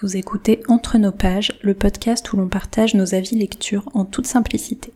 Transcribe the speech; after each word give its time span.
Vous 0.00 0.16
écoutez 0.16 0.60
Entre 0.66 0.98
nos 0.98 1.12
pages, 1.12 1.56
le 1.62 1.72
podcast 1.72 2.32
où 2.32 2.36
l'on 2.36 2.48
partage 2.48 2.94
nos 2.94 3.14
avis 3.14 3.36
lecture 3.36 3.88
en 3.94 4.04
toute 4.04 4.26
simplicité. 4.26 4.92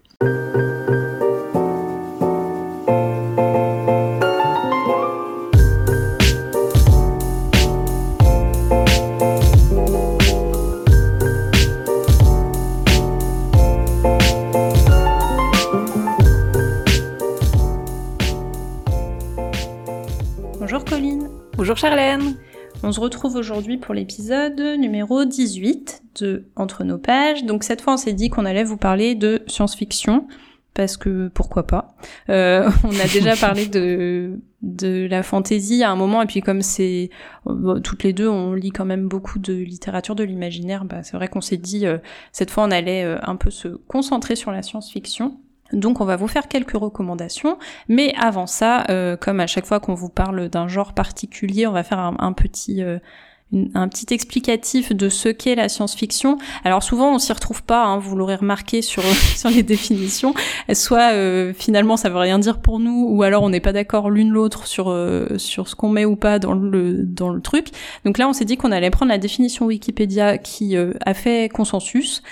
On 22.89 22.93
se 22.93 23.01
retrouve 23.01 23.37
aujourd'hui 23.37 23.77
pour 23.77 23.93
l'épisode 23.93 24.59
numéro 24.79 25.27
18 25.27 26.05
de 26.23 26.47
Entre 26.57 26.85
nos 26.85 26.97
pages. 26.97 27.45
Donc 27.45 27.63
cette 27.63 27.83
fois 27.83 27.93
on 27.93 27.97
s'est 27.99 28.15
dit 28.15 28.31
qu'on 28.31 28.47
allait 28.47 28.65
vous 28.65 28.79
parler 28.79 29.15
de 29.15 29.43
science-fiction 29.47 30.27
parce 30.73 30.97
que 30.97 31.29
pourquoi 31.29 31.67
pas. 31.67 31.95
Euh, 32.31 32.71
on 32.85 32.99
a 32.99 33.07
déjà 33.13 33.37
parlé 33.41 33.67
de 33.67 34.41
de 34.63 35.07
la 35.11 35.23
fantaisie 35.23 35.83
à 35.83 35.91
un 35.91 35.97
moment 35.97 36.23
et 36.23 36.27
puis 36.27 36.41
comme 36.41 36.63
c'est 36.63 37.11
bon, 37.45 37.83
toutes 37.83 38.05
les 38.05 38.15
deux 38.15 38.27
on 38.27 38.55
lit 38.55 38.71
quand 38.71 38.87
même 38.87 39.07
beaucoup 39.07 39.39
de 39.39 39.53
littérature 39.53 40.15
de 40.15 40.25
l'imaginaire, 40.25 40.87
bah, 40.87 41.03
c'est 41.03 41.19
vrai 41.19 41.29
qu'on 41.29 41.43
s'est 41.43 41.59
dit 41.59 41.87
euh, 41.87 41.99
cette 42.33 42.51
fois 42.51 42.65
on 42.65 42.71
allait 42.71 43.05
euh, 43.05 43.19
un 43.21 43.37
peu 43.37 43.51
se 43.51 43.69
concentrer 43.69 44.35
sur 44.35 44.51
la 44.51 44.63
science-fiction. 44.63 45.39
Donc 45.73 46.01
on 46.01 46.05
va 46.05 46.17
vous 46.17 46.29
faire 46.29 46.49
quelques 46.49 46.77
recommandations, 46.77 47.59
mais 47.89 48.15
avant 48.19 48.47
ça, 48.47 48.85
euh, 48.91 49.17
comme 49.17 49.41
à 49.41 49.47
chaque 49.47 49.67
fois 49.67 49.81
qu'on 49.81 49.95
vous 49.95 50.09
parle 50.09 50.49
d'un 50.49 50.69
genre 50.69 50.95
particulier, 50.95 51.67
on 51.67 51.73
va 51.73 51.83
faire 51.83 51.99
un, 51.99 52.33
petit 52.33 52.83
euh, 52.83 52.99
un 53.75 53.89
petit 53.89 54.13
explicatif 54.13 54.93
de 54.93 55.09
ce 55.09 55.29
qu'est 55.29 55.55
la 55.55 55.69
science-fiction. 55.69 56.39
Alors 56.65 56.83
souvent 56.83 57.15
on 57.15 57.19
s'y 57.19 57.33
retrouve 57.33 57.63
pas, 57.63 57.85
hein, 57.85 57.99
vous 57.99 58.17
l'aurez 58.17 58.37
remarqué 58.37 58.83
sur 58.83 59.03
sur 59.37 59.51
les 59.51 59.63
définitions. 59.63 60.35
Soit 60.73 61.13
euh, 61.13 61.53
finalement 61.55 61.97
ça 61.97 62.11
veut 62.11 62.19
rien 62.19 62.39
dire 62.39 62.61
pour 62.61 62.79
nous, 62.79 63.07
ou 63.09 63.23
alors 63.23 63.43
on 63.43 63.51
n'est 63.51 63.61
pas 63.61 63.73
d'accord 63.73 64.11
l'une 64.11 64.31
l'autre 64.31 64.67
sur 64.67 64.91
euh, 64.91 65.39
sur 65.39 65.69
ce 65.69 65.75
qu'on 65.75 65.89
met 65.89 66.05
ou 66.05 66.17
pas 66.17 66.39
dans 66.39 66.53
le 66.53 67.05
dans 67.05 67.31
le 67.31 67.41
truc. 67.41 67.69
Donc 68.05 68.19
là 68.19 68.29
on 68.29 68.33
s'est 68.33 68.45
dit 68.45 68.57
qu'on 68.57 68.73
allait 68.73 68.91
prendre 68.91 69.11
la 69.11 69.19
définition 69.19 69.67
Wikipédia 69.67 70.39
qui 70.39 70.77
euh, 70.77 70.93
a 71.05 71.15
fait 71.15 71.49
consensus. 71.49 72.23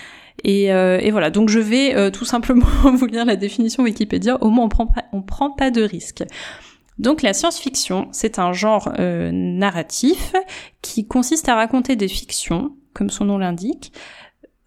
Et, 0.43 0.71
euh, 0.71 0.99
et 0.99 1.11
voilà, 1.11 1.29
donc 1.29 1.49
je 1.49 1.59
vais 1.59 1.95
euh, 1.95 2.11
tout 2.11 2.25
simplement 2.25 2.65
vous 2.83 3.05
lire 3.05 3.25
la 3.25 3.35
définition 3.35 3.83
Wikipédia, 3.83 4.41
au 4.41 4.49
moins 4.49 4.65
on 4.65 4.69
prend 4.69 4.87
pas, 4.87 5.05
on 5.11 5.21
prend 5.21 5.51
pas 5.51 5.71
de 5.71 5.81
risque. 5.81 6.23
Donc 6.99 7.21
la 7.21 7.33
science-fiction, 7.33 8.07
c'est 8.11 8.39
un 8.39 8.53
genre 8.53 8.91
euh, 8.97 9.31
narratif 9.31 10.33
qui 10.81 11.07
consiste 11.07 11.47
à 11.47 11.55
raconter 11.55 11.95
des 11.95 12.07
fictions, 12.07 12.75
comme 12.93 13.09
son 13.09 13.25
nom 13.25 13.37
l'indique, 13.37 13.91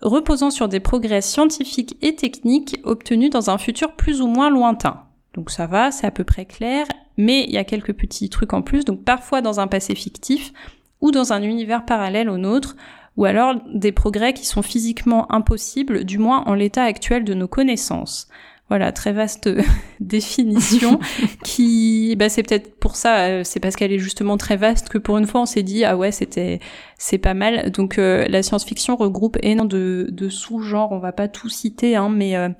reposant 0.00 0.50
sur 0.50 0.68
des 0.68 0.80
progrès 0.80 1.22
scientifiques 1.22 1.96
et 2.02 2.14
techniques 2.14 2.80
obtenus 2.84 3.30
dans 3.30 3.50
un 3.50 3.58
futur 3.58 3.96
plus 3.96 4.20
ou 4.20 4.28
moins 4.28 4.50
lointain. 4.50 5.04
Donc 5.34 5.50
ça 5.50 5.66
va, 5.66 5.90
c'est 5.90 6.06
à 6.06 6.10
peu 6.10 6.24
près 6.24 6.46
clair, 6.46 6.86
mais 7.16 7.44
il 7.44 7.52
y 7.52 7.58
a 7.58 7.64
quelques 7.64 7.92
petits 7.92 8.30
trucs 8.30 8.52
en 8.52 8.62
plus, 8.62 8.84
donc 8.84 9.04
parfois 9.04 9.42
dans 9.42 9.60
un 9.60 9.66
passé 9.66 9.94
fictif 9.94 10.52
ou 11.00 11.10
dans 11.10 11.32
un 11.32 11.42
univers 11.42 11.84
parallèle 11.84 12.28
au 12.28 12.38
nôtre, 12.38 12.76
ou 13.16 13.24
alors 13.24 13.54
des 13.72 13.92
progrès 13.92 14.32
qui 14.32 14.46
sont 14.46 14.62
physiquement 14.62 15.30
impossibles, 15.32 16.04
du 16.04 16.18
moins 16.18 16.44
en 16.46 16.54
l'état 16.54 16.84
actuel 16.84 17.24
de 17.24 17.34
nos 17.34 17.48
connaissances. 17.48 18.28
Voilà, 18.70 18.92
très 18.92 19.12
vaste 19.12 19.50
définition 20.00 20.98
qui, 21.44 22.16
bah, 22.16 22.30
c'est 22.30 22.42
peut-être 22.42 22.78
pour 22.78 22.96
ça, 22.96 23.26
euh, 23.26 23.42
c'est 23.44 23.60
parce 23.60 23.76
qu'elle 23.76 23.92
est 23.92 23.98
justement 23.98 24.38
très 24.38 24.56
vaste 24.56 24.88
que 24.88 24.96
pour 24.96 25.18
une 25.18 25.26
fois 25.26 25.42
on 25.42 25.46
s'est 25.46 25.62
dit 25.62 25.84
ah 25.84 25.96
ouais 25.96 26.12
c'était 26.12 26.60
c'est 27.00 27.18
pas 27.18 27.32
mal. 27.32 27.70
Donc 27.70 27.98
euh, 27.98 28.26
la 28.28 28.42
science-fiction 28.42 28.94
regroupe 28.94 29.38
énormément 29.42 29.64
de, 29.64 30.08
de 30.12 30.28
sous-genres, 30.28 30.92
on 30.92 30.98
va 30.98 31.12
pas 31.12 31.28
tout 31.28 31.48
citer, 31.48 31.96
hein, 31.96 32.10
mais 32.10 32.36
euh, 32.36 32.50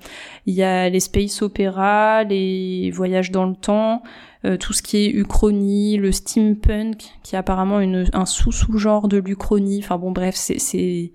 il 0.47 0.55
y 0.55 0.63
a 0.63 0.89
les 0.89 0.99
space 0.99 1.43
opéra, 1.43 2.23
les 2.23 2.89
voyages 2.89 3.29
dans 3.29 3.45
le 3.45 3.55
temps, 3.55 4.01
euh, 4.43 4.57
tout 4.57 4.73
ce 4.73 4.81
qui 4.81 4.97
est 5.05 5.11
uchronie, 5.11 5.97
le 5.97 6.11
steampunk, 6.11 7.03
qui 7.21 7.35
est 7.35 7.37
apparemment 7.37 7.79
une, 7.79 8.09
un 8.13 8.25
sous-sous-genre 8.25 9.07
de 9.07 9.17
l'uchronie. 9.17 9.79
Enfin 9.83 9.97
bon, 9.99 10.11
bref, 10.11 10.33
c'est 10.35 11.11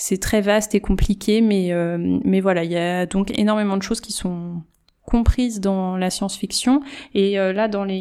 c'est 0.00 0.18
très 0.18 0.40
vaste 0.40 0.74
et 0.74 0.80
compliqué, 0.80 1.42
mais 1.42 1.72
euh, 1.72 1.98
mais 2.24 2.40
voilà, 2.40 2.64
il 2.64 2.72
y 2.72 2.78
a 2.78 3.04
donc 3.04 3.38
énormément 3.38 3.76
de 3.76 3.82
choses 3.82 4.00
qui 4.00 4.12
sont 4.12 4.62
comprises 5.04 5.60
dans 5.60 5.98
la 5.98 6.08
science-fiction. 6.08 6.80
Et 7.12 7.38
euh, 7.38 7.52
là, 7.52 7.68
dans 7.68 7.84
les 7.84 7.98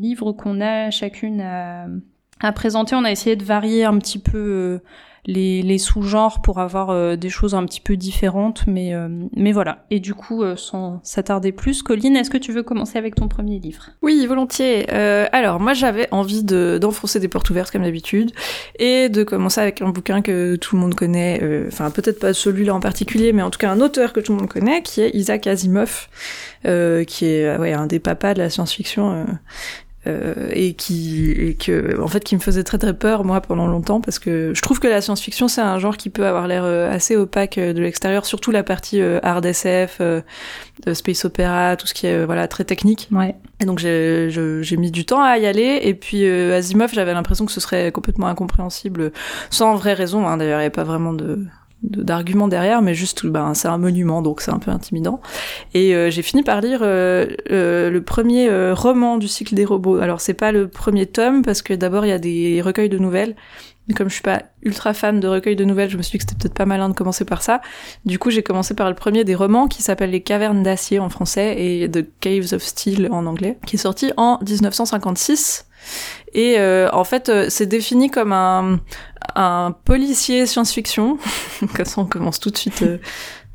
livres 0.00 0.32
qu'on 0.32 0.60
a 0.60 0.90
chacune 0.90 1.40
à, 1.40 1.86
à 2.40 2.52
présenter, 2.52 2.96
on 2.96 3.04
a 3.04 3.12
essayé 3.12 3.36
de 3.36 3.44
varier 3.44 3.84
un 3.84 3.96
petit 3.98 4.18
peu 4.18 4.36
euh, 4.36 4.78
les, 5.26 5.78
sous-genres 5.78 6.40
pour 6.42 6.58
avoir 6.58 6.90
euh, 6.90 7.16
des 7.16 7.28
choses 7.28 7.54
un 7.54 7.64
petit 7.64 7.80
peu 7.80 7.96
différentes, 7.96 8.64
mais 8.66 8.94
euh, 8.94 9.08
mais 9.36 9.52
voilà. 9.52 9.84
Et 9.90 10.00
du 10.00 10.14
coup, 10.14 10.42
euh, 10.42 10.56
sans 10.56 11.00
s'attarder 11.02 11.52
plus, 11.52 11.82
Colline, 11.82 12.16
est-ce 12.16 12.30
que 12.30 12.38
tu 12.38 12.52
veux 12.52 12.62
commencer 12.62 12.98
avec 12.98 13.14
ton 13.14 13.28
premier 13.28 13.58
livre? 13.58 13.90
Oui, 14.02 14.26
volontiers. 14.26 14.88
Alors, 14.90 15.60
moi, 15.60 15.74
j'avais 15.74 16.08
envie 16.10 16.42
de 16.42 16.78
d'enfoncer 16.80 17.20
des 17.20 17.28
portes 17.28 17.50
ouvertes 17.50 17.70
comme 17.70 17.82
d'habitude 17.82 18.32
et 18.78 19.08
de 19.08 19.22
commencer 19.22 19.60
avec 19.60 19.82
un 19.82 19.90
bouquin 19.90 20.22
que 20.22 20.56
tout 20.56 20.76
le 20.76 20.82
monde 20.82 20.94
connaît. 20.94 21.40
Enfin, 21.68 21.90
peut-être 21.90 22.18
pas 22.18 22.32
celui-là 22.32 22.74
en 22.74 22.80
particulier, 22.80 23.32
mais 23.32 23.42
en 23.42 23.50
tout 23.50 23.58
cas 23.58 23.70
un 23.70 23.80
auteur 23.80 24.12
que 24.12 24.20
tout 24.20 24.32
le 24.32 24.38
monde 24.38 24.48
connaît, 24.48 24.82
qui 24.82 25.00
est 25.00 25.10
Isaac 25.14 25.46
Asimov, 25.46 26.08
qui 26.62 27.24
est 27.24 27.56
ouais 27.58 27.72
un 27.72 27.86
des 27.86 27.98
papas 27.98 28.34
de 28.34 28.38
la 28.38 28.50
science-fiction. 28.50 29.26
Euh, 30.06 30.34
et 30.52 30.74
qui 30.74 31.32
et 31.32 31.54
que 31.54 32.00
en 32.00 32.06
fait 32.06 32.22
qui 32.22 32.36
me 32.36 32.40
faisait 32.40 32.62
très 32.62 32.78
très 32.78 32.94
peur 32.94 33.24
moi 33.24 33.40
pendant 33.40 33.66
longtemps 33.66 34.00
parce 34.00 34.20
que 34.20 34.52
je 34.54 34.62
trouve 34.62 34.78
que 34.78 34.86
la 34.86 35.00
science-fiction 35.00 35.48
c'est 35.48 35.60
un 35.60 35.78
genre 35.80 35.96
qui 35.96 36.08
peut 36.08 36.24
avoir 36.24 36.46
l'air 36.46 36.62
euh, 36.64 36.88
assez 36.90 37.16
opaque 37.16 37.58
euh, 37.58 37.72
de 37.72 37.80
l'extérieur 37.82 38.24
surtout 38.24 38.52
la 38.52 38.62
partie 38.62 39.00
euh, 39.00 39.18
hard 39.24 39.44
SF 39.44 39.98
euh, 40.00 40.20
space 40.94 41.24
opéra 41.24 41.76
tout 41.76 41.88
ce 41.88 41.94
qui 41.94 42.06
est 42.06 42.14
euh, 42.14 42.26
voilà 42.26 42.46
très 42.46 42.62
technique 42.64 43.08
Ouais. 43.10 43.34
et 43.60 43.64
donc 43.64 43.80
j'ai 43.80 44.76
mis 44.78 44.92
du 44.92 45.04
temps 45.04 45.20
à 45.22 45.36
y 45.36 45.46
aller 45.46 45.80
et 45.82 45.94
puis 45.94 46.24
euh, 46.28 46.56
Asimov 46.56 46.92
j'avais 46.94 47.12
l'impression 47.12 47.44
que 47.44 47.52
ce 47.52 47.60
serait 47.60 47.90
complètement 47.90 48.28
incompréhensible 48.28 49.10
sans 49.50 49.74
vraie 49.74 49.94
raison 49.94 50.28
hein, 50.28 50.36
d'ailleurs 50.36 50.58
il 50.58 50.62
n'y 50.62 50.66
avait 50.66 50.70
pas 50.70 50.84
vraiment 50.84 51.12
de 51.12 51.40
d'arguments 51.82 52.48
derrière 52.48 52.82
mais 52.82 52.94
juste 52.94 53.24
ben 53.26 53.54
c'est 53.54 53.68
un 53.68 53.78
monument 53.78 54.20
donc 54.20 54.40
c'est 54.40 54.50
un 54.50 54.58
peu 54.58 54.70
intimidant 54.70 55.20
et 55.74 55.94
euh, 55.94 56.10
j'ai 56.10 56.22
fini 56.22 56.42
par 56.42 56.60
lire 56.60 56.80
euh, 56.82 57.26
euh, 57.50 57.88
le 57.90 58.02
premier 58.02 58.48
euh, 58.48 58.74
roman 58.74 59.16
du 59.16 59.28
cycle 59.28 59.54
des 59.54 59.64
robots 59.64 59.98
alors 59.98 60.20
c'est 60.20 60.34
pas 60.34 60.50
le 60.50 60.66
premier 60.66 61.06
tome 61.06 61.42
parce 61.42 61.62
que 61.62 61.72
d'abord 61.74 62.04
il 62.04 62.08
y 62.08 62.12
a 62.12 62.18
des 62.18 62.60
recueils 62.62 62.88
de 62.88 62.98
nouvelles 62.98 63.36
mais 63.88 63.94
comme 63.94 64.08
je 64.08 64.14
suis 64.14 64.22
pas 64.22 64.42
ultra 64.62 64.92
fan 64.92 65.18
de 65.18 65.26
recueils 65.26 65.56
de 65.56 65.64
nouvelles, 65.64 65.88
je 65.88 65.96
me 65.96 66.02
suis 66.02 66.12
dit 66.12 66.18
que 66.18 66.30
c'était 66.30 66.38
peut-être 66.42 66.54
pas 66.54 66.66
malin 66.66 66.90
de 66.90 66.94
commencer 66.94 67.24
par 67.24 67.42
ça. 67.42 67.62
Du 68.04 68.18
coup, 68.18 68.30
j'ai 68.30 68.42
commencé 68.42 68.74
par 68.74 68.88
le 68.90 68.94
premier 68.94 69.24
des 69.24 69.34
romans 69.34 69.66
qui 69.66 69.82
s'appelle 69.82 70.10
Les 70.10 70.20
Cavernes 70.20 70.62
d'acier 70.62 70.98
en 70.98 71.08
français 71.08 71.54
et 71.58 71.90
The 71.90 72.06
Caves 72.20 72.52
of 72.52 72.62
Steel 72.62 73.08
en 73.10 73.24
anglais, 73.24 73.58
qui 73.66 73.76
est 73.76 73.78
sorti 73.78 74.12
en 74.18 74.38
1956. 74.46 75.64
Et 76.34 76.58
euh, 76.58 76.88
en 76.92 77.04
fait, 77.04 77.28
euh, 77.28 77.46
c'est 77.48 77.66
défini 77.66 78.10
comme 78.10 78.32
un, 78.32 78.80
un 79.34 79.74
policier 79.84 80.46
science-fiction. 80.46 81.18
comme 81.74 81.84
ça, 81.84 82.00
on 82.00 82.04
commence 82.06 82.40
tout 82.40 82.50
de 82.50 82.56
suite 82.56 82.82
euh, 82.82 82.98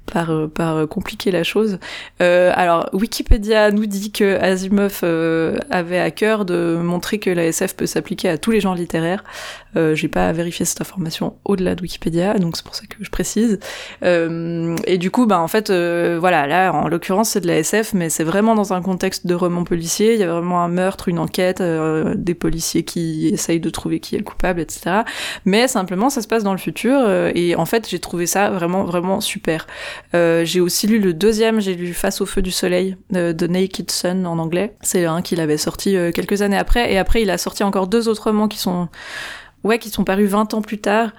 par, 0.06 0.31
euh, 0.31 0.47
par 0.47 0.78
euh, 0.78 0.88
compliquer 0.88 1.31
la 1.31 1.44
chose. 1.44 1.80
Euh, 2.22 2.52
alors, 2.56 2.90
Wikipédia 2.94 3.72
nous 3.72 3.86
dit 3.86 4.12
que 4.12 4.38
Asimov 4.40 5.00
euh, 5.03 5.58
avait 5.69 6.00
à 6.00 6.12
cœur 6.12 6.46
de 6.46 6.78
montrer 6.81 7.19
que 7.19 7.30
la 7.30 7.46
SF 7.46 7.75
peut 7.75 7.86
s'appliquer 7.86 8.30
à 8.30 8.38
tous 8.38 8.52
les 8.52 8.59
genres 8.59 8.75
littéraires. 8.75 9.24
Euh, 9.75 9.96
J'ai 9.96 10.08
pas 10.08 10.31
vérifié 10.31 10.66
cette 10.66 10.81
information 10.81 11.36
au-delà 11.46 11.75
de 11.75 11.81
Wikipédia, 11.81 12.36
donc 12.36 12.58
c'est 12.58 12.66
pour 12.66 12.75
ça 12.75 12.86
que 12.86 12.97
je 13.02 13.09
précise. 13.09 13.59
Euh, 14.03 14.75
et 14.86 14.97
du 14.97 15.09
coup, 15.09 15.25
bah 15.25 15.40
en 15.40 15.47
fait, 15.47 15.72
voilà, 15.72 16.47
là, 16.47 16.72
en 16.74 16.88
l'occurrence, 16.88 17.30
c'est 17.30 17.42
de 17.42 17.47
la 17.47 17.58
SF, 17.58 17.94
mais 17.94 18.09
c'est 18.09 18.24
vraiment 18.24 18.56
dans 18.56 18.74
un 18.74 18.81
contexte 18.81 19.25
de 19.25 19.34
roman 19.34 19.63
policier. 19.63 20.13
Il 20.13 20.19
y 20.19 20.24
a 20.24 20.31
vraiment 20.31 20.63
un 20.63 20.68
meurtre, 20.68 21.09
une 21.09 21.19
enquête, 21.19 21.62
des 21.62 22.34
policiers 22.34 22.84
qui 22.84 23.30
essayent 23.30 23.59
de 23.59 23.69
trouver 23.69 24.00
qui 24.00 24.16
est 24.16 24.19
le 24.19 24.24
coupable, 24.24 24.59
etc. 24.59 25.02
Mais 25.46 25.68
simplement, 25.68 26.09
ça 26.09 26.22
se 26.22 26.28
passe 26.28 26.44
dans 26.44 26.52
le 26.52 26.58
futur. 26.58 27.09
et 27.34 27.56
en 27.56 27.66
fait, 27.66 27.89
j'ai 27.89 28.00
trouvé 28.00 28.25
ça 28.25 28.50
vraiment, 28.50 28.83
vraiment 28.83 29.22
super. 29.22 29.68
Euh, 30.16 30.45
j'ai 30.45 30.62
aussi 30.62 30.88
lu 30.88 31.00
le 31.00 31.13
deuxième, 31.13 31.60
j'ai 31.60 31.75
lu 31.75 31.94
Face 31.94 32.22
au 32.22 32.25
feu 32.25 32.42
du 32.42 32.51
soleil 32.51 32.98
euh, 33.16 33.34
de 33.34 33.48
Naked 33.48 33.92
Sun 33.92 34.25
en 34.25 34.40
anglais. 34.40 34.75
C'est 34.81 35.06
un 35.06 35.22
qu'il 35.22 35.40
avait 35.40 35.57
sorti 35.57 35.95
euh, 35.95 36.12
quelques 36.12 36.42
années 36.42 36.57
après. 36.57 36.92
Et 36.92 36.98
après, 36.98 37.22
il 37.22 37.30
a 37.30 37.38
sorti 37.38 37.63
encore 37.63 37.88
deux 37.88 38.07
autres 38.07 38.24
romans 38.24 38.48
qui 38.48 38.57
sont 38.57 38.90
ouais, 39.63 39.80
qui 39.80 39.90
sont 39.90 40.04
parus 40.04 40.30
20 40.30 40.54
ans 40.54 40.62
plus 40.62 40.80
tard, 40.80 41.12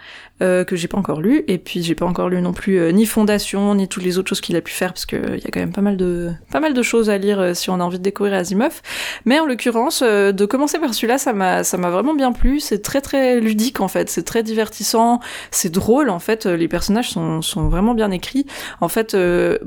euh, 0.43 0.65
que 0.65 0.75
j'ai 0.75 0.89
pas 0.89 0.99
encore 0.99 1.21
lu. 1.21 1.45
Et 1.47 1.59
puis 1.59 1.81
j'ai 1.85 1.95
pas 1.95 2.07
encore 2.07 2.29
lu 2.29 2.43
non 2.43 2.53
plus 2.53 2.81
euh, 2.81 2.91
ni 2.91 3.07
Fondation, 3.07 3.73
ni 3.77 3.87
toutes 3.87 4.03
les 4.03 4.19
autres 4.19 4.29
choses 4.29 4.41
qu'il 4.41 4.57
a 4.57 4.61
pu 4.61 4.73
faire, 4.73 4.93
parce 4.93 5.07
que 5.07 5.15
il 5.37 5.45
y 5.45 5.47
a 5.47 5.51
quand 5.53 5.61
même 5.61 5.73
pas 5.73 5.81
mal 5.81 5.97
de 5.97 6.33
pas 6.51 6.59
mal 6.59 6.75
de 6.75 6.83
choses 6.83 7.09
à 7.09 7.19
lire 7.19 7.39
euh, 7.39 7.55
si 7.55 7.71
on 7.71 7.75
a 7.75 7.85
envie 7.85 7.99
de 7.99 8.03
découvrir 8.03 8.35
Asimov. 8.35 8.83
Mais 9.27 9.39
en 9.39 9.47
l'occurrence, 9.47 10.03
de 10.03 10.45
commencer 10.45 10.81
par 10.81 10.93
celui-là, 10.93 11.19
ça 11.19 11.33
m'a 11.35 11.63
ça 11.63 11.77
m'a 11.77 11.91
vraiment 11.91 12.15
bien 12.15 12.33
plu. 12.33 12.59
C'est 12.59 12.83
très 12.83 13.01
très 13.01 13.39
ludique 13.39 13.81
en 13.81 13.87
fait, 13.87 14.11
c'est 14.11 14.25
très 14.25 14.43
divertissant, 14.43 15.21
c'est 15.53 15.71
drôle 15.71 16.11
en 16.11 16.19
fait. 16.19 16.47
Les 16.47 16.67
personnages 16.67 17.11
sont 17.11 17.41
sont 17.41 17.69
vraiment 17.69 17.95
bien 17.95 18.11
écrits. 18.11 18.45
En 18.81 18.89
fait, 18.89 19.17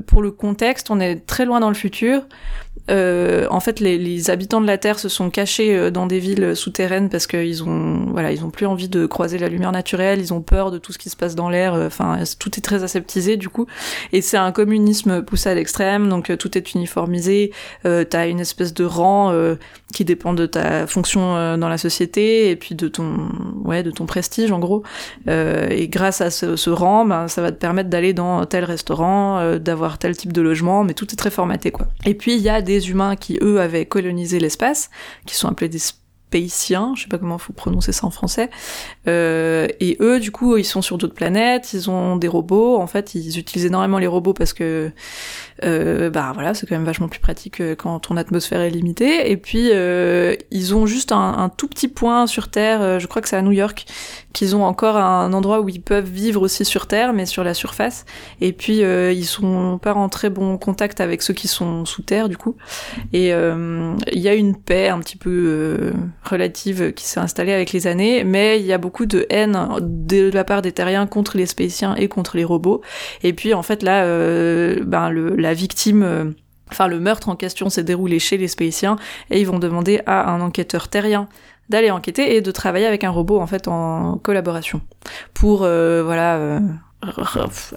pour 0.06 0.20
le 0.20 0.30
contexte, 0.30 0.90
on 0.90 1.00
est 1.00 1.26
très 1.26 1.46
loin 1.46 1.60
dans 1.60 1.70
le 1.70 1.74
futur. 1.74 2.26
En 2.90 3.60
fait, 3.60 3.80
les, 3.80 4.30
habitants 4.30 4.60
de 4.60 4.66
la 4.66 4.78
Terre 4.78 4.98
se 4.98 5.08
sont 5.08 5.30
cachés 5.30 5.90
dans 5.90 6.06
des 6.06 6.18
villes 6.18 6.54
souterraines 6.54 7.08
parce 7.08 7.26
qu'ils 7.26 7.62
ont, 7.62 8.06
voilà, 8.10 8.32
ils 8.32 8.44
ont 8.44 8.50
plus 8.50 8.66
envie 8.66 8.88
de 8.88 9.06
croiser 9.06 9.38
la 9.38 9.48
lumière 9.48 9.72
naturelle, 9.72 10.20
ils 10.20 10.32
ont 10.32 10.40
peur 10.40 10.57
de 10.70 10.78
tout 10.78 10.92
ce 10.92 10.98
qui 10.98 11.10
se 11.10 11.16
passe 11.16 11.34
dans 11.34 11.48
l'air, 11.48 11.74
enfin 11.74 12.18
tout 12.38 12.50
est 12.58 12.60
très 12.60 12.82
aseptisé 12.82 13.36
du 13.36 13.48
coup, 13.48 13.66
et 14.12 14.20
c'est 14.20 14.36
un 14.36 14.52
communisme 14.52 15.22
poussé 15.22 15.48
à 15.48 15.54
l'extrême, 15.54 16.08
donc 16.08 16.36
tout 16.36 16.58
est 16.58 16.74
uniformisé, 16.74 17.52
t'as 17.84 18.28
une 18.28 18.40
espèce 18.40 18.74
de 18.74 18.84
rang 18.84 19.32
qui 19.94 20.04
dépend 20.04 20.34
de 20.34 20.46
ta 20.46 20.86
fonction 20.86 21.56
dans 21.56 21.68
la 21.68 21.78
société 21.78 22.50
et 22.50 22.56
puis 22.56 22.74
de 22.74 22.88
ton 22.88 23.28
ouais 23.64 23.82
de 23.82 23.90
ton 23.90 24.06
prestige 24.06 24.50
en 24.50 24.58
gros, 24.58 24.82
et 25.26 25.88
grâce 25.88 26.20
à 26.20 26.30
ce, 26.30 26.56
ce 26.56 26.70
rang, 26.70 27.04
ben, 27.04 27.28
ça 27.28 27.40
va 27.40 27.52
te 27.52 27.58
permettre 27.58 27.88
d'aller 27.88 28.12
dans 28.12 28.44
tel 28.44 28.64
restaurant, 28.64 29.56
d'avoir 29.56 29.98
tel 29.98 30.16
type 30.16 30.32
de 30.32 30.42
logement, 30.42 30.84
mais 30.84 30.94
tout 30.94 31.06
est 31.12 31.16
très 31.16 31.30
formaté 31.30 31.70
quoi. 31.70 31.86
Et 32.04 32.14
puis 32.14 32.34
il 32.34 32.42
y 32.42 32.50
a 32.50 32.60
des 32.60 32.90
humains 32.90 33.16
qui 33.16 33.38
eux 33.40 33.60
avaient 33.60 33.86
colonisé 33.86 34.40
l'espace, 34.40 34.90
qui 35.24 35.36
sont 35.36 35.48
appelés 35.48 35.68
des 35.68 35.78
Spéciens, 36.28 36.92
je 36.94 37.02
sais 37.02 37.08
pas 37.08 37.16
comment 37.16 37.38
faut 37.38 37.54
prononcer 37.54 37.90
ça 37.92 38.06
en 38.06 38.10
français. 38.10 38.50
Euh, 39.06 39.66
et 39.80 39.96
eux, 40.00 40.20
du 40.20 40.30
coup, 40.30 40.58
ils 40.58 40.64
sont 40.64 40.82
sur 40.82 40.98
d'autres 40.98 41.14
planètes, 41.14 41.72
ils 41.72 41.88
ont 41.88 42.16
des 42.16 42.28
robots. 42.28 42.76
En 42.76 42.86
fait, 42.86 43.14
ils 43.14 43.38
utilisent 43.38 43.64
énormément 43.64 43.96
les 43.98 44.06
robots 44.06 44.34
parce 44.34 44.52
que, 44.52 44.90
euh, 45.64 46.10
bah 46.10 46.32
voilà, 46.34 46.52
c'est 46.52 46.66
quand 46.66 46.74
même 46.74 46.84
vachement 46.84 47.08
plus 47.08 47.20
pratique 47.20 47.62
quand 47.76 48.00
ton 48.00 48.18
atmosphère 48.18 48.60
est 48.60 48.68
limitée. 48.68 49.30
Et 49.30 49.38
puis, 49.38 49.70
euh, 49.72 50.34
ils 50.50 50.74
ont 50.74 50.84
juste 50.84 51.12
un, 51.12 51.50
tout 51.56 51.68
petit 51.68 51.88
point 51.88 52.26
sur 52.26 52.50
Terre, 52.50 52.82
euh, 52.82 52.98
je 52.98 53.06
crois 53.06 53.22
que 53.22 53.28
c'est 53.28 53.36
à 53.36 53.42
New 53.42 53.52
York, 53.52 53.86
qu'ils 54.32 54.54
ont 54.54 54.64
encore 54.64 54.96
un 54.96 55.32
endroit 55.32 55.60
où 55.60 55.68
ils 55.68 55.80
peuvent 55.80 56.08
vivre 56.08 56.42
aussi 56.42 56.64
sur 56.64 56.86
Terre, 56.86 57.12
mais 57.12 57.26
sur 57.26 57.44
la 57.44 57.54
surface. 57.54 58.04
Et 58.40 58.52
puis 58.52 58.82
euh, 58.82 59.12
ils 59.12 59.24
sont 59.24 59.78
pas 59.78 59.94
en 59.94 60.08
très 60.08 60.30
bon 60.30 60.58
contact 60.58 61.00
avec 61.00 61.22
ceux 61.22 61.34
qui 61.34 61.48
sont 61.48 61.84
sous 61.84 62.02
Terre 62.02 62.28
du 62.28 62.36
coup. 62.36 62.56
Et 63.12 63.32
euh, 63.32 63.94
il 64.12 64.20
y 64.20 64.28
a 64.28 64.34
une 64.34 64.56
paix 64.56 64.88
un 64.88 64.98
petit 65.00 65.16
peu 65.16 65.30
euh, 65.30 65.92
relative 66.24 66.92
qui 66.92 67.04
s'est 67.04 67.20
installée 67.20 67.52
avec 67.52 67.72
les 67.72 67.86
années, 67.86 68.24
mais 68.24 68.60
il 68.60 68.66
y 68.66 68.72
a 68.72 68.78
beaucoup 68.78 69.06
de 69.06 69.26
haine 69.30 69.58
de 69.80 70.30
la 70.30 70.44
part 70.44 70.62
des 70.62 70.72
Terriens 70.72 71.06
contre 71.06 71.36
les 71.36 71.46
Spéciens 71.46 71.94
et 71.96 72.08
contre 72.08 72.36
les 72.36 72.44
robots. 72.44 72.82
Et 73.22 73.32
puis 73.32 73.54
en 73.54 73.62
fait 73.62 73.82
là, 73.82 74.04
ben 74.84 75.10
le, 75.10 75.36
la 75.36 75.54
victime 75.54 76.34
enfin 76.70 76.86
le 76.86 77.00
meurtre 77.00 77.28
en 77.28 77.36
question 77.36 77.70
s'est 77.70 77.82
déroulé 77.82 78.18
chez 78.18 78.36
les 78.36 78.48
Spéciens 78.48 78.96
et 79.30 79.40
ils 79.40 79.46
vont 79.46 79.58
demander 79.58 80.00
à 80.06 80.30
un 80.30 80.40
enquêteur 80.40 80.88
terrien 80.88 81.28
d'aller 81.68 81.90
enquêter 81.90 82.36
et 82.36 82.40
de 82.40 82.50
travailler 82.50 82.86
avec 82.86 83.04
un 83.04 83.10
robot 83.10 83.40
en 83.40 83.46
fait 83.46 83.68
en 83.68 84.18
collaboration. 84.18 84.80
Pour 85.34 85.62
euh, 85.62 86.02
voilà 86.02 86.36
euh, 86.36 86.60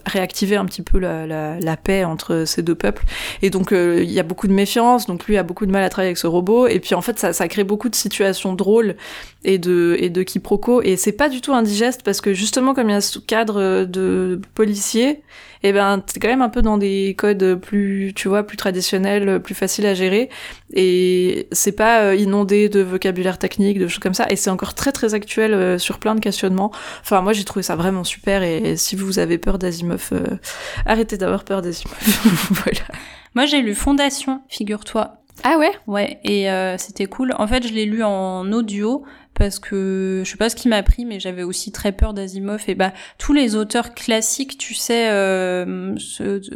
réactiver 0.06 0.56
un 0.56 0.66
petit 0.66 0.82
peu 0.82 0.98
la, 0.98 1.28
la, 1.60 1.78
paix 1.78 2.04
entre 2.06 2.44
ces 2.46 2.64
deux 2.64 2.74
peuples. 2.74 3.04
Et 3.44 3.52
donc 3.52 3.72
euh, 3.72 4.02
il 4.04 4.12
y 4.12 4.20
a 4.20 4.24
beaucoup 4.24 4.48
de 4.48 4.54
méfiance 4.54 5.06
donc 5.06 5.26
lui 5.28 5.38
a 5.38 5.44
beaucoup 5.44 5.68
de 5.68 5.72
mal 5.72 5.84
à 5.84 5.90
travailler 5.90 6.10
avec 6.10 6.18
ce 6.18 6.28
robot. 6.28 6.68
Et 6.68 6.80
puis 6.80 6.96
en 6.96 7.02
fait 7.02 7.20
ça, 7.20 7.32
ça 7.32 7.48
crée 7.48 7.64
beaucoup 7.64 7.90
de 7.90 7.96
situations 7.96 8.54
drôles 8.54 8.96
et 9.44 9.60
de 9.60 9.96
et 10.00 10.10
de 10.10 10.24
quiproquos. 10.24 10.82
Et 10.82 10.96
c'est 10.96 11.12
pas 11.12 11.30
du 11.30 11.40
tout 11.42 11.54
indigeste 11.54 12.02
parce 12.04 12.20
que 12.20 12.34
justement 12.34 12.74
comme 12.74 12.90
il 12.90 12.94
y 12.94 12.96
a 12.96 13.02
ce 13.02 13.20
cadre 13.20 13.86
de 13.86 14.42
policier 14.56 15.22
et 15.64 15.70
eh 15.70 15.74
ben 15.74 16.00
t'es 16.00 16.20
quand 16.20 16.28
même 16.28 16.42
un 16.42 16.50
peu 16.50 16.64
dans 16.64 16.80
des 16.80 17.14
codes 17.16 17.54
plus 17.62 18.14
tu 18.16 18.28
vois 18.28 18.42
plus 18.42 18.58
traditionnels 18.58 19.40
plus 19.40 19.54
faciles 19.54 19.86
à 19.86 19.94
gérer. 19.94 20.30
Et 20.74 21.48
c'est 21.52 21.74
pas 21.74 22.02
euh, 22.02 22.16
inondé 22.16 22.68
de 22.68 22.80
vocabulaire 22.82 23.38
technique 23.38 23.78
de 23.78 23.88
choses 23.88 24.00
comme 24.00 24.16
ça. 24.16 24.26
Et 24.32 24.36
c'est 24.36 24.50
encore 24.50 24.74
très 24.74 24.92
très 24.92 25.14
actuel 25.14 25.54
euh, 25.54 25.78
sur 25.78 26.00
plein 26.00 26.16
de 26.16 26.20
questionnements. 26.20 26.72
Enfin 27.02 27.22
moi 27.22 27.34
j'ai 27.34 27.44
trouvé 27.44 27.62
ça 27.62 27.76
vraiment 27.76 28.04
super. 28.04 28.42
Et, 28.42 28.76
si 28.76 28.96
vous 28.96 29.11
avez 29.20 29.38
peur 29.38 29.58
d'Asimov 29.58 30.10
euh, 30.12 30.38
arrêtez 30.86 31.18
d'avoir 31.18 31.44
peur 31.44 31.62
d'Asimov. 31.62 31.98
Voilà. 32.64 32.88
Moi 33.36 33.46
j'ai 33.46 33.62
lu 33.62 33.76
Fondation 33.76 34.42
figure-toi. 34.50 35.18
Ah 35.44 35.58
ouais? 35.58 35.72
Ouais, 35.88 36.20
et 36.24 36.48
c'était 36.78 37.08
cool. 37.08 37.34
En 37.38 37.48
fait, 37.48 37.66
je 37.66 37.74
l'ai 37.74 37.86
lu 37.86 38.04
en 38.04 38.52
audio 38.52 39.04
parce 39.34 39.60
que 39.60 40.22
je 40.26 40.30
sais 40.30 40.38
pas 40.38 40.50
ce 40.50 40.56
qui 40.56 40.68
m'a 40.68 40.84
pris, 40.84 41.06
mais 41.06 41.20
j'avais 41.20 41.44
aussi 41.44 41.72
très 41.72 41.92
peur 41.92 42.14
d'Asimov. 42.14 42.64
Et 42.68 42.76
bah 42.76 42.94
tous 43.18 43.34
les 43.34 43.56
auteurs 43.56 43.94
classiques, 43.94 44.58
tu 44.58 44.74
sais, 44.74 45.10
euh, 45.10 45.96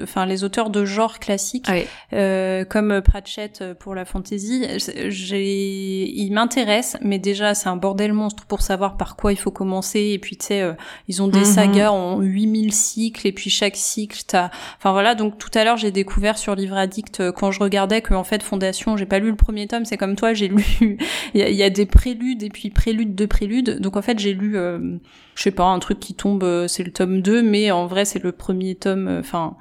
enfin 0.04 0.26
les 0.26 0.44
auteurs 0.44 0.70
de 0.70 0.86
genre 0.86 1.20
classique, 1.20 1.68
euh, 2.14 2.66
comme 2.66 3.02
Pratchett 3.02 3.64
pour 3.80 3.96
la 3.96 4.06
fantasy, 4.06 4.66
j'ai, 5.08 6.10
ils 6.10 6.32
m'intéressent, 6.32 7.02
mais 7.02 7.20
déjà 7.20 7.54
c'est 7.54 7.70
un 7.70 7.78
bordel 7.78 8.14
monstre 8.14 8.46
pour 8.46 8.62
savoir 8.62 8.98
par 8.98 9.16
quoi 9.16 9.32
il 9.34 9.38
faut 9.38 9.52
commencer. 9.52 10.12
Et 10.14 10.20
puis 10.20 10.38
tu 10.38 10.46
sais, 10.46 10.62
euh, 10.62 10.74
ils 11.08 11.22
ont 11.22 11.28
des 11.28 11.40
mhm. 11.40 11.46
sagas 11.46 11.92
en 11.92 12.20
8000 12.20 12.74
cycles 12.74 13.28
et 13.28 13.32
puis 13.32 13.50
chaque 13.50 13.76
cycle 13.76 14.22
t'as, 14.28 14.50
enfin 14.78 14.92
voilà, 14.92 15.16
donc 15.16 15.38
tout 15.38 15.52
à 15.54 15.64
l'heure 15.64 15.78
j'ai 15.78 15.92
découvert 15.92 16.38
sur 16.38 16.56
Livre 16.56 16.78
Addict 16.78 17.20
euh, 17.20 17.32
quand 17.32 17.52
je 17.52 17.60
regardais 17.60 18.02
que 18.02 18.14
en 18.14 18.24
fait 18.24 18.44
Fondation, 18.44 18.98
j'ai 18.98 19.06
pas 19.06 19.20
lu 19.20 19.30
le 19.30 19.36
premier 19.36 19.68
tome, 19.68 19.86
c'est 19.86 19.98
comme 19.98 20.16
toi, 20.16 20.34
j'ai 20.34 20.48
lu, 20.48 20.66
il 21.34 21.48
y, 21.48 21.56
y 21.56 21.64
a 21.64 21.70
des 21.70 21.86
préludes 21.86 22.44
et 22.44 22.50
puis 22.50 22.65
prélude 22.72 23.16
de 23.16 23.26
prélude. 23.26 23.80
Donc 23.80 23.98
en 23.98 24.02
fait, 24.02 24.20
j'ai 24.20 24.34
lu, 24.34 24.58
euh, 24.58 24.98
je 25.36 25.44
sais 25.44 25.52
pas, 25.52 25.66
un 25.66 25.80
truc 25.80 26.00
qui 26.00 26.14
tombe, 26.14 26.44
euh, 26.44 26.68
c'est 26.68 26.84
le 26.84 26.92
tome 26.92 27.22
2, 27.22 27.42
mais 27.42 27.72
en 27.72 27.88
vrai, 27.88 28.06
c'est 28.06 28.24
le 28.24 28.32
premier 28.32 28.76
tome, 28.76 29.08
euh, 29.08 29.20
enfin, 29.20 29.56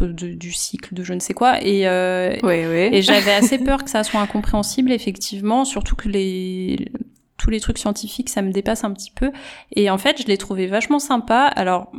du 0.00 0.52
cycle 0.52 0.92
de 0.94 1.02
je 1.02 1.14
ne 1.14 1.20
sais 1.20 1.32
quoi. 1.32 1.62
Et, 1.62 1.82
et 1.84 3.02
j'avais 3.02 3.32
assez 3.32 3.58
peur 3.58 3.82
que 3.82 3.88
ça 3.88 4.04
soit 4.04 4.20
incompréhensible, 4.20 4.92
effectivement, 4.92 5.64
surtout 5.64 5.96
que 5.96 6.08
les 6.08 6.90
tous 7.38 7.50
les 7.50 7.60
trucs 7.60 7.78
scientifiques, 7.78 8.28
ça 8.28 8.42
me 8.42 8.50
dépasse 8.50 8.84
un 8.84 8.92
petit 8.92 9.10
peu. 9.10 9.30
Et 9.74 9.90
en 9.90 9.98
fait, 9.98 10.20
je 10.20 10.26
l'ai 10.26 10.38
trouvé 10.38 10.66
vachement 10.66 10.98
sympa. 10.98 11.44
Alors, 11.44 11.92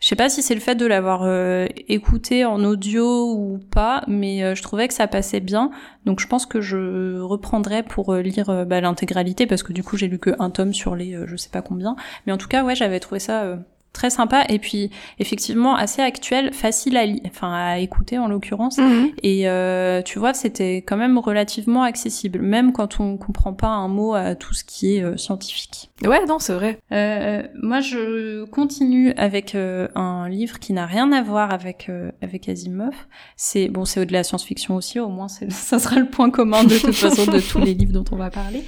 je 0.00 0.08
sais 0.08 0.16
pas 0.16 0.30
si 0.30 0.42
c'est 0.42 0.54
le 0.54 0.60
fait 0.60 0.74
de 0.74 0.86
l'avoir 0.86 1.22
euh, 1.24 1.66
écouté 1.88 2.46
en 2.46 2.64
audio 2.64 3.34
ou 3.34 3.58
pas, 3.70 4.02
mais 4.08 4.42
euh, 4.42 4.54
je 4.54 4.62
trouvais 4.62 4.88
que 4.88 4.94
ça 4.94 5.06
passait 5.06 5.40
bien. 5.40 5.70
Donc 6.06 6.20
je 6.20 6.26
pense 6.26 6.46
que 6.46 6.62
je 6.62 7.20
reprendrai 7.20 7.82
pour 7.82 8.14
euh, 8.14 8.22
lire 8.22 8.66
bah, 8.66 8.80
l'intégralité 8.80 9.46
parce 9.46 9.62
que 9.62 9.74
du 9.74 9.82
coup 9.82 9.98
j'ai 9.98 10.08
lu 10.08 10.18
que 10.18 10.30
un 10.38 10.48
tome 10.48 10.72
sur 10.72 10.96
les 10.96 11.18
je 11.26 11.36
sais 11.36 11.50
pas 11.50 11.60
combien. 11.60 11.96
Mais 12.26 12.32
en 12.32 12.38
tout 12.38 12.48
cas 12.48 12.64
ouais 12.64 12.74
j'avais 12.74 12.98
trouvé 12.98 13.20
ça 13.20 13.58
très 13.92 14.10
sympa 14.10 14.44
et 14.48 14.58
puis 14.58 14.90
effectivement 15.18 15.74
assez 15.74 16.02
actuel, 16.02 16.52
facile 16.52 16.96
à 16.96 17.04
enfin 17.26 17.52
à 17.52 17.78
écouter 17.78 18.18
en 18.18 18.28
l'occurrence. 18.28 18.78
Mhm. 18.78 19.10
Et 19.22 19.48
euh, 19.48 20.02
tu 20.02 20.18
vois, 20.18 20.34
c'était 20.34 20.76
quand 20.76 20.96
même 20.96 21.18
relativement 21.18 21.82
accessible, 21.82 22.40
même 22.40 22.72
quand 22.72 23.00
on 23.00 23.16
comprend 23.16 23.52
pas 23.52 23.68
un 23.68 23.88
mot 23.88 24.14
à 24.14 24.34
tout 24.34 24.54
ce 24.54 24.64
qui 24.64 24.96
est 24.96 25.02
euh, 25.02 25.16
scientifique. 25.16 25.90
Ouais, 26.04 26.24
non, 26.26 26.38
c'est 26.38 26.54
vrai. 26.54 26.78
Euh, 26.92 27.42
moi, 27.62 27.80
je 27.80 28.44
continue 28.46 29.12
avec 29.16 29.54
euh, 29.54 29.88
un 29.94 30.28
livre 30.28 30.58
qui 30.58 30.72
n'a 30.72 30.86
rien 30.86 31.12
à 31.12 31.22
voir 31.22 31.52
avec 31.52 31.88
euh, 31.88 32.10
avec 32.22 32.48
Asimov. 32.48 32.94
C'est 33.36 33.68
bon, 33.68 33.84
c'est 33.84 34.06
de 34.06 34.12
la 34.12 34.24
science-fiction 34.24 34.76
aussi. 34.76 34.98
Au 34.98 35.08
moins, 35.08 35.28
ça 35.50 35.78
sera 35.78 35.96
le 35.96 36.06
point 36.06 36.30
commun 36.30 36.64
de 36.64 36.78
toute 36.78 36.94
façon 36.94 37.30
de 37.30 37.40
tous 37.40 37.58
les 37.58 37.74
livres 37.74 37.92
dont 37.92 38.04
on 38.12 38.16
va 38.16 38.30
parler. 38.30 38.64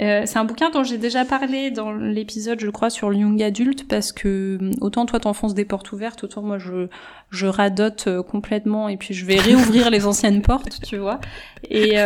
Euh, 0.00 0.22
c'est 0.26 0.38
un 0.38 0.44
bouquin 0.44 0.70
dont 0.70 0.84
j'ai 0.84 0.98
déjà 0.98 1.24
parlé 1.24 1.70
dans 1.70 1.92
l'épisode, 1.92 2.60
je 2.60 2.70
crois, 2.70 2.90
sur 2.90 3.10
le 3.10 3.16
young 3.16 3.42
adulte, 3.42 3.88
parce 3.88 4.12
que 4.12 4.58
euh, 4.60 4.70
autant 4.80 5.06
toi 5.06 5.18
t'enfonces 5.18 5.54
des 5.54 5.64
portes 5.64 5.90
ouvertes, 5.90 6.22
autant 6.22 6.42
moi 6.42 6.58
je, 6.58 6.86
je 7.30 7.46
radote 7.46 8.06
euh, 8.06 8.22
complètement 8.22 8.88
et 8.88 8.96
puis 8.96 9.12
je 9.12 9.26
vais 9.26 9.38
réouvrir 9.38 9.90
les 9.90 10.06
anciennes 10.06 10.42
portes, 10.42 10.80
tu 10.82 10.98
vois. 10.98 11.20
Et 11.70 11.96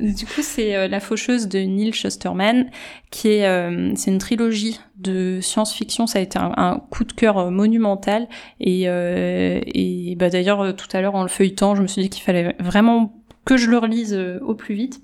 du 0.00 0.26
coup, 0.26 0.42
c'est 0.42 0.88
La 0.88 0.98
Faucheuse 0.98 1.46
de 1.46 1.60
Neil 1.60 1.92
Shusterman, 1.92 2.68
qui 3.10 3.28
est, 3.28 3.94
c'est 3.94 4.10
une 4.10 4.18
trilogie 4.18 4.80
de 4.96 5.38
science-fiction. 5.40 6.08
Ça 6.08 6.18
a 6.18 6.22
été 6.22 6.38
un, 6.38 6.82
coup 6.90 7.04
de 7.04 7.12
cœur 7.12 7.52
monumental. 7.52 8.26
Et, 8.60 8.82
et 8.82 10.16
bah, 10.16 10.30
d'ailleurs, 10.30 10.74
tout 10.74 10.88
à 10.92 11.00
l'heure 11.00 11.14
en 11.14 11.22
le 11.22 11.28
feuilletant, 11.28 11.76
je 11.76 11.82
me 11.82 11.86
suis 11.86 12.02
dit 12.02 12.10
qu'il 12.10 12.24
fallait 12.24 12.56
vraiment 12.58 13.22
que 13.44 13.56
je 13.56 13.70
le 13.70 13.78
relise 13.78 14.18
au 14.42 14.54
plus 14.54 14.74
vite. 14.74 15.00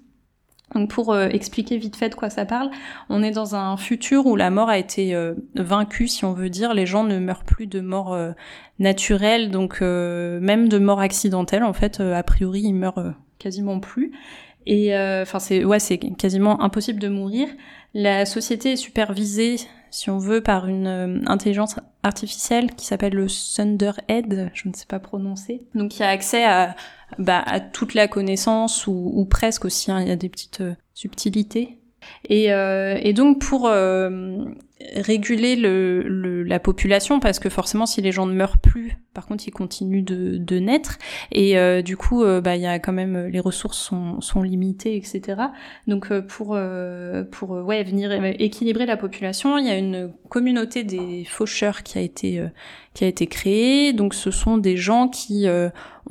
Donc 0.74 0.90
pour 0.90 1.12
euh, 1.12 1.28
expliquer 1.28 1.78
vite 1.78 1.96
fait 1.96 2.08
de 2.08 2.14
quoi 2.14 2.30
ça 2.30 2.44
parle, 2.44 2.70
on 3.08 3.22
est 3.22 3.30
dans 3.30 3.54
un 3.54 3.76
futur 3.76 4.26
où 4.26 4.36
la 4.36 4.50
mort 4.50 4.68
a 4.68 4.78
été 4.78 5.14
euh, 5.14 5.34
vaincue, 5.54 6.08
si 6.08 6.24
on 6.24 6.32
veut 6.32 6.50
dire. 6.50 6.74
Les 6.74 6.86
gens 6.86 7.04
ne 7.04 7.18
meurent 7.18 7.44
plus 7.44 7.66
de 7.66 7.80
mort 7.80 8.12
euh, 8.12 8.32
naturelle, 8.78 9.50
donc 9.50 9.80
même 9.80 10.68
de 10.68 10.78
mort 10.78 11.00
accidentelle. 11.00 11.62
En 11.62 11.72
fait, 11.72 12.00
a 12.00 12.22
priori, 12.22 12.62
ils 12.62 12.74
meurent 12.74 13.14
quasiment 13.38 13.78
plus. 13.78 14.12
Et 14.66 14.96
enfin, 14.96 15.38
c'est 15.38 15.64
ouais, 15.64 15.78
c'est 15.78 15.98
quasiment 15.98 16.60
impossible 16.60 16.98
de 16.98 17.08
mourir. 17.08 17.46
La 17.92 18.26
société 18.26 18.72
est 18.72 18.76
supervisée, 18.76 19.56
si 19.90 20.10
on 20.10 20.18
veut, 20.18 20.40
par 20.40 20.66
une 20.66 21.22
intelligence 21.26 21.76
artificielle 22.02 22.74
qui 22.74 22.84
s'appelle 22.84 23.14
le 23.14 23.26
Thunderhead, 23.28 24.50
je 24.54 24.68
ne 24.68 24.74
sais 24.74 24.86
pas 24.86 24.98
prononcer. 24.98 25.62
Donc, 25.76 25.98
y 26.00 26.02
a 26.02 26.08
accès 26.08 26.44
à 26.44 26.74
bah, 27.18 27.42
à 27.46 27.60
toute 27.60 27.94
la 27.94 28.08
connaissance 28.08 28.86
ou, 28.86 29.26
presque 29.28 29.64
aussi. 29.64 29.90
Hein, 29.90 30.00
il 30.02 30.08
y 30.08 30.12
a 30.12 30.16
des 30.16 30.28
petites 30.28 30.60
euh, 30.60 30.74
subtilités. 30.94 31.78
Et, 32.28 32.52
euh, 32.52 32.98
et, 33.02 33.12
donc 33.12 33.40
pour 33.40 33.66
euh, 33.66 34.44
réguler 34.94 35.56
le, 35.56 36.02
le, 36.02 36.42
la 36.42 36.58
population, 36.58 37.20
parce 37.20 37.38
que 37.38 37.48
forcément 37.48 37.86
si 37.86 38.02
les 38.02 38.12
gens 38.12 38.26
ne 38.26 38.34
meurent 38.34 38.58
plus, 38.58 38.96
par 39.14 39.26
contre 39.26 39.46
ils 39.46 39.52
continuent 39.52 40.04
de, 40.04 40.36
de 40.36 40.58
naître, 40.58 40.98
et 41.30 41.58
euh, 41.58 41.80
du 41.80 41.96
coup 41.96 42.24
euh, 42.24 42.40
bah 42.40 42.56
il 42.56 42.62
y 42.62 42.66
a 42.66 42.78
quand 42.78 42.92
même 42.92 43.26
les 43.26 43.40
ressources 43.40 43.78
sont, 43.78 44.20
sont 44.20 44.42
limitées, 44.42 44.96
etc. 44.96 45.40
Donc 45.86 46.12
pour 46.26 46.58
pour 47.30 47.50
ouais 47.50 47.84
venir 47.84 48.12
équilibrer 48.40 48.86
la 48.86 48.96
population, 48.96 49.58
il 49.58 49.66
y 49.66 49.70
a 49.70 49.78
une 49.78 50.12
communauté 50.28 50.82
des 50.82 51.24
faucheurs 51.24 51.82
qui 51.82 51.98
a 51.98 52.00
été 52.00 52.44
qui 52.94 53.04
a 53.04 53.06
été 53.06 53.26
créée. 53.26 53.92
Donc 53.92 54.14
ce 54.14 54.30
sont 54.30 54.58
des 54.58 54.76
gens 54.76 55.08
qui 55.08 55.46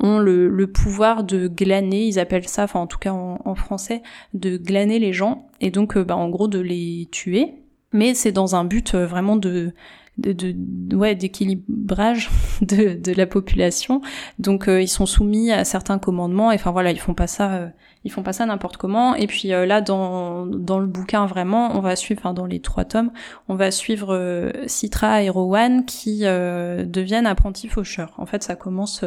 ont 0.00 0.18
le, 0.18 0.48
le, 0.48 0.66
pouvoir 0.66 1.24
de 1.24 1.48
glaner, 1.48 2.06
ils 2.06 2.18
appellent 2.18 2.48
ça, 2.48 2.64
enfin 2.64 2.80
en 2.80 2.86
tout 2.86 2.98
cas 2.98 3.12
en, 3.12 3.54
français, 3.54 4.02
de 4.32 4.56
glaner 4.56 4.98
les 4.98 5.12
gens, 5.12 5.48
et 5.60 5.70
donc 5.70 5.96
euh, 5.96 6.04
bah, 6.04 6.16
en 6.16 6.28
gros 6.28 6.48
de 6.48 6.58
les 6.58 7.08
tuer. 7.10 7.54
Mais 7.94 8.12
c'est 8.12 8.32
dans 8.32 8.56
un 8.56 8.64
but 8.64 8.94
vraiment 8.94 9.36
de 9.36 9.72
de, 10.18 10.32
de 10.32 10.94
ouais 10.94 11.14
d'équilibrage 11.14 12.30
de, 12.60 12.94
de 12.94 13.12
la 13.12 13.26
population. 13.26 14.02
Donc 14.38 14.66
ils 14.68 14.88
sont 14.88 15.06
soumis 15.06 15.50
à 15.50 15.64
certains 15.64 15.98
commandements. 15.98 16.52
Et 16.52 16.56
enfin 16.56 16.70
voilà 16.70 16.90
ils 16.90 17.00
font 17.00 17.14
pas 17.14 17.26
ça 17.26 17.70
ils 18.04 18.12
font 18.12 18.22
pas 18.22 18.34
ça 18.34 18.44
n'importe 18.46 18.76
comment. 18.76 19.14
Et 19.14 19.26
puis 19.26 19.52
euh, 19.52 19.64
là, 19.64 19.80
dans, 19.80 20.46
dans 20.46 20.78
le 20.78 20.86
bouquin, 20.86 21.26
vraiment, 21.26 21.76
on 21.76 21.80
va 21.80 21.96
suivre, 21.96 22.20
enfin 22.22 22.34
dans 22.34 22.44
les 22.44 22.60
trois 22.60 22.84
tomes, 22.84 23.10
on 23.48 23.54
va 23.54 23.70
suivre 23.70 24.14
euh, 24.14 24.52
Citra 24.66 25.22
et 25.22 25.30
Rowan 25.30 25.84
qui 25.86 26.20
euh, 26.24 26.84
deviennent 26.84 27.26
apprentis 27.26 27.68
faucheurs. 27.68 28.12
En 28.18 28.26
fait, 28.26 28.42
ça 28.42 28.56
commence, 28.56 29.04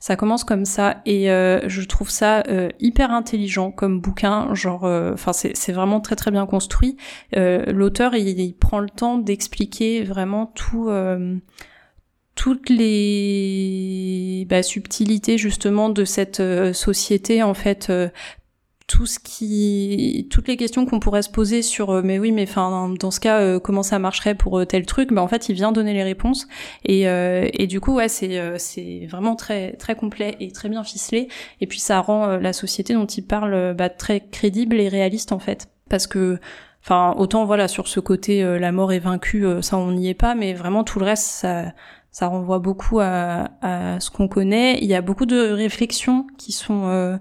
ça 0.00 0.16
commence 0.16 0.44
comme 0.44 0.64
ça, 0.64 1.02
et 1.04 1.26
je 1.26 1.82
trouve 1.84 2.10
ça 2.10 2.42
hyper 2.80 3.10
intelligent 3.10 3.70
comme 3.70 4.00
bouquin. 4.00 4.54
Genre, 4.54 4.84
enfin, 4.84 5.32
c'est 5.32 5.72
vraiment 5.72 6.00
très 6.00 6.16
très 6.16 6.30
bien 6.30 6.46
construit. 6.46 6.96
L'auteur, 7.34 8.14
il, 8.14 8.40
il, 8.40 8.54
prend 8.54 8.78
le 8.78 8.88
temps 8.88 9.18
d'expliquer 9.18 10.04
vraiment 10.04 10.46
tout 10.46 10.90
toutes 12.34 12.70
les 12.70 14.46
bah, 14.48 14.62
subtilités 14.62 15.38
justement 15.38 15.88
de 15.90 16.04
cette 16.04 16.40
société 16.72 17.42
en 17.42 17.54
fait 17.54 17.90
tout 18.88 19.04
ce 19.04 19.18
qui 19.18 20.26
toutes 20.30 20.48
les 20.48 20.56
questions 20.56 20.86
qu'on 20.86 20.98
pourrait 20.98 21.22
se 21.22 21.28
poser 21.28 21.60
sur 21.60 21.90
euh, 21.90 22.02
mais 22.02 22.18
oui 22.18 22.32
mais 22.32 22.44
enfin 22.44 22.92
dans 22.98 23.10
ce 23.10 23.20
cas 23.20 23.38
euh, 23.38 23.60
comment 23.60 23.82
ça 23.82 23.98
marcherait 23.98 24.34
pour 24.34 24.58
euh, 24.58 24.64
tel 24.64 24.86
truc 24.86 25.12
ben 25.12 25.20
en 25.20 25.28
fait 25.28 25.50
il 25.50 25.54
vient 25.54 25.72
donner 25.72 25.92
les 25.92 26.02
réponses. 26.02 26.48
Et 26.84 27.02
et 27.02 27.66
du 27.66 27.80
coup 27.80 27.94
ouais 27.94 28.08
c'est 28.08 28.58
c'est 28.58 29.06
vraiment 29.10 29.36
très 29.36 29.72
très 29.72 29.94
complet 29.94 30.36
et 30.40 30.50
très 30.50 30.68
bien 30.68 30.82
ficelé. 30.82 31.28
Et 31.60 31.66
puis 31.66 31.78
ça 31.78 32.00
rend 32.00 32.38
la 32.38 32.52
société 32.52 32.94
dont 32.94 33.06
il 33.06 33.22
parle 33.22 33.74
bah, 33.74 33.90
très 33.90 34.20
crédible 34.20 34.80
et 34.80 34.88
réaliste 34.88 35.32
en 35.32 35.38
fait. 35.38 35.68
Parce 35.90 36.06
que 36.06 36.38
enfin 36.82 37.14
autant 37.18 37.44
voilà 37.44 37.68
sur 37.68 37.88
ce 37.88 38.00
côté 38.00 38.42
la 38.58 38.72
mort 38.72 38.92
est 38.92 38.98
vaincue 38.98 39.44
ça 39.60 39.76
on 39.76 39.92
n'y 39.92 40.08
est 40.08 40.14
pas 40.14 40.34
mais 40.34 40.54
vraiment 40.54 40.84
tout 40.84 40.98
le 40.98 41.04
reste 41.04 41.26
ça 41.26 41.72
ça 42.10 42.26
renvoie 42.26 42.58
beaucoup 42.58 43.00
à, 43.00 43.50
à 43.60 44.00
ce 44.00 44.10
qu'on 44.10 44.28
connaît. 44.28 44.78
Il 44.80 44.86
y 44.86 44.94
a 44.94 45.02
beaucoup 45.02 45.26
de 45.26 45.50
réflexions 45.50 46.26
qui 46.38 46.52
sont 46.52 47.18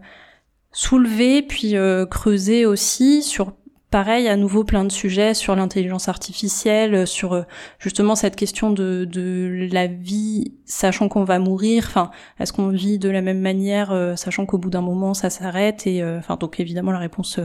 soulever 0.78 1.42
puis 1.42 1.76
euh, 1.76 2.06
creuser 2.06 2.68
aussi 2.68 3.24
sur 3.24 3.54
pareil 3.90 4.28
à 4.28 4.36
nouveau 4.36 4.64
plein 4.64 4.84
de 4.84 4.92
sujets 4.92 5.34
sur 5.34 5.56
l'intelligence 5.56 6.08
artificielle 6.10 6.94
euh, 6.94 7.06
sur 7.06 7.34
euh, 7.34 7.44
justement 7.80 8.16
cette 8.16 8.36
question 8.36 8.70
de, 8.72 9.06
de 9.06 9.68
la 9.72 9.88
vie 9.88 10.54
sachant 10.66 11.08
qu'on 11.10 11.24
va 11.24 11.40
mourir 11.40 11.86
enfin 11.88 12.12
est-ce 12.40 12.52
qu'on 12.54 12.70
vit 12.70 13.00
de 13.00 13.10
la 13.10 13.22
même 13.22 13.40
manière 13.40 14.14
sachant 14.16 14.46
qu'au 14.46 14.58
bout 14.58 14.70
d'un 14.70 14.82
moment 14.82 15.14
ça 15.14 15.30
s'arrête 15.30 15.88
et 15.88 16.04
enfin 16.04 16.36
donc 16.36 16.60
évidemment 16.60 16.92
la 16.92 17.00
réponse 17.00 17.40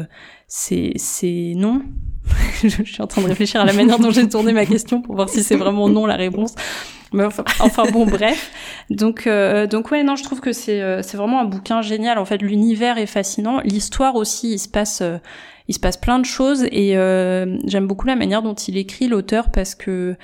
c'est 0.48 0.92
c'est 0.96 1.52
non 1.56 1.82
je 2.62 2.82
suis 2.82 3.02
en 3.02 3.06
train 3.06 3.22
de 3.22 3.28
réfléchir 3.28 3.60
à 3.60 3.64
la 3.64 3.72
manière 3.72 3.98
dont 3.98 4.10
j'ai 4.10 4.28
tourné 4.28 4.52
ma 4.52 4.66
question 4.66 5.02
pour 5.02 5.14
voir 5.14 5.28
si 5.28 5.42
c'est 5.42 5.56
vraiment 5.56 5.88
non 5.88 6.06
la 6.06 6.16
réponse 6.16 6.54
mais 7.12 7.24
enfin, 7.24 7.84
bon, 7.92 8.06
bref. 8.06 8.50
Donc, 8.90 9.26
euh, 9.26 9.66
donc 9.66 9.90
ouais, 9.90 10.02
non, 10.02 10.16
je 10.16 10.22
trouve 10.22 10.40
que 10.40 10.52
c'est 10.52 10.80
euh, 10.80 11.02
c'est 11.02 11.16
vraiment 11.16 11.40
un 11.40 11.44
bouquin 11.44 11.82
génial. 11.82 12.18
En 12.18 12.24
fait, 12.24 12.38
l'univers 12.38 12.98
est 12.98 13.06
fascinant, 13.06 13.60
l'histoire 13.64 14.16
aussi. 14.16 14.52
Il 14.52 14.58
se 14.58 14.68
passe 14.68 15.02
euh, 15.02 15.18
il 15.68 15.74
se 15.74 15.80
passe 15.80 15.96
plein 15.96 16.18
de 16.18 16.24
choses 16.24 16.64
et 16.64 16.92
j'aime 17.64 17.86
beaucoup 17.86 18.06
la 18.06 18.16
manière 18.16 18.42
dont 18.42 18.54
il 18.54 18.76
écrit 18.76 19.08
l'auteur 19.08 19.50
parce 19.50 19.74
que 19.74 20.16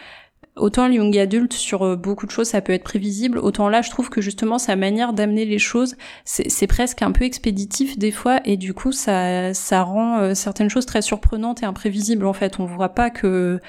autant 0.57 0.89
Young 0.89 1.17
adulte 1.17 1.53
sur 1.53 1.97
beaucoup 1.97 2.27
de 2.27 2.31
choses 2.31 2.49
ça 2.49 2.61
peut 2.61 2.73
être 2.73 2.85
prévisible, 2.85 3.39
autant 3.39 3.69
là 3.69 3.81
je 3.81 3.91
trouve 3.91 4.11
que 4.11 4.21
justement 4.21 4.59
sa 4.59 4.75
manière 4.77 5.13
d'amener 5.13 5.45
les 5.45 5.59
choses 5.59 5.97
c'est 6.25 6.67
presque 6.67 7.03
un 7.03 7.13
peu 7.13 7.25
expéditif 7.25 7.99
des 7.99 8.11
fois 8.11 8.41
et 8.45 8.57
du 8.57 8.75
coup 8.75 8.93
ça 8.93 9.55
ça 9.55 9.83
rend 9.83 10.35
certaines 10.35 10.71
choses 10.71 10.87
très 10.87 11.03
surprenantes 11.03 11.63
et 11.63 11.67
imprévisibles 11.67 12.27
en 12.27 12.33
fait. 12.33 12.59
On 12.59 12.65
voit 12.65 12.91
pas 12.91 13.11
que 13.11 13.61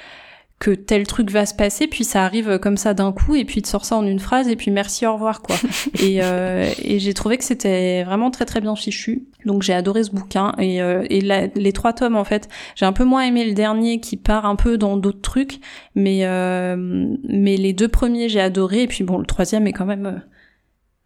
que 0.59 0.71
tel 0.71 1.07
truc 1.07 1.31
va 1.31 1.45
se 1.45 1.53
passer, 1.53 1.87
puis 1.87 2.03
ça 2.03 2.25
arrive 2.25 2.59
comme 2.59 2.75
ça 2.75 2.93
d'un 2.93 3.13
coup, 3.13 3.33
et 3.35 3.45
puis 3.45 3.61
tu 3.61 3.69
sors 3.69 3.85
ça 3.85 3.95
en 3.95 4.05
une 4.05 4.19
phrase, 4.19 4.49
et 4.49 4.57
puis 4.57 4.71
merci, 4.71 5.05
au 5.05 5.13
revoir, 5.13 5.41
quoi. 5.41 5.55
et, 6.03 6.21
euh, 6.21 6.69
et 6.83 6.99
j'ai 6.99 7.13
trouvé 7.13 7.37
que 7.37 7.45
c'était 7.45 8.03
vraiment 8.03 8.29
très 8.29 8.43
très 8.43 8.59
bien 8.59 8.75
fichu. 8.75 9.29
Donc 9.45 9.63
j'ai 9.63 9.73
adoré 9.73 10.03
ce 10.03 10.11
bouquin, 10.11 10.53
et, 10.57 10.81
euh, 10.81 11.05
et 11.09 11.21
les 11.21 11.73
trois 11.73 11.93
tomes, 11.93 12.17
en 12.17 12.25
fait, 12.25 12.49
j'ai 12.75 12.85
un 12.85 12.91
peu 12.91 13.05
moins 13.05 13.23
aimé 13.23 13.45
le 13.45 13.53
dernier 13.53 14.01
qui 14.01 14.17
part 14.17 14.45
un 14.45 14.57
peu 14.57 14.77
dans 14.77 14.97
d'autres 14.97 15.21
trucs, 15.21 15.61
mais, 15.95 16.25
euh, 16.25 16.75
mais 17.23 17.55
les 17.55 17.71
deux 17.71 17.87
premiers 17.87 18.27
j'ai 18.27 18.41
adoré, 18.41 18.83
et 18.83 18.87
puis 18.87 19.05
bon, 19.05 19.17
le 19.17 19.25
troisième 19.25 19.65
est 19.65 19.73
quand 19.73 19.85
même 19.85 20.05
euh, 20.07 20.19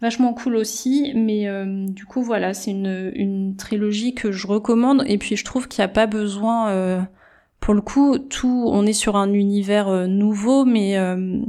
vachement 0.02 0.34
cool 0.34 0.56
aussi, 0.56 1.14
mais 1.16 1.48
euh, 1.48 1.86
du 1.88 2.06
coup 2.06 2.24
voilà, 2.24 2.56
c'est 2.56 2.72
une, 2.72 3.12
une 3.14 3.56
trilogie 3.56 4.16
que 4.16 4.32
je 4.32 4.48
recommande, 4.48 5.04
et 5.06 5.20
puis 5.20 5.36
je 5.36 5.46
trouve 5.46 5.68
qu'il 5.68 5.82
n'y 5.82 5.86
a 5.86 5.90
pas 5.90 6.08
besoin 6.08 7.06
pour 7.64 7.74
le 7.74 7.80
coup, 7.80 8.18
tout, 8.18 8.66
on 8.68 8.86
est 8.86 8.92
sur 8.92 9.16
un 9.16 9.32
univers 9.32 9.88
euh, 9.88 10.06
nouveau, 10.06 10.66
mais 10.66 10.98
euh, 10.98 11.40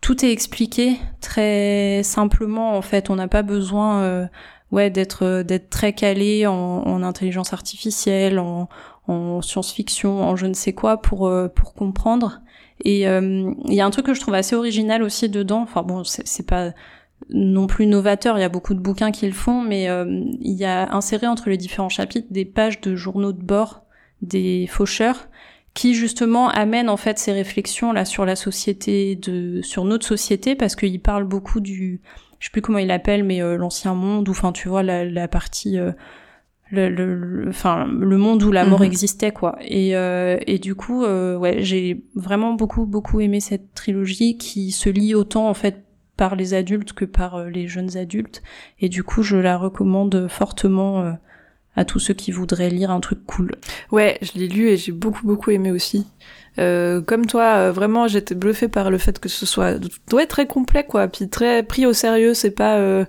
tout 0.00 0.24
est 0.24 0.32
expliqué 0.32 0.96
très 1.20 2.00
simplement. 2.02 2.76
En 2.76 2.82
fait, 2.82 3.10
on 3.10 3.14
n'a 3.14 3.28
pas 3.28 3.42
besoin, 3.42 4.02
euh, 4.02 4.26
ouais, 4.72 4.90
d'être 4.90 5.44
très 5.70 5.92
calé 5.92 6.48
en, 6.48 7.00
intelligence 7.04 7.52
artificielle, 7.52 8.40
en, 8.40 8.68
en 9.06 9.40
science-fiction, 9.40 10.20
en 10.20 10.34
je 10.34 10.46
ne 10.46 10.52
sais 10.52 10.72
quoi 10.72 11.00
pour 11.00 11.32
pour 11.54 11.74
comprendre. 11.74 12.40
Et 12.84 13.02
il 13.02 13.54
y 13.74 13.80
a 13.80 13.86
un 13.86 13.90
truc 13.90 14.06
que 14.06 14.14
je 14.14 14.20
trouve 14.20 14.34
assez 14.34 14.56
original 14.56 15.04
aussi 15.04 15.28
dedans. 15.28 15.62
Enfin 15.62 15.84
bon, 15.84 16.02
c'est 16.02 16.46
pas 16.46 16.72
non 17.30 17.68
plus 17.68 17.86
novateur, 17.86 18.36
il 18.36 18.40
y 18.40 18.44
a 18.44 18.48
beaucoup 18.48 18.74
de 18.74 18.80
bouquins 18.80 19.12
qui 19.12 19.26
le 19.26 19.32
font, 19.32 19.62
mais 19.62 19.84
il 20.40 20.54
y 20.54 20.64
a 20.64 20.92
inséré 20.92 21.28
entre 21.28 21.50
les 21.50 21.56
différents 21.56 21.88
chapitres 21.88 22.32
des 22.32 22.44
pages 22.44 22.80
de 22.80 22.96
journaux 22.96 23.32
de 23.32 23.42
bord 23.42 23.85
des 24.22 24.66
faucheurs 24.66 25.28
qui 25.76 25.94
justement 25.94 26.48
amène 26.48 26.88
en 26.88 26.96
fait 26.96 27.18
ces 27.18 27.32
réflexions 27.32 27.92
là 27.92 28.06
sur 28.06 28.24
la 28.24 28.34
société 28.34 29.14
de 29.14 29.60
sur 29.62 29.84
notre 29.84 30.06
société 30.06 30.54
parce 30.56 30.74
qu'il 30.74 31.00
parle 31.00 31.24
beaucoup 31.24 31.60
du 31.60 32.00
je 32.38 32.46
sais 32.46 32.50
plus 32.50 32.62
comment 32.62 32.78
il 32.78 32.90
appelle 32.90 33.24
mais 33.24 33.42
euh, 33.42 33.56
l'ancien 33.56 33.94
monde 33.94 34.26
ou 34.28 34.32
enfin 34.32 34.52
tu 34.52 34.68
vois 34.68 34.82
la, 34.82 35.04
la 35.04 35.28
partie 35.28 35.78
euh, 35.78 35.92
le, 36.70 37.44
enfin 37.48 37.86
le 37.86 38.16
monde 38.16 38.42
où 38.42 38.50
la 38.50 38.64
mort 38.64 38.80
mhm. 38.80 38.86
existait 38.86 39.32
quoi 39.32 39.58
et 39.60 39.94
euh, 39.96 40.38
et 40.46 40.58
du 40.58 40.74
coup 40.74 41.04
ouais 41.04 41.58
j'ai 41.60 42.02
vraiment 42.14 42.54
beaucoup 42.54 42.86
beaucoup 42.86 43.20
aimé 43.20 43.40
cette 43.40 43.74
trilogie 43.74 44.38
qui 44.38 44.72
se 44.72 44.88
lit 44.88 45.14
autant 45.14 45.46
en 45.46 45.54
fait 45.54 45.84
par 46.16 46.36
les 46.36 46.54
adultes 46.54 46.94
que 46.94 47.04
par 47.04 47.44
les 47.44 47.68
jeunes 47.68 47.98
adultes 47.98 48.42
et 48.80 48.88
du 48.88 49.04
coup 49.04 49.22
je 49.22 49.36
la 49.36 49.58
recommande 49.58 50.26
fortement 50.28 51.18
à 51.76 51.84
tous 51.84 51.98
ceux 51.98 52.14
qui 52.14 52.32
voudraient 52.32 52.70
lire 52.70 52.90
un 52.90 53.00
truc 53.00 53.24
cool. 53.26 53.52
Ouais, 53.92 54.18
je 54.22 54.38
l'ai 54.38 54.48
lu 54.48 54.68
et 54.68 54.76
j'ai 54.76 54.92
beaucoup 54.92 55.26
beaucoup 55.26 55.50
aimé 55.50 55.70
aussi. 55.70 56.06
Euh, 56.58 57.02
comme 57.02 57.26
toi, 57.26 57.56
euh, 57.56 57.72
vraiment, 57.72 58.08
j'étais 58.08 58.34
bluffée 58.34 58.68
par 58.68 58.90
le 58.90 58.98
fait 58.98 59.18
que 59.18 59.28
ce 59.28 59.44
soit 59.44 59.74
ouais, 60.12 60.26
très 60.26 60.46
complet 60.46 60.84
quoi, 60.84 61.06
puis 61.08 61.28
très 61.28 61.62
pris 61.62 61.86
au 61.86 61.92
sérieux. 61.92 62.34
C'est 62.34 62.50
pas 62.50 62.76
euh, 62.76 63.04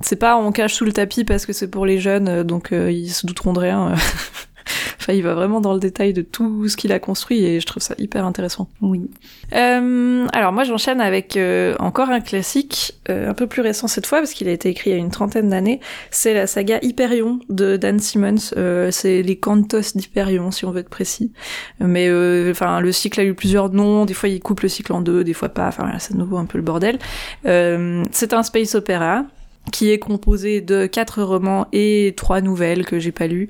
c'est 0.00 0.16
pas 0.16 0.36
on 0.36 0.50
cache 0.52 0.74
sous 0.74 0.84
le 0.84 0.92
tapis 0.92 1.24
parce 1.24 1.46
que 1.46 1.52
c'est 1.52 1.68
pour 1.68 1.86
les 1.86 1.98
jeunes, 1.98 2.28
euh, 2.28 2.44
donc 2.44 2.72
euh, 2.72 2.90
ils 2.90 3.10
se 3.10 3.26
douteront 3.26 3.52
de 3.52 3.60
rien. 3.60 3.94
Enfin, 5.00 5.14
il 5.14 5.22
va 5.22 5.32
vraiment 5.34 5.62
dans 5.62 5.72
le 5.72 5.80
détail 5.80 6.12
de 6.12 6.20
tout 6.20 6.68
ce 6.68 6.76
qu'il 6.76 6.92
a 6.92 6.98
construit 6.98 7.42
et 7.42 7.58
je 7.58 7.64
trouve 7.64 7.82
ça 7.82 7.94
hyper 7.98 8.26
intéressant. 8.26 8.68
Oui. 8.82 9.08
Euh, 9.54 10.26
alors 10.32 10.52
moi, 10.52 10.64
j'enchaîne 10.64 11.00
avec 11.00 11.36
euh, 11.38 11.74
encore 11.78 12.10
un 12.10 12.20
classique, 12.20 12.94
euh, 13.08 13.30
un 13.30 13.34
peu 13.34 13.46
plus 13.46 13.62
récent 13.62 13.88
cette 13.88 14.04
fois 14.04 14.18
parce 14.18 14.32
qu'il 14.32 14.46
a 14.48 14.52
été 14.52 14.68
écrit 14.68 14.90
il 14.90 14.92
y 14.92 14.96
a 14.96 14.98
une 14.98 15.10
trentaine 15.10 15.48
d'années. 15.48 15.80
C'est 16.10 16.34
la 16.34 16.46
saga 16.46 16.78
Hyperion 16.82 17.40
de 17.48 17.76
Dan 17.76 17.98
Simmons. 17.98 18.52
C'est 18.90 19.22
les 19.22 19.36
Cantos 19.36 19.94
d'Hyperion, 19.94 20.50
si 20.50 20.66
on 20.66 20.70
veut 20.70 20.80
être 20.80 20.90
précis. 20.90 21.32
Mais 21.80 22.10
enfin, 22.50 22.80
le 22.80 22.92
cycle 22.92 23.20
a 23.20 23.24
eu 23.24 23.34
plusieurs 23.34 23.70
noms. 23.70 24.04
Des 24.04 24.14
fois, 24.14 24.28
il 24.28 24.40
coupe 24.40 24.60
le 24.60 24.68
cycle 24.68 24.92
en 24.92 25.00
deux, 25.00 25.24
des 25.24 25.34
fois 25.34 25.48
pas. 25.48 25.68
Enfin, 25.68 25.90
c'est 25.98 26.14
nouveau 26.14 26.36
un 26.36 26.46
peu 26.46 26.58
le 26.58 26.64
bordel. 26.64 26.98
c'est 27.44 28.32
un 28.34 28.42
space 28.42 28.74
opéra 28.74 29.24
qui 29.72 29.90
est 29.90 29.98
composé 29.98 30.60
de 30.60 30.86
quatre 30.86 31.22
romans 31.22 31.66
et 31.72 32.14
trois 32.16 32.40
nouvelles 32.40 32.84
que 32.84 32.98
j'ai 32.98 33.12
pas 33.12 33.26
lues. 33.26 33.48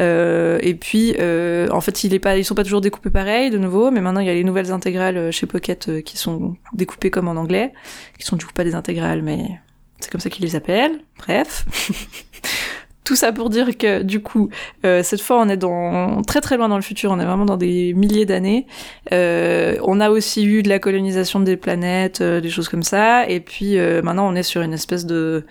Euh, 0.00 0.58
et 0.62 0.74
puis, 0.74 1.14
euh, 1.18 1.68
en 1.70 1.80
fait, 1.80 2.04
il 2.04 2.14
est 2.14 2.18
pas, 2.18 2.36
ils 2.36 2.44
sont 2.44 2.54
pas 2.54 2.64
toujours 2.64 2.80
découpés 2.80 3.10
pareil, 3.10 3.50
de 3.50 3.58
nouveau, 3.58 3.90
mais 3.90 4.00
maintenant 4.00 4.20
il 4.20 4.26
y 4.26 4.30
a 4.30 4.34
les 4.34 4.44
nouvelles 4.44 4.70
intégrales 4.70 5.16
euh, 5.16 5.30
chez 5.30 5.46
Pocket 5.46 6.02
qui 6.02 6.16
sont 6.16 6.56
découpées 6.72 7.10
comme 7.10 7.28
en 7.28 7.32
anglais, 7.32 7.72
qui 8.18 8.26
sont 8.26 8.36
du 8.36 8.46
coup 8.46 8.52
pas 8.52 8.64
des 8.64 8.74
intégrales, 8.74 9.22
mais 9.22 9.60
c'est 10.00 10.10
comme 10.10 10.20
ça 10.20 10.30
qu'ils 10.30 10.44
les 10.44 10.56
appellent. 10.56 11.00
Bref. 11.18 11.66
Tout 13.08 13.16
ça 13.16 13.32
pour 13.32 13.48
dire 13.48 13.78
que 13.78 14.02
du 14.02 14.20
coup, 14.20 14.50
euh, 14.84 15.02
cette 15.02 15.22
fois, 15.22 15.40
on 15.40 15.48
est 15.48 15.56
dans 15.56 16.20
très 16.20 16.42
très 16.42 16.58
loin 16.58 16.68
dans 16.68 16.76
le 16.76 16.82
futur. 16.82 17.10
On 17.10 17.18
est 17.18 17.24
vraiment 17.24 17.46
dans 17.46 17.56
des 17.56 17.94
milliers 17.94 18.26
d'années. 18.26 18.66
Euh, 19.14 19.78
on 19.82 19.98
a 19.98 20.10
aussi 20.10 20.44
eu 20.44 20.62
de 20.62 20.68
la 20.68 20.78
colonisation 20.78 21.40
des 21.40 21.56
planètes, 21.56 22.20
euh, 22.20 22.42
des 22.42 22.50
choses 22.50 22.68
comme 22.68 22.82
ça. 22.82 23.26
Et 23.26 23.40
puis 23.40 23.78
euh, 23.78 24.02
maintenant, 24.02 24.28
on 24.28 24.34
est 24.34 24.42
sur 24.42 24.60
une 24.60 24.74
espèce 24.74 25.06
de, 25.06 25.46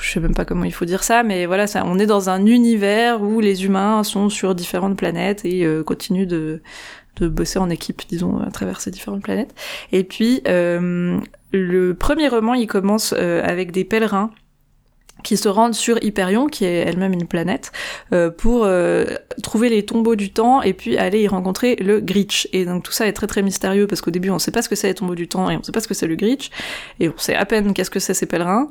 je 0.00 0.08
sais 0.08 0.20
même 0.20 0.36
pas 0.36 0.44
comment 0.44 0.62
il 0.62 0.72
faut 0.72 0.84
dire 0.84 1.02
ça, 1.02 1.24
mais 1.24 1.46
voilà, 1.46 1.66
ça, 1.66 1.82
on 1.84 1.98
est 1.98 2.06
dans 2.06 2.30
un 2.30 2.46
univers 2.46 3.22
où 3.22 3.40
les 3.40 3.64
humains 3.64 4.04
sont 4.04 4.28
sur 4.28 4.54
différentes 4.54 4.96
planètes 4.96 5.44
et 5.44 5.64
euh, 5.64 5.82
continuent 5.82 6.28
de 6.28 6.62
de 7.16 7.26
bosser 7.26 7.58
en 7.58 7.70
équipe, 7.70 8.02
disons, 8.08 8.38
à 8.38 8.52
travers 8.52 8.80
ces 8.80 8.92
différentes 8.92 9.24
planètes. 9.24 9.52
Et 9.90 10.04
puis, 10.04 10.42
le 10.46 11.92
premier 11.98 12.28
roman, 12.28 12.54
il 12.54 12.68
commence 12.68 13.12
avec 13.12 13.72
des 13.72 13.84
pèlerins 13.84 14.30
qui 15.22 15.36
se 15.36 15.48
rendent 15.48 15.74
sur 15.74 16.02
Hyperion, 16.02 16.46
qui 16.46 16.64
est 16.64 16.80
elle-même 16.86 17.12
une 17.12 17.26
planète, 17.26 17.72
euh, 18.12 18.30
pour 18.30 18.64
euh, 18.64 19.04
trouver 19.42 19.68
les 19.68 19.84
tombeaux 19.84 20.16
du 20.16 20.32
temps 20.32 20.62
et 20.62 20.72
puis 20.72 20.96
aller 20.96 21.22
y 21.22 21.28
rencontrer 21.28 21.76
le 21.76 22.00
Gritch. 22.00 22.48
Et 22.52 22.64
donc 22.64 22.82
tout 22.82 22.92
ça 22.92 23.06
est 23.06 23.12
très 23.12 23.26
très 23.26 23.42
mystérieux 23.42 23.86
parce 23.86 24.00
qu'au 24.00 24.10
début 24.10 24.30
on 24.30 24.38
sait 24.38 24.50
pas 24.50 24.62
ce 24.62 24.68
que 24.68 24.76
c'est 24.76 24.88
les 24.88 24.94
tombeaux 24.94 25.14
du 25.14 25.28
temps 25.28 25.50
et 25.50 25.56
on 25.56 25.62
sait 25.62 25.72
pas 25.72 25.80
ce 25.80 25.88
que 25.88 25.94
c'est 25.94 26.06
le 26.06 26.16
Gritch 26.16 26.50
et 27.00 27.08
on 27.08 27.18
sait 27.18 27.34
à 27.34 27.44
peine 27.44 27.74
qu'est-ce 27.74 27.90
que 27.90 28.00
c'est 28.00 28.14
ces 28.14 28.26
pèlerins. 28.26 28.68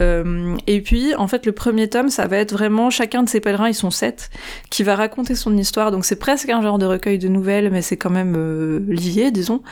Euh, 0.00 0.56
et 0.66 0.80
puis 0.80 1.14
en 1.14 1.28
fait 1.28 1.46
le 1.46 1.52
premier 1.52 1.88
tome 1.88 2.08
ça 2.08 2.26
va 2.26 2.38
être 2.38 2.52
vraiment 2.52 2.90
chacun 2.90 3.22
de 3.22 3.28
ces 3.28 3.38
pèlerins, 3.38 3.68
ils 3.68 3.74
sont 3.74 3.92
sept, 3.92 4.30
qui 4.70 4.82
va 4.82 4.96
raconter 4.96 5.34
son 5.34 5.56
histoire. 5.56 5.90
Donc 5.90 6.04
c'est 6.04 6.16
presque 6.16 6.48
un 6.48 6.62
genre 6.62 6.78
de 6.78 6.86
recueil 6.86 7.18
de 7.18 7.28
nouvelles, 7.28 7.70
mais 7.70 7.82
c'est 7.82 7.96
quand 7.96 8.10
même 8.10 8.34
euh, 8.36 8.80
lié, 8.88 9.30
disons. 9.30 9.62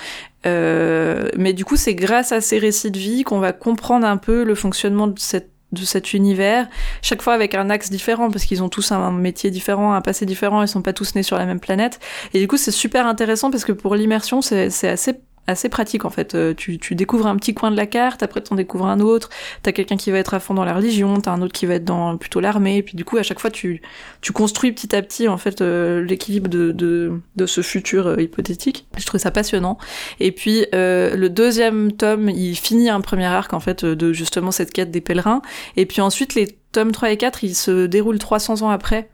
Euh, 0.46 1.28
mais 1.36 1.52
du 1.52 1.64
coup, 1.64 1.76
c'est 1.76 1.94
grâce 1.94 2.32
à 2.32 2.40
ces 2.40 2.58
récits 2.58 2.90
de 2.90 2.98
vie 2.98 3.22
qu'on 3.22 3.38
va 3.38 3.52
comprendre 3.52 4.06
un 4.06 4.16
peu 4.16 4.44
le 4.44 4.54
fonctionnement 4.54 5.06
de 5.06 5.18
cette 5.18 5.51
de 5.72 5.84
cet 5.84 6.12
univers, 6.12 6.68
chaque 7.00 7.22
fois 7.22 7.32
avec 7.32 7.54
un 7.54 7.70
axe 7.70 7.90
différent, 7.90 8.30
parce 8.30 8.44
qu'ils 8.44 8.62
ont 8.62 8.68
tous 8.68 8.92
un 8.92 9.10
métier 9.10 9.50
différent, 9.50 9.94
un 9.94 10.00
passé 10.00 10.26
différent, 10.26 10.62
ils 10.62 10.68
sont 10.68 10.82
pas 10.82 10.92
tous 10.92 11.14
nés 11.14 11.22
sur 11.22 11.36
la 11.38 11.46
même 11.46 11.60
planète. 11.60 11.98
Et 12.34 12.40
du 12.40 12.48
coup, 12.48 12.56
c'est 12.56 12.70
super 12.70 13.06
intéressant 13.06 13.50
parce 13.50 13.64
que 13.64 13.72
pour 13.72 13.94
l'immersion, 13.94 14.42
c'est 14.42 14.88
assez 14.88 15.14
assez 15.46 15.68
pratique 15.68 16.04
en 16.04 16.10
fait. 16.10 16.34
Euh, 16.34 16.54
tu, 16.54 16.78
tu, 16.78 16.94
découvres 16.94 17.26
un 17.26 17.36
petit 17.36 17.54
coin 17.54 17.70
de 17.70 17.76
la 17.76 17.86
carte, 17.86 18.22
après 18.22 18.40
t'en 18.40 18.54
découvres 18.54 18.86
un 18.86 19.00
autre, 19.00 19.28
t'as 19.62 19.72
quelqu'un 19.72 19.96
qui 19.96 20.10
va 20.10 20.18
être 20.18 20.34
à 20.34 20.40
fond 20.40 20.54
dans 20.54 20.64
la 20.64 20.74
religion, 20.74 21.20
t'as 21.20 21.32
un 21.32 21.42
autre 21.42 21.52
qui 21.52 21.66
va 21.66 21.74
être 21.74 21.84
dans 21.84 22.16
plutôt 22.16 22.40
l'armée, 22.40 22.76
et 22.76 22.82
puis 22.82 22.96
du 22.96 23.04
coup 23.04 23.16
à 23.16 23.22
chaque 23.22 23.40
fois 23.40 23.50
tu, 23.50 23.82
tu 24.20 24.32
construis 24.32 24.72
petit 24.72 24.94
à 24.94 25.02
petit 25.02 25.28
en 25.28 25.38
fait 25.38 25.60
euh, 25.60 26.02
l'équilibre 26.04 26.48
de, 26.48 26.70
de, 26.72 27.20
de, 27.36 27.46
ce 27.46 27.60
futur 27.60 28.06
euh, 28.06 28.20
hypothétique. 28.20 28.86
Je 28.96 29.04
trouve 29.06 29.20
ça 29.20 29.30
passionnant. 29.30 29.78
Et 30.20 30.32
puis 30.32 30.66
le 30.72 31.28
deuxième 31.28 31.92
tome, 31.92 32.28
il 32.28 32.56
finit 32.56 32.88
un 32.88 33.00
premier 33.00 33.26
arc 33.26 33.52
en 33.52 33.60
fait 33.60 33.84
de 33.84 34.12
justement 34.12 34.50
cette 34.50 34.72
quête 34.72 34.90
des 34.90 35.00
pèlerins, 35.00 35.42
et 35.76 35.86
puis 35.86 36.00
ensuite 36.00 36.34
les 36.34 36.48
tomes 36.72 36.92
3 36.92 37.10
et 37.12 37.16
4 37.16 37.44
ils 37.44 37.54
se 37.54 37.86
déroulent 37.86 38.18
300 38.18 38.62
ans 38.62 38.70
après. 38.70 39.10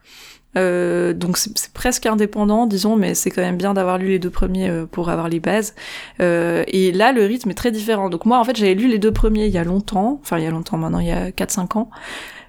Euh, 0.57 1.13
donc 1.13 1.37
c'est 1.37 1.73
presque 1.73 2.07
indépendant, 2.07 2.67
disons, 2.67 2.97
mais 2.97 3.15
c'est 3.15 3.31
quand 3.31 3.43
même 3.43 3.57
bien 3.57 3.75
d'avoir 3.75 3.99
lu 3.99 4.09
les 4.09 4.19
deux 4.19 4.31
premiers 4.31 4.69
euh, 4.69 4.87
pour 4.87 5.11
avoir 5.11 5.29
les 5.29 5.41
bases. 5.41 5.75
Euh, 6.21 6.65
et 6.69 6.93
là, 6.93 7.13
le 7.13 7.25
rythme 7.25 7.51
est 7.51 7.55
très 7.55 7.71
différent. 7.71 8.09
Donc 8.09 8.25
moi, 8.25 8.39
en 8.39 8.45
fait, 8.45 8.57
j'avais 8.57 8.75
lu 8.75 8.89
les 8.89 8.99
deux 8.99 9.13
premiers 9.13 9.47
il 9.47 9.53
y 9.53 9.59
a 9.59 9.65
longtemps, 9.65 10.19
enfin 10.23 10.39
il 10.39 10.45
y 10.45 10.47
a 10.47 10.51
longtemps 10.51 10.79
maintenant, 10.79 11.01
il 11.01 11.09
y 11.09 11.13
a 11.13 11.31
4-5 11.31 11.79
ans. 11.79 11.91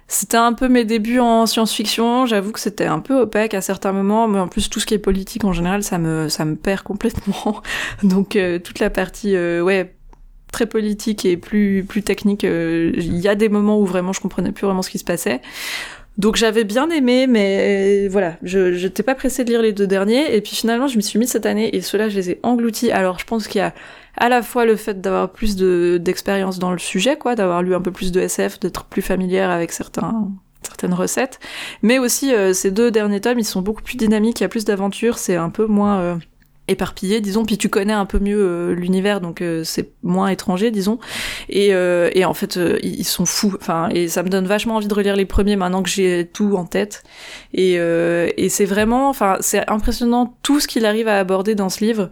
C'était 0.08 0.38
un 0.38 0.54
peu 0.54 0.68
mes 0.68 0.84
débuts 0.84 1.20
en 1.20 1.46
science-fiction. 1.46 2.26
J'avoue 2.26 2.50
que 2.50 2.58
c'était 2.58 2.86
un 2.86 2.98
peu 2.98 3.20
opaque 3.20 3.54
à 3.54 3.60
certains 3.60 3.92
moments, 3.92 4.26
mais 4.26 4.40
en 4.40 4.48
plus 4.48 4.68
tout 4.68 4.80
ce 4.80 4.86
qui 4.86 4.94
est 4.94 4.98
politique 4.98 5.44
en 5.44 5.52
général, 5.52 5.84
ça 5.84 5.98
me 5.98 6.28
ça 6.28 6.44
me 6.44 6.56
perd 6.56 6.82
complètement. 6.82 7.62
Donc 8.02 8.36
toute 8.64 8.80
la 8.80 8.90
partie 8.90 9.36
ouais 9.36 9.94
très 10.50 10.66
politique 10.66 11.24
et 11.24 11.36
plus 11.36 11.84
plus 11.88 12.02
technique, 12.02 12.42
il 12.42 13.18
y 13.18 13.28
a 13.28 13.36
des 13.36 13.48
moments 13.48 13.78
où 13.78 13.86
vraiment 13.86 14.12
je 14.12 14.20
comprenais 14.20 14.50
plus 14.50 14.66
vraiment 14.66 14.82
ce 14.82 14.90
qui 14.90 14.98
se 14.98 15.04
passait. 15.04 15.40
Donc 16.18 16.36
j'avais 16.36 16.64
bien 16.64 16.90
aimé, 16.90 17.26
mais 17.26 18.08
voilà, 18.08 18.36
je 18.42 18.84
n'étais 18.84 19.02
pas 19.02 19.14
pressée 19.14 19.44
de 19.44 19.50
lire 19.50 19.62
les 19.62 19.72
deux 19.72 19.86
derniers. 19.86 20.34
Et 20.34 20.40
puis 20.40 20.54
finalement, 20.54 20.86
je 20.86 20.96
m'y 20.96 21.02
suis 21.02 21.18
mis 21.18 21.26
cette 21.26 21.46
année 21.46 21.74
et 21.74 21.80
ceux-là, 21.80 22.08
je 22.08 22.16
les 22.16 22.30
ai 22.30 22.40
engloutis. 22.42 22.90
Alors 22.90 23.18
je 23.18 23.24
pense 23.24 23.48
qu'il 23.48 23.60
y 23.60 23.62
a 23.62 23.72
à 24.16 24.28
la 24.28 24.42
fois 24.42 24.66
le 24.66 24.76
fait 24.76 25.00
d'avoir 25.00 25.30
plus 25.30 25.56
d'expérience 25.56 26.58
dans 26.58 26.72
le 26.72 26.78
sujet, 26.78 27.16
quoi, 27.16 27.34
d'avoir 27.34 27.62
lu 27.62 27.74
un 27.74 27.80
peu 27.80 27.90
plus 27.90 28.12
de 28.12 28.20
SF, 28.20 28.60
d'être 28.60 28.84
plus 28.84 29.02
familière 29.02 29.50
avec 29.50 29.72
certains 29.72 30.30
certaines 30.62 30.94
recettes, 30.94 31.40
mais 31.82 31.98
aussi 31.98 32.34
euh, 32.34 32.52
ces 32.52 32.70
deux 32.70 32.90
derniers 32.90 33.20
tomes, 33.20 33.38
ils 33.38 33.44
sont 33.44 33.62
beaucoup 33.62 33.82
plus 33.82 33.96
dynamiques, 33.96 34.40
il 34.40 34.42
y 34.42 34.46
a 34.46 34.48
plus 34.48 34.66
d'aventures, 34.66 35.16
c'est 35.16 35.36
un 35.36 35.48
peu 35.48 35.64
moins 35.64 36.00
euh, 36.00 36.16
éparpillé, 36.70 37.20
disons, 37.20 37.44
puis 37.44 37.58
tu 37.58 37.68
connais 37.68 37.92
un 37.92 38.06
peu 38.06 38.18
mieux 38.18 38.40
euh, 38.40 38.74
l'univers, 38.74 39.20
donc 39.20 39.42
euh, 39.42 39.64
c'est 39.64 39.90
moins 40.02 40.28
étranger, 40.28 40.70
disons. 40.70 40.98
Et, 41.48 41.74
euh, 41.74 42.10
en 42.24 42.34
fait, 42.34 42.58
ils 42.82 43.04
sont 43.04 43.26
fous. 43.26 43.54
Enfin, 43.60 43.88
et 43.90 44.08
ça 44.08 44.22
me 44.22 44.28
donne 44.28 44.46
vachement 44.46 44.76
envie 44.76 44.86
de 44.86 44.94
relire 44.94 45.16
les 45.16 45.24
premiers 45.24 45.56
maintenant 45.56 45.82
que 45.82 45.88
j'ai 45.88 46.28
tout 46.32 46.54
en 46.56 46.64
tête. 46.64 47.02
Et, 47.52 47.78
c'est 48.48 48.64
vraiment, 48.64 49.08
enfin, 49.08 49.36
c'est 49.40 49.68
impressionnant 49.68 50.36
tout 50.42 50.60
ce 50.60 50.68
qu'il 50.68 50.86
arrive 50.86 51.08
à 51.08 51.18
aborder 51.18 51.54
dans 51.54 51.68
ce 51.68 51.84
livre. 51.84 52.10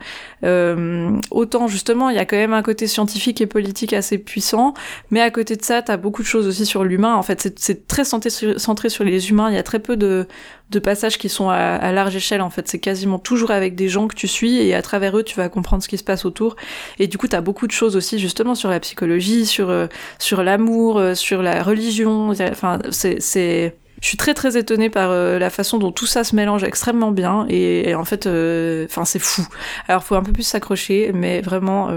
autant 1.31 1.69
justement, 1.69 2.11
il 2.11 2.17
y 2.17 2.21
a 2.21 2.25
quand 2.25 2.37
même 2.37 2.53
un 2.53 2.63
côté 2.63 2.87
scientifique 2.87 3.41
et 3.41 3.47
politique 3.47 3.93
assez 3.93 4.19
puissant, 4.19 4.75
mais 5.11 5.21
à 5.21 5.31
côté 5.31 5.57
de 5.57 5.65
ça, 5.65 5.83
t'as 5.83 5.97
beaucoup 5.97 6.23
de 6.23 6.27
choses 6.27 6.47
aussi 6.47 6.67
sur 6.67 6.85
l'humain. 6.85 7.15
En 7.15 7.23
fait, 7.23 7.53
c'est 7.57 7.87
très 7.87 8.05
centré 8.05 8.89
sur 8.89 9.05
les 9.05 9.31
humains. 9.31 9.51
Il 9.51 9.55
y 9.55 9.59
a 9.59 9.63
très 9.63 9.79
peu 9.79 9.97
de 9.97 10.27
de 10.71 10.79
passages 10.79 11.19
qui 11.19 11.29
sont 11.29 11.49
à, 11.49 11.93
large 11.93 12.15
échelle 12.17 12.43
en 12.43 12.51
fait. 12.51 12.69
C'est 12.69 12.79
quasiment 12.79 13.19
toujours 13.19 13.51
avec 13.51 13.75
des 13.75 13.89
gens 13.89 14.09
que 14.09 14.15
tu 14.15 14.29
suis 14.29 14.59
et 14.59 14.75
à 14.75 14.83
travers 14.83 15.17
eux 15.17 15.23
tu 15.23 15.37
vas 15.37 15.49
comprendre 15.49 15.83
ce 15.83 15.89
qui 15.89 15.99
se 15.99 16.05
passe 16.05 16.25
autour. 16.25 16.57
Et 16.99 17.07
du 17.07 17.19
coup 17.19 17.29
t'as 17.29 17.41
beaucoup 17.41 17.67
de 17.67 17.73
choses 17.73 17.97
aussi 17.97 18.19
justement 18.19 18.55
sur 18.55 18.71
la 18.71 18.81
psychologie, 18.81 19.47
sur 19.47 19.71
euh, 19.71 19.87
sur 20.19 20.43
l'amour, 20.43 20.99
euh, 20.99 21.15
sur 21.15 21.43
la 21.43 21.63
religion. 21.63 22.31
Enfin 22.31 22.79
c'est 22.91 23.21
c'est 23.21 23.77
je 24.01 24.07
suis 24.07 24.17
très 24.17 24.35
très 24.35 24.57
étonnée 24.57 24.91
par 24.91 25.11
euh, 25.11 25.39
la 25.39 25.51
façon 25.51 25.79
dont 25.79 25.91
tout 25.91 26.07
ça 26.07 26.23
se 26.23 26.37
mélange 26.37 26.63
extrêmement 26.63 27.11
bien 27.11 27.47
et, 27.49 27.95
en 27.95 28.05
fait 28.05 28.27
enfin 28.27 29.05
c'est 29.05 29.19
fou. 29.19 29.47
Alors 29.89 30.05
faut 30.05 30.15
un 30.15 30.23
peu 30.23 30.33
plus 30.33 30.45
s'accrocher 30.45 31.13
mais 31.15 31.41
vraiment 31.41 31.91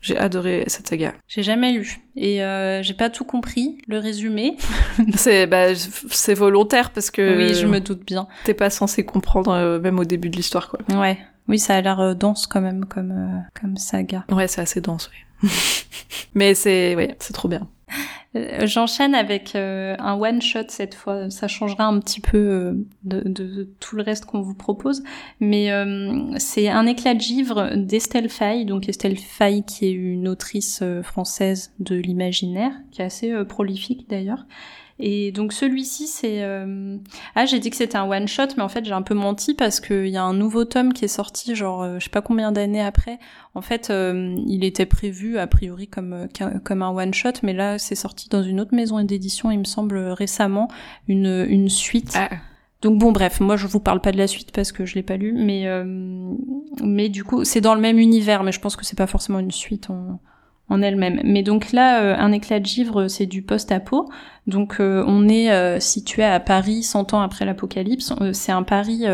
j'ai 0.00 0.16
adoré 0.16 0.64
cette 0.68 0.88
saga. 0.88 1.14
J'ai 1.26 1.42
jamais 1.42 1.72
lu 1.72 2.00
et 2.16 2.42
euh, 2.42 2.82
j'ai 2.82 2.94
pas 2.94 3.10
tout 3.10 3.24
compris 3.24 3.78
le 3.88 3.98
résumé. 3.98 4.56
c'est 5.14 5.46
bah 5.46 5.74
c'est 5.74 6.34
volontaire 6.34 6.90
parce 6.90 7.10
que 7.10 7.36
oui, 7.36 7.54
je 7.54 7.66
me 7.66 7.80
doute 7.80 8.04
bien. 8.04 8.28
T'es 8.44 8.54
pas 8.54 8.70
censé 8.70 9.04
comprendre 9.04 9.52
euh, 9.52 9.80
même 9.80 9.98
au 9.98 10.04
début 10.04 10.30
de 10.30 10.36
l'histoire 10.36 10.68
quoi. 10.68 10.80
Ouais. 10.96 11.18
Oui, 11.48 11.58
ça 11.58 11.76
a 11.76 11.80
l'air 11.80 11.98
euh, 11.98 12.14
dense 12.14 12.46
quand 12.46 12.60
même 12.60 12.84
comme 12.84 13.10
euh, 13.10 13.60
comme 13.60 13.76
saga. 13.76 14.24
Ouais, 14.30 14.46
c'est 14.46 14.60
assez 14.60 14.80
dense, 14.80 15.10
oui. 15.42 15.48
Mais 16.34 16.54
c'est 16.54 16.94
ouais, 16.94 17.16
c'est 17.18 17.32
trop 17.32 17.48
bien. 17.48 17.66
Euh, 18.38 18.66
j'enchaîne 18.66 19.14
avec 19.14 19.54
euh, 19.54 19.94
un 19.98 20.14
one 20.14 20.40
shot 20.40 20.68
cette 20.68 20.94
fois. 20.94 21.30
Ça 21.30 21.48
changera 21.48 21.84
un 21.84 21.98
petit 22.00 22.20
peu 22.20 22.38
euh, 22.38 22.72
de, 23.04 23.20
de, 23.20 23.68
tout 23.80 23.96
le 23.96 24.02
reste 24.02 24.24
qu'on 24.24 24.40
vous 24.40 24.54
propose, 24.54 25.02
mais 25.40 25.70
c'est 26.38 26.68
un 26.68 26.86
éclat 26.86 27.14
de 27.14 27.20
givre 27.20 27.76
d'Estelle 27.76 28.28
Faye. 28.28 28.64
Donc 28.64 28.88
Estelle 28.88 29.18
Faye 29.18 29.64
qui 29.64 29.86
est 29.86 29.92
une 29.92 30.28
autrice 30.28 30.82
française 31.02 31.72
de 31.80 31.96
l'imaginaire, 31.96 32.72
qui 32.90 33.02
est 33.02 33.04
assez 33.04 33.44
prolifique 33.44 34.08
d'ailleurs, 34.08 34.46
et 34.98 35.30
donc 35.32 35.52
celui-ci, 35.52 36.06
c'est... 36.06 36.42
Euh, 36.42 36.96
ah, 37.34 37.46
j'ai 37.46 37.58
dit 37.60 37.70
que 37.70 37.76
c'était 37.76 37.96
un 37.96 38.08
one-shot, 38.08 38.48
mais 38.56 38.62
en 38.62 38.68
fait 38.68 38.84
j'ai 38.84 38.92
un 38.92 39.02
peu 39.02 39.14
menti 39.14 39.54
parce 39.54 39.80
qu'il 39.80 40.08
y 40.08 40.16
a 40.16 40.22
un 40.22 40.34
nouveau 40.34 40.64
tome 40.64 40.92
qui 40.92 41.04
est 41.04 41.08
sorti, 41.08 41.54
genre 41.54 41.82
euh, 41.82 41.98
je 41.98 42.04
sais 42.04 42.10
pas 42.10 42.22
combien 42.22 42.50
d'années 42.50 42.82
après. 42.82 43.18
En 43.54 43.62
fait, 43.62 43.90
euh, 43.90 44.34
il 44.46 44.64
était 44.64 44.86
prévu 44.86 45.38
a 45.38 45.46
priori 45.46 45.86
comme, 45.86 46.28
comme 46.64 46.82
un 46.82 46.90
one-shot, 46.90 47.32
mais 47.42 47.52
là 47.52 47.78
c'est 47.78 47.94
sorti 47.94 48.28
dans 48.28 48.42
une 48.42 48.60
autre 48.60 48.74
maison 48.74 49.02
d'édition, 49.02 49.50
il 49.50 49.58
me 49.58 49.64
semble 49.64 49.98
récemment, 49.98 50.68
une, 51.06 51.46
une 51.48 51.68
suite. 51.68 52.14
Ah. 52.16 52.30
Donc 52.82 52.98
bon 52.98 53.12
bref, 53.12 53.40
moi 53.40 53.56
je 53.56 53.66
vous 53.66 53.80
parle 53.80 54.00
pas 54.00 54.12
de 54.12 54.18
la 54.18 54.26
suite 54.26 54.52
parce 54.52 54.72
que 54.72 54.84
je 54.84 54.94
l'ai 54.94 55.02
pas 55.02 55.16
lu, 55.16 55.32
mais 55.32 55.66
mais 56.80 57.08
du 57.08 57.24
coup 57.24 57.44
c'est 57.44 57.60
dans 57.60 57.74
le 57.74 57.80
même 57.80 57.98
univers, 57.98 58.44
mais 58.44 58.52
je 58.52 58.60
pense 58.60 58.76
que 58.76 58.84
c'est 58.84 58.96
pas 58.96 59.08
forcément 59.08 59.40
une 59.40 59.50
suite. 59.50 59.90
On, 59.90 60.20
en 60.68 60.82
elle-même. 60.82 61.20
Mais 61.24 61.42
donc 61.42 61.72
là, 61.72 62.02
euh, 62.02 62.16
un 62.16 62.32
éclat 62.32 62.60
de 62.60 62.66
givre, 62.66 63.08
c'est 63.08 63.26
du 63.26 63.42
post-apo. 63.42 64.08
Donc 64.46 64.76
euh, 64.80 65.04
on 65.06 65.28
est 65.28 65.50
euh, 65.50 65.80
situé 65.80 66.24
à 66.24 66.40
Paris 66.40 66.82
100 66.82 67.14
ans 67.14 67.20
après 67.20 67.44
l'apocalypse. 67.44 68.12
c'est 68.32 68.52
un 68.52 68.62
Paris 68.62 69.04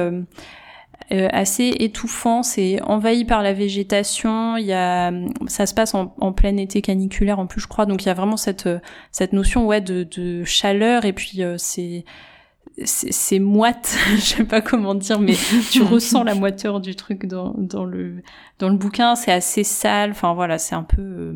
assez 1.11 1.69
étouffant, 1.81 2.43
c'est 2.43 2.81
envahi 2.83 3.25
par 3.25 3.43
la 3.43 3.53
végétation. 3.53 4.57
Il 4.57 4.67
y 4.67 4.73
a, 4.73 5.13
ça 5.47 5.67
se 5.67 5.75
passe 5.75 5.95
en, 5.95 6.33
plein 6.33 6.57
été 6.57 6.83
caniculaire 6.83 7.39
en 7.39 7.47
plus, 7.47 7.61
je 7.61 7.69
crois. 7.69 7.87
Donc 7.87 8.05
il 8.05 8.07
y 8.07 8.11
a 8.11 8.15
vraiment 8.15 8.37
cette 8.37 8.69
cette 9.13 9.33
notion 9.33 9.67
ouais 9.67 9.81
de, 9.81 10.05
de 10.05 10.45
chaleur 10.45 11.05
et 11.05 11.13
puis 11.13 11.43
c'est 11.59 12.05
c'est 12.85 13.39
moite, 13.39 13.97
je 14.17 14.21
sais 14.21 14.45
pas 14.45 14.61
comment 14.61 14.95
dire, 14.95 15.21
mais 15.21 15.37
tu 15.71 15.83
ressens 15.83 16.25
la 16.25 16.35
moiteur 16.35 16.81
du 16.81 16.97
truc 16.97 17.27
dans, 17.27 17.55
dans 17.57 17.85
le 17.85 18.23
dans 18.59 18.69
le 18.69 18.77
bouquin. 18.77 19.15
C'est 19.15 19.33
assez 19.33 19.65
sale. 19.65 20.11
Enfin 20.11 20.35
voilà, 20.35 20.59
c'est 20.59 20.75
un 20.75 20.83
peu 20.83 21.03
euh, 21.03 21.33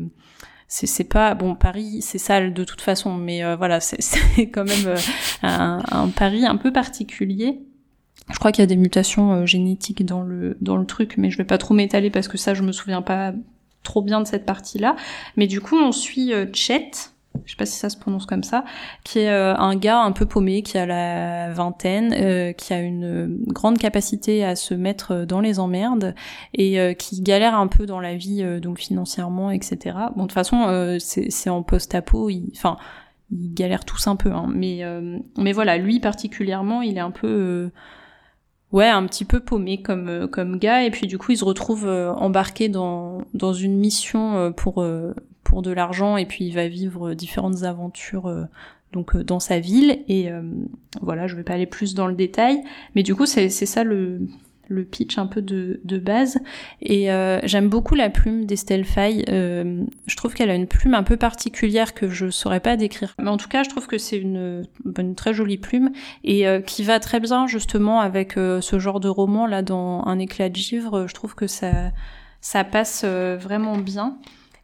c'est 0.67 1.03
pas 1.05 1.33
bon 1.33 1.55
Paris 1.55 2.03
c'est 2.03 2.19
sale 2.19 2.53
de 2.53 2.63
toute 2.63 2.81
façon 2.81 3.15
mais 3.15 3.43
euh, 3.43 3.55
voilà 3.55 3.79
c'est 3.81 4.49
quand 4.49 4.65
même 4.65 4.85
euh, 4.85 4.97
un, 5.41 5.81
un, 5.91 6.09
Paris 6.09 6.45
un 6.45 6.57
peu 6.57 6.71
particulier 6.71 7.59
je 8.31 8.37
crois 8.37 8.51
qu'il 8.51 8.61
y 8.61 8.63
a 8.63 8.67
des 8.67 8.77
mutations 8.77 9.47
génétiques 9.47 10.05
dans 10.05 10.21
le 10.21 10.57
dans 10.61 10.77
le 10.77 10.85
truc 10.85 11.15
mais 11.17 11.31
je 11.31 11.39
vais 11.39 11.43
pas 11.43 11.57
trop 11.57 11.73
m'étaler 11.73 12.11
parce 12.11 12.27
que 12.27 12.37
ça 12.37 12.53
je 12.53 12.61
me 12.61 12.71
souviens 12.71 13.01
pas 13.01 13.33
trop 13.81 14.03
bien 14.03 14.21
de 14.21 14.27
cette 14.27 14.45
partie 14.45 14.77
là 14.77 14.95
mais 15.37 15.47
du 15.47 15.59
coup 15.59 15.75
on 15.75 15.91
suit 15.91 16.33
Chet 16.53 16.91
je 17.45 17.51
sais 17.51 17.57
pas 17.57 17.65
si 17.65 17.77
ça 17.77 17.89
se 17.89 17.97
prononce 17.97 18.25
comme 18.25 18.43
ça, 18.43 18.63
qui 19.03 19.19
est 19.19 19.29
euh, 19.29 19.55
un 19.55 19.75
gars 19.75 20.01
un 20.01 20.11
peu 20.11 20.25
paumé, 20.25 20.61
qui 20.61 20.77
a 20.77 20.85
la 20.85 21.51
vingtaine, 21.51 22.13
euh, 22.13 22.53
qui 22.53 22.73
a 22.73 22.79
une 22.79 23.43
grande 23.47 23.77
capacité 23.77 24.43
à 24.43 24.55
se 24.55 24.73
mettre 24.73 25.25
dans 25.25 25.39
les 25.39 25.59
emmerdes 25.59 26.15
et 26.53 26.79
euh, 26.79 26.93
qui 26.93 27.21
galère 27.21 27.55
un 27.55 27.67
peu 27.67 27.85
dans 27.85 27.99
la 27.99 28.15
vie, 28.15 28.43
donc 28.61 28.79
financièrement, 28.79 29.51
etc. 29.51 29.97
Bon, 30.15 30.23
de 30.23 30.27
toute 30.27 30.33
façon, 30.33 30.97
c'est 30.99 31.49
en 31.49 31.63
post-apo, 31.63 32.29
enfin, 32.55 32.77
ils 33.31 33.53
galèrent 33.53 33.85
tous 33.85 34.07
un 34.07 34.15
peu, 34.15 34.31
hein, 34.31 34.47
mais 34.53 34.83
mais 35.37 35.51
voilà, 35.51 35.77
lui 35.77 35.99
particulièrement, 35.99 36.81
il 36.81 36.97
est 36.97 37.01
un 37.01 37.11
peu 37.11 37.71
ouais, 38.71 38.87
un 38.87 39.05
petit 39.05 39.25
peu 39.25 39.39
paumé 39.39 39.81
comme 39.81 40.27
comme 40.27 40.59
gars 40.59 40.83
et 40.83 40.91
puis 40.91 41.07
du 41.07 41.17
coup, 41.17 41.31
il 41.31 41.37
se 41.37 41.45
retrouve 41.45 41.87
embarqué 41.87 42.69
dans 42.69 43.19
dans 43.33 43.53
une 43.53 43.77
mission 43.77 44.51
pour 44.53 44.83
pour 45.49 45.63
de 45.63 45.71
l'argent 45.71 46.15
et 46.15 46.25
puis 46.25 46.45
il 46.45 46.53
va 46.53 46.67
vivre 46.67 47.15
différentes 47.15 47.63
aventures 47.63 48.27
euh, 48.27 48.43
donc 48.93 49.17
dans 49.17 49.39
sa 49.39 49.59
ville 49.59 50.03
et 50.07 50.29
voilà 50.99 51.27
je 51.27 51.35
vais 51.35 51.43
pas 51.43 51.53
aller 51.53 51.67
plus 51.67 51.93
dans 51.93 52.07
le 52.07 52.15
détail 52.15 52.63
mais 52.95 53.03
du 53.03 53.13
coup 53.13 53.27
c'est 53.27 53.49
ça 53.49 53.83
le 53.83 54.21
le 54.69 54.85
pitch 54.85 55.17
un 55.17 55.27
peu 55.27 55.41
de, 55.41 55.81
de 55.83 55.97
base. 55.97 56.39
Et 56.81 57.11
euh, 57.11 57.39
j'aime 57.43 57.67
beaucoup 57.67 57.95
la 57.95 58.09
plume 58.09 58.45
d'Estelle 58.45 58.85
Faye. 58.85 59.25
Euh, 59.29 59.83
je 60.05 60.15
trouve 60.15 60.33
qu'elle 60.33 60.49
a 60.49 60.55
une 60.55 60.67
plume 60.67 60.93
un 60.93 61.03
peu 61.03 61.17
particulière 61.17 61.93
que 61.93 62.09
je 62.09 62.29
saurais 62.29 62.59
pas 62.59 62.77
décrire. 62.77 63.15
Mais 63.19 63.29
en 63.29 63.37
tout 63.37 63.49
cas, 63.49 63.63
je 63.63 63.69
trouve 63.69 63.87
que 63.87 63.97
c'est 63.97 64.17
une, 64.17 64.63
une 64.97 65.15
très 65.15 65.33
jolie 65.33 65.57
plume 65.57 65.91
et 66.23 66.47
euh, 66.47 66.61
qui 66.61 66.83
va 66.83 66.99
très 66.99 67.19
bien 67.19 67.47
justement 67.47 67.99
avec 67.99 68.33
ce 68.33 68.79
genre 68.79 68.99
de 68.99 69.09
roman 69.09 69.47
là 69.47 69.61
dans 69.61 70.03
Un 70.05 70.19
éclat 70.19 70.49
de 70.49 70.55
givre. 70.55 71.07
Je 71.07 71.13
trouve 71.13 71.35
que 71.35 71.47
ça 71.47 71.91
ça 72.41 72.63
passe 72.63 73.03
vraiment 73.03 73.77
bien. 73.77 74.17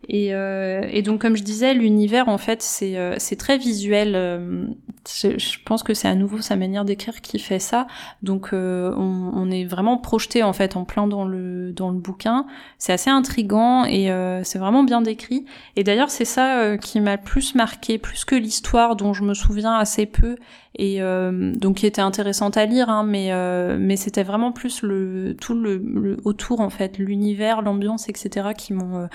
Et, 0.07 0.33
euh, 0.33 0.87
et, 0.91 1.01
donc, 1.01 1.21
comme 1.21 1.35
je 1.35 1.43
disais, 1.43 1.73
l'univers, 1.73 2.27
en 2.29 2.37
fait, 2.37 2.61
c'est 2.61 2.97
euh, 2.97 3.17
très 3.37 3.57
visuel. 3.57 4.13
Euh, 4.15 4.67
je 5.07 5.57
pense 5.65 5.83
que 5.83 5.93
c'est 5.93 6.07
à 6.07 6.15
nouveau 6.15 6.39
sa 6.41 6.55
manière 6.55 6.85
d'écrire 6.85 7.21
qui 7.21 7.39
fait 7.39 7.59
ça. 7.59 7.87
Donc, 8.23 8.49
on, 8.53 9.51
est 9.51 9.65
vraiment 9.65 9.97
projeté, 9.97 10.43
en 10.43 10.53
fait, 10.53 10.75
en 10.75 10.83
plein 10.83 11.07
dans 11.07 11.25
le, 11.25 11.71
dans 11.71 11.89
le 11.89 11.99
bouquin. 11.99 12.45
C'est 12.77 12.93
assez 12.93 13.09
intrigant 13.09 13.85
et 13.85 14.09
c'est 14.43 14.57
vraiment 14.57 14.83
bien 14.83 15.01
décrit. 15.01 15.45
Et 15.75 15.83
d'ailleurs, 15.83 16.09
c'est 16.09 16.25
ça 16.25 16.77
qui 16.77 16.99
m'a 17.01 17.17
plus 17.17 17.53
marqué, 17.53 17.99
plus 17.99 18.25
que 18.25 18.35
l'histoire 18.35 18.95
dont 18.95 19.13
je 19.13 19.23
me 19.23 19.35
souviens 19.35 19.75
assez 19.75 20.07
peu 20.07 20.37
et 20.77 20.99
donc 20.99 21.77
qui 21.77 21.85
était 21.85 22.01
intéressante 22.01 22.57
à 22.57 22.65
lire, 22.65 22.89
hein, 22.89 23.03
mais 23.03 23.31
mais 23.77 23.95
c'était 23.95 24.23
vraiment 24.23 24.51
plus 24.51 24.81
le 24.81 25.35
tout 25.39 25.53
le, 25.53 26.17
autour 26.25 26.61
en 26.61 26.71
fait, 26.71 26.97
l'univers, 26.97 27.61
l'ambiance, 27.61 28.09
etc. 28.09 28.49
qui 28.57 28.73
m'ont 28.73 29.07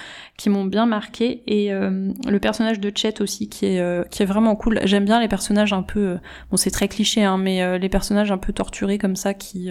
m'ont 0.48 0.64
bien 0.80 0.86
marqué. 0.86 1.42
Et 1.46 1.70
le 1.70 2.38
personnage 2.38 2.80
de 2.80 2.90
Chet 2.94 3.20
aussi 3.20 3.48
qui 3.48 3.66
est 3.66 4.10
qui 4.10 4.22
est 4.22 4.26
vraiment 4.26 4.56
cool. 4.56 4.80
J'aime 4.84 5.04
bien 5.04 5.20
les 5.20 5.28
personnages 5.28 5.72
un 5.72 5.82
peu 5.82 6.18
bon 6.50 6.56
c'est 6.56 6.70
très 6.70 6.88
cliché 6.88 7.22
hein, 7.22 7.38
mais 7.38 7.78
les 7.78 7.88
personnages 7.88 8.32
un 8.32 8.38
peu 8.38 8.52
torturés 8.52 8.98
comme 8.98 9.16
ça 9.16 9.34
qui 9.34 9.70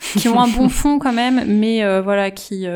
qui 0.00 0.28
ont 0.28 0.40
un 0.40 0.48
bon 0.48 0.68
fond 0.68 0.98
quand 0.98 1.12
même, 1.12 1.44
mais 1.46 2.00
voilà 2.00 2.30
qui 2.30 2.66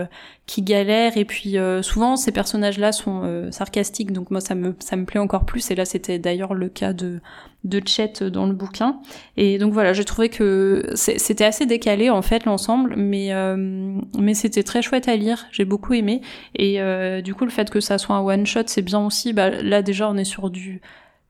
qui 0.46 0.62
galèrent. 0.62 1.16
Et 1.16 1.24
puis 1.24 1.56
souvent 1.82 2.16
ces 2.16 2.32
personnages 2.32 2.78
là 2.78 2.92
sont 2.92 3.48
sarcastiques. 3.50 4.12
Donc 4.12 4.30
moi 4.30 4.40
ça 4.40 4.54
me 4.54 4.74
ça 4.78 4.96
me 4.96 5.04
plaît 5.04 5.20
encore 5.20 5.44
plus. 5.44 5.70
Et 5.70 5.74
là 5.74 5.84
c'était 5.84 6.18
d'ailleurs 6.18 6.54
le 6.54 6.68
cas 6.68 6.92
de 6.92 7.20
de 7.66 7.82
Chet 7.86 8.22
dans 8.22 8.46
le 8.46 8.54
bouquin. 8.54 9.00
Et 9.36 9.58
donc 9.58 9.72
voilà, 9.72 9.92
j'ai 9.92 10.04
trouvé 10.04 10.28
que 10.28 10.84
c'était 10.94 11.44
assez 11.44 11.66
décalé 11.66 12.10
en 12.10 12.22
fait 12.22 12.44
l'ensemble, 12.44 12.94
mais 12.96 13.32
euh, 13.32 13.56
mais 14.18 14.34
c'était 14.34 14.62
très 14.62 14.82
chouette 14.82 15.08
à 15.08 15.16
lire. 15.16 15.46
J'ai 15.52 15.64
beaucoup 15.64 15.92
aimé. 15.92 16.22
Et 16.54 16.80
euh, 16.80 17.20
du 17.20 17.34
coup, 17.34 17.44
le 17.44 17.50
fait 17.50 17.68
que 17.68 17.80
ça 17.80 17.98
soit 17.98 18.16
un 18.16 18.20
one 18.20 18.46
shot, 18.46 18.62
c'est 18.66 18.82
bien 18.82 19.04
aussi. 19.04 19.32
Bah, 19.32 19.50
là 19.50 19.82
déjà, 19.82 20.08
on 20.08 20.16
est 20.16 20.24
sur 20.24 20.48
du 20.48 20.80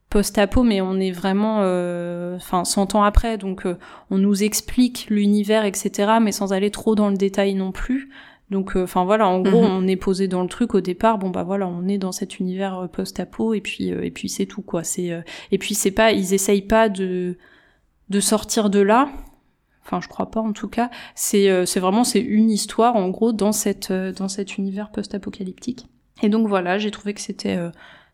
post-apo, 0.09 0.63
mais 0.63 0.79
on 0.79 0.99
est 0.99 1.11
vraiment, 1.11 1.59
euh, 1.61 2.37
enfin, 2.37 2.63
100 2.63 2.95
ans 2.95 3.03
après, 3.03 3.37
donc 3.37 3.65
on 4.09 4.17
nous 4.17 4.43
explique 4.43 5.07
l'univers, 5.09 5.65
etc., 5.65 6.13
mais 6.21 6.31
sans 6.31 6.53
aller 6.53 6.71
trop 6.71 6.95
dans 6.95 7.09
le 7.09 7.17
détail 7.17 7.55
non 7.55 7.71
plus. 7.71 8.09
Donc, 8.49 8.77
euh, 8.77 8.83
enfin 8.83 9.03
voilà, 9.03 9.27
en 9.27 9.41
gros, 9.41 9.63
mhm. 9.63 9.71
on 9.71 9.87
est 9.87 9.97
posé 9.97 10.27
dans 10.27 10.41
le 10.41 10.47
truc 10.47 10.73
au 10.73 10.81
départ. 10.81 11.17
Bon 11.17 11.29
bah 11.29 11.43
voilà, 11.43 11.67
on 11.67 11.87
est 11.87 11.97
dans 11.97 12.13
cet 12.13 12.39
univers 12.39 12.79
euh, 12.79 12.87
post-apo 12.87 13.53
et 13.53 13.61
puis 13.61 13.91
euh, 13.91 14.03
et 14.03 14.11
puis 14.11 14.29
c'est 14.29 14.45
tout 14.45 14.61
quoi. 14.61 14.83
C'est 14.83 15.23
et 15.51 15.57
puis 15.57 15.75
c'est 15.75 15.91
pas, 15.91 16.11
ils 16.13 16.33
essayent 16.33 16.61
pas 16.61 16.87
de 16.87 17.37
de 18.09 18.19
sortir 18.19 18.69
de 18.69 18.79
là. 18.79 19.09
Enfin, 19.83 19.99
je 20.01 20.07
crois 20.07 20.31
pas 20.31 20.39
en 20.39 20.53
tout 20.53 20.69
cas. 20.69 20.89
C'est 21.15 21.65
c'est 21.65 21.79
vraiment 21.79 22.05
c'est 22.05 22.21
une 22.21 22.49
histoire 22.49 22.95
en 22.95 23.09
gros 23.09 23.33
dans 23.33 23.51
cette 23.51 23.91
dans 23.91 24.29
cet 24.29 24.57
univers 24.57 24.91
post-apocalyptique. 24.91 25.87
Et 26.23 26.29
donc 26.29 26.47
voilà, 26.47 26.77
j'ai 26.77 26.91
trouvé 26.91 27.13
que 27.13 27.21
c'était 27.21 27.59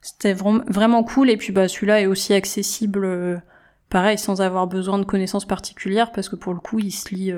c'était 0.02 0.34
vraiment 0.34 1.04
cool. 1.04 1.30
Et 1.30 1.38
puis 1.38 1.54
bah 1.54 1.68
celui-là 1.68 2.02
est 2.02 2.08
aussi 2.08 2.34
accessible, 2.34 3.42
pareil, 3.90 4.18
sans 4.18 4.42
avoir 4.42 4.66
besoin 4.66 4.98
de 4.98 5.06
connaissances 5.06 5.46
particulières 5.46 6.12
parce 6.12 6.28
que 6.28 6.36
pour 6.36 6.54
le 6.54 6.60
coup, 6.60 6.80
il 6.80 6.92
se 6.92 7.14
lit 7.14 7.32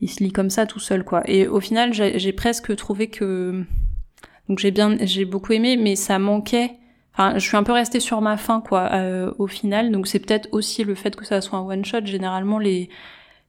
il 0.00 0.10
se 0.10 0.22
lit 0.22 0.32
comme 0.32 0.50
ça 0.50 0.66
tout 0.66 0.80
seul 0.80 1.04
quoi. 1.04 1.22
Et 1.26 1.46
au 1.46 1.60
final, 1.60 1.92
j'ai 1.92 2.32
presque 2.32 2.74
trouvé 2.76 3.08
que 3.08 3.64
donc 4.48 4.58
j'ai 4.58 4.70
bien 4.70 4.96
j'ai 5.02 5.24
beaucoup 5.24 5.52
aimé 5.52 5.76
mais 5.76 5.96
ça 5.96 6.18
manquait 6.18 6.76
Enfin, 7.12 7.34
je 7.38 7.46
suis 7.46 7.56
un 7.56 7.62
peu 7.62 7.72
restée 7.72 8.00
sur 8.00 8.20
ma 8.20 8.36
fin, 8.36 8.60
quoi, 8.60 8.90
euh, 8.92 9.32
au 9.38 9.46
final. 9.46 9.90
Donc, 9.90 10.06
c'est 10.06 10.20
peut-être 10.20 10.48
aussi 10.52 10.84
le 10.84 10.94
fait 10.94 11.16
que 11.16 11.26
ça 11.26 11.40
soit 11.40 11.58
un 11.58 11.62
one-shot. 11.62 12.04
Généralement, 12.04 12.58
les, 12.58 12.88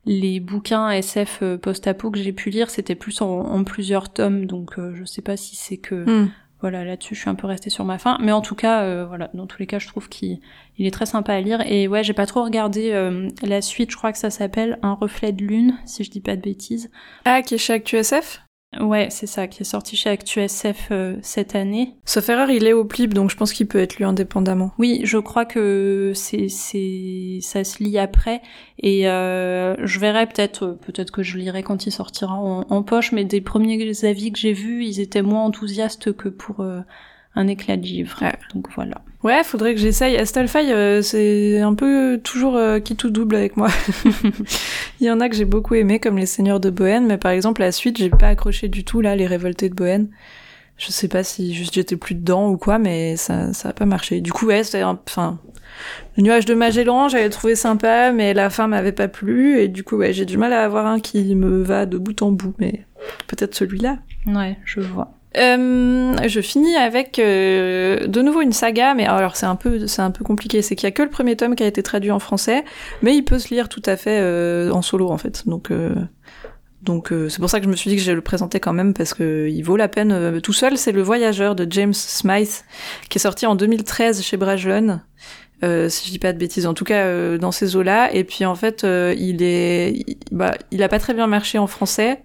les 0.06 0.40
bouquins 0.40 0.90
SF 0.90 1.40
euh, 1.44 1.58
post-apo 1.58 2.10
que 2.10 2.18
j'ai 2.18 2.34
pu 2.34 2.50
lire, 2.50 2.70
c'était 2.70 2.96
plus 2.96 3.22
en, 3.22 3.64
plusieurs 3.64 4.12
tomes. 4.12 4.46
Donc, 4.46 4.80
euh, 4.80 4.94
je 4.96 5.06
sais 5.06 5.22
pas 5.22 5.38
si 5.38 5.56
c'est 5.56 5.78
que 5.78 5.96
hmm 5.96 6.32
voilà, 6.62 6.86
là-dessus, 6.86 7.16
je 7.16 7.22
suis 7.22 7.30
un 7.30 7.36
peu 7.36 7.48
restée 7.48 7.70
sur 7.70 7.86
ma 7.86 7.98
fin. 7.98 8.18
Mais 8.22 8.32
en 8.32 8.42
tout 8.42 8.56
cas, 8.56 8.84
euh, 8.84 9.06
voilà, 9.06 9.30
dans 9.34 9.48
tous 9.48 9.60
les 9.60 9.68
cas, 9.68 9.80
je 9.80 9.88
trouve 9.88 10.10
qu'il 10.10 10.40
est 10.80 10.92
très 10.92 11.08
sympa 11.08 11.34
à 11.34 11.42
lire. 11.42 11.62
Et 11.66 11.88
ouais, 11.88 12.04
j'ai 12.04 12.14
pas 12.14 12.28
trop 12.28 12.44
regardé 12.44 12.92
euh, 12.92 13.28
la 13.42 13.62
suite, 13.62 13.92
je 13.92 13.98
crois 13.98 14.12
que 14.12 14.18
ça 14.18 14.30
s'appelle 14.30 14.78
Un 14.84 14.94
reflet 14.94 15.32
de 15.32 15.44
lune, 15.44 15.78
si 15.86 16.04
je 16.04 16.12
dis 16.12 16.22
pas 16.22 16.36
de 16.36 16.42
bêtises. 16.42 16.92
Ah, 17.26 17.42
qui 17.42 17.56
est 17.56 17.58
chez 17.58 17.74
ActuSF 17.74 18.42
Ouais, 18.80 19.10
c'est 19.10 19.28
ça, 19.28 19.48
qui 19.48 19.64
est 19.64 19.66
sorti 19.66 19.98
chez 19.98 20.10
ActuSF 20.12 20.88
euh, 20.92 21.18
cette 21.22 21.56
année. 21.56 21.94
Sauf 22.06 22.30
erreur, 22.30 22.50
il 22.50 22.66
est 22.66 22.72
au 22.72 22.86
plip, 22.86 23.14
donc 23.14 23.30
je 23.30 23.36
pense 23.36 23.52
qu'il 23.52 23.68
peut 23.68 23.80
être 23.80 23.98
lu 23.98 24.06
indépendamment. 24.06 24.72
Oui, 24.78 25.02
je 25.04 25.18
crois 25.18 25.44
que 25.44 26.14
c'est 26.16 26.48
c'est 26.48 27.40
ça 27.42 27.66
se 27.66 27.84
lit 27.84 27.98
après 27.98 28.42
et 28.80 29.10
euh, 29.10 29.76
je 29.86 30.00
verrai 30.00 30.26
peut-être 30.26 30.78
peut-être 30.86 31.12
que 31.12 31.22
je 31.22 31.38
lirai 31.38 31.64
quand 31.64 31.86
il 31.86 31.92
sortira 31.92 32.34
en, 32.34 32.84
poche, 32.84 33.12
mais 33.12 33.26
des 33.26 33.42
premiers 33.42 34.06
avis 34.06 34.32
que 34.32 34.40
j'ai 34.40 34.54
vus, 34.54 34.86
ils 34.86 35.02
étaient 35.02 35.22
moins 35.22 35.44
enthousiastes 35.44 36.14
que 36.14 36.30
pour 36.30 36.62
euh, 36.62 36.80
un 37.36 37.48
éclat 37.48 37.76
de 37.76 37.84
givre. 37.84 38.24
Donc 38.54 38.70
voilà. 38.74 39.02
Ouais, 39.24 39.44
faudrait 39.44 39.76
que 39.76 39.80
j'essaye. 39.80 40.18
Astelfy, 40.18 40.72
euh, 40.72 41.02
c'est 41.02 41.60
un 41.60 41.76
peu 41.76 42.20
toujours 42.24 42.56
euh, 42.56 42.80
qui 42.80 42.96
tout 42.96 43.12
double 43.12 43.36
avec 43.36 43.56
moi. 43.56 43.70
Il 45.00 45.06
y 45.06 45.12
en 45.12 45.20
a 45.20 45.30
que 45.30 45.36
j'ai 45.36 45.46
beaucoup 45.46 45.76
aimé, 45.76 46.00
comme 46.00 46.18
Les 46.18 46.26
Seigneurs 46.26 46.60
de 46.60 46.70
Bohème, 46.70 47.08
mais 47.08 47.18
par 47.18 47.32
exemple, 47.32 47.62
la 47.62 47.72
suite, 47.72 47.98
j'ai 47.98 48.10
pas 48.10 48.30
accroché 48.30 48.68
du 48.68 48.84
tout, 48.84 49.02
là, 49.02 49.16
Les 49.16 49.28
Révoltés 49.28 49.70
de 49.70 49.76
Bohème. 49.76 50.10
Je 50.78 50.92
sais 50.92 51.08
pas 51.08 51.24
si 51.24 51.54
juste 51.54 51.76
j'étais 51.76 51.96
plus 51.96 52.16
dedans 52.16 52.50
ou 52.50 52.58
quoi, 52.58 52.80
mais 52.80 53.16
ça, 53.16 53.54
ça 53.54 53.70
a 53.70 53.74
pas 53.74 53.86
marché. 53.86 54.20
Du 54.22 54.32
coup, 54.34 54.48
ouais, 54.48 54.64
c'était 54.64 54.84
enfin, 54.84 55.40
le 56.18 56.24
nuage 56.24 56.46
de 56.46 56.56
Magellan, 56.56 57.08
j'avais 57.08 57.30
trouvé 57.30 57.56
sympa, 57.56 58.12
mais 58.12 58.34
la 58.34 58.50
fin 58.50 58.66
m'avait 58.66 58.92
pas 58.92 59.08
plu, 59.08 59.60
et 59.60 59.68
du 59.68 59.84
coup, 59.84 59.98
ouais, 59.98 60.14
j'ai 60.14 60.26
du 60.26 60.38
mal 60.38 60.54
à 60.54 60.64
avoir 60.64 60.88
un 60.88 61.00
qui 61.00 61.36
me 61.36 61.62
va 61.62 61.86
de 61.86 62.00
bout 62.00 62.20
en 62.24 62.32
bout, 62.32 62.56
mais 62.58 62.88
peut-être 63.28 63.54
celui-là. 63.54 64.00
Ouais, 64.26 64.58
je 64.66 64.80
vois. 64.80 65.21
Euh, 65.38 66.28
je 66.28 66.42
finis 66.42 66.76
avec 66.76 67.18
euh, 67.18 68.06
de 68.06 68.22
nouveau 68.22 68.42
une 68.42 68.52
saga, 68.52 68.94
mais 68.94 69.06
alors 69.06 69.38
c'est 69.38 69.46
un 69.46 69.56
peu 69.56 69.88
c'est 69.88 70.02
un 70.02 70.12
peu 70.12 70.24
compliqué. 70.26 70.62
C'est 70.62 70.76
qu'il 70.76 70.88
y 70.88 70.88
a 70.88 70.92
que 70.92 71.04
le 71.04 71.10
premier 71.10 71.36
tome 71.36 71.56
qui 71.56 71.64
a 71.64 71.68
été 71.68 71.82
traduit 71.84 72.12
en 72.12 72.20
français, 72.20 72.66
mais 73.02 73.16
il 73.16 73.24
peut 73.24 73.40
se 73.40 73.54
lire 73.54 73.70
tout 73.70 73.82
à 73.86 73.96
fait 73.96 74.20
euh, 74.22 74.72
en 74.72 74.82
solo 74.82 75.10
en 75.10 75.18
fait. 75.18 75.48
Donc 75.48 75.72
euh, 75.72 75.96
donc 76.82 77.14
c'est 77.30 77.40
pour 77.40 77.50
ça 77.50 77.60
que 77.60 77.66
je 77.66 77.70
me 77.70 77.76
suis 77.76 77.92
dit 77.92 77.96
que 77.96 78.02
j'allais 78.02 78.16
le 78.16 78.22
présenter 78.22 78.60
quand 78.60 78.74
même 78.74 78.94
parce 78.94 79.14
que 79.14 79.48
il 79.48 79.62
vaut 79.62 79.78
la 79.78 79.88
peine 79.88 80.42
tout 80.42 80.54
seul. 80.54 80.78
C'est 80.78 80.92
le 80.92 81.04
Voyageur 81.04 81.56
de 81.56 81.68
James 81.70 81.94
Smythe 81.94 82.66
qui 83.10 83.20
est 83.20 83.22
sorti 83.22 83.46
en 83.46 83.56
2013 83.56 84.24
chez 84.24 84.36
Bragelonne. 84.36 85.04
Euh, 85.64 85.90
si 85.90 86.08
je 86.08 86.12
dis 86.12 86.20
pas 86.20 86.34
de 86.34 86.40
bêtises, 86.40 86.66
en 86.66 86.74
tout 86.74 86.84
cas 86.84 87.06
euh, 87.06 87.38
dans 87.38 87.52
ces 87.52 87.76
eaux-là. 87.76 88.14
Et 88.14 88.24
puis 88.24 88.46
en 88.46 88.56
fait, 88.56 88.84
euh, 88.84 89.14
il 89.18 89.44
est, 89.44 90.18
bah, 90.32 90.54
il 90.72 90.82
a 90.82 90.90
pas 90.90 90.98
très 90.98 91.14
bien 91.14 91.28
marché 91.28 91.60
en 91.60 91.68
français, 91.68 92.24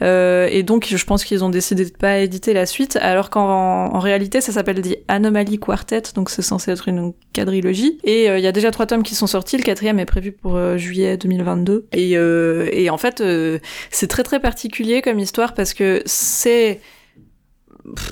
et 0.00 0.62
donc 0.62 0.86
je 0.90 1.04
pense 1.04 1.24
qu'ils 1.24 1.44
ont 1.44 1.48
décidé 1.48 1.84
de 1.86 1.90
pas 1.90 2.18
éditer 2.18 2.52
la 2.52 2.66
suite, 2.66 2.96
alors 3.00 3.30
qu'en 3.30 3.86
en 3.94 3.98
réalité 4.00 4.40
ça 4.40 4.52
s'appelle 4.52 4.82
The 4.82 4.98
Anomaly 5.08 5.58
Quartet, 5.58 6.02
donc 6.14 6.28
c'est 6.28 6.42
censé 6.42 6.70
être 6.70 6.88
une 6.88 7.14
quadrilogie. 7.32 7.98
Et 8.04 8.26
il 8.26 8.40
y 8.40 8.46
a 8.46 8.52
déjà 8.52 8.70
trois 8.70 8.86
tomes 8.86 9.02
qui 9.02 9.14
sont 9.14 9.26
sortis, 9.26 9.56
le 9.56 9.62
quatrième 9.62 9.98
est 9.98 10.04
prévu 10.04 10.32
pour 10.32 10.58
juillet 10.76 11.16
2022. 11.16 11.86
Et, 11.92 12.12
et 12.12 12.90
en 12.90 12.98
fait, 12.98 13.22
c'est 13.90 14.08
très 14.08 14.22
très 14.24 14.40
particulier 14.40 15.00
comme 15.00 15.18
histoire 15.18 15.54
parce 15.54 15.72
que 15.72 16.02
c'est 16.04 16.80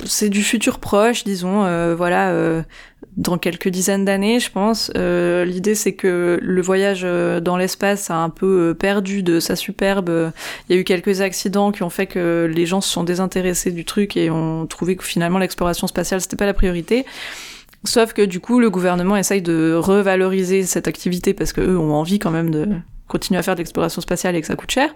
c'est 0.04 0.28
du 0.28 0.42
futur 0.42 0.78
proche, 0.78 1.24
disons, 1.24 1.64
euh, 1.64 1.94
voilà, 1.94 2.30
euh, 2.30 2.62
dans 3.16 3.38
quelques 3.38 3.68
dizaines 3.68 4.04
d'années, 4.04 4.38
je 4.38 4.50
pense. 4.50 4.90
Euh, 4.96 5.44
l'idée, 5.44 5.74
c'est 5.74 5.94
que 5.94 6.38
le 6.42 6.62
voyage 6.62 7.06
dans 7.42 7.56
l'espace 7.56 8.10
a 8.10 8.16
un 8.16 8.28
peu 8.28 8.74
perdu 8.78 9.22
de 9.22 9.40
sa 9.40 9.56
superbe. 9.56 10.32
Il 10.68 10.74
y 10.74 10.78
a 10.78 10.80
eu 10.80 10.84
quelques 10.84 11.20
accidents 11.20 11.72
qui 11.72 11.82
ont 11.82 11.90
fait 11.90 12.06
que 12.06 12.50
les 12.52 12.66
gens 12.66 12.80
se 12.80 12.90
sont 12.90 13.04
désintéressés 13.04 13.70
du 13.70 13.84
truc 13.84 14.16
et 14.16 14.30
ont 14.30 14.66
trouvé 14.66 14.96
que 14.96 15.04
finalement 15.04 15.38
l'exploration 15.38 15.86
spatiale, 15.86 16.20
c'était 16.20 16.36
pas 16.36 16.46
la 16.46 16.54
priorité. 16.54 17.06
Sauf 17.84 18.12
que 18.12 18.22
du 18.22 18.40
coup, 18.40 18.60
le 18.60 18.70
gouvernement 18.70 19.16
essaye 19.16 19.42
de 19.42 19.74
revaloriser 19.74 20.64
cette 20.64 20.86
activité 20.86 21.34
parce 21.34 21.52
que 21.52 21.60
eux 21.60 21.78
ont 21.78 21.94
envie 21.94 22.18
quand 22.18 22.30
même 22.30 22.50
de 22.50 22.68
continuer 23.08 23.38
à 23.38 23.42
faire 23.42 23.54
de 23.54 23.60
l'exploration 23.60 24.00
spatiale 24.00 24.36
et 24.36 24.40
que 24.40 24.46
ça 24.46 24.54
coûte 24.54 24.70
cher. 24.70 24.94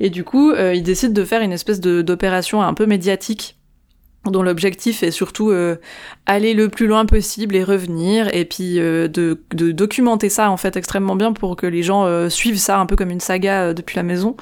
Et 0.00 0.10
du 0.10 0.24
coup, 0.24 0.52
ils 0.54 0.82
décident 0.82 1.14
de 1.14 1.24
faire 1.24 1.42
une 1.42 1.52
espèce 1.52 1.80
d'opération 1.80 2.62
un 2.62 2.74
peu 2.74 2.86
médiatique 2.86 3.56
dont 4.30 4.42
l'objectif 4.42 5.02
est 5.02 5.10
surtout 5.10 5.50
euh, 5.50 5.76
aller 6.26 6.54
le 6.54 6.68
plus 6.68 6.86
loin 6.86 7.06
possible 7.06 7.56
et 7.56 7.64
revenir 7.64 8.34
et 8.34 8.44
puis 8.44 8.78
euh, 8.78 9.08
de, 9.08 9.38
documenter 9.50 10.28
ça 10.28 10.50
en 10.50 10.56
fait 10.56 10.76
extrêmement 10.76 11.16
bien 11.16 11.32
pour 11.32 11.56
que 11.56 11.66
les 11.66 11.82
gens 11.82 12.04
euh, 12.04 12.28
suivent 12.28 12.58
ça 12.58 12.78
un 12.78 12.86
peu 12.86 12.96
comme 12.96 13.10
une 13.10 13.20
saga 13.20 13.74
depuis 13.74 13.96
la 13.96 14.02
maison 14.02 14.36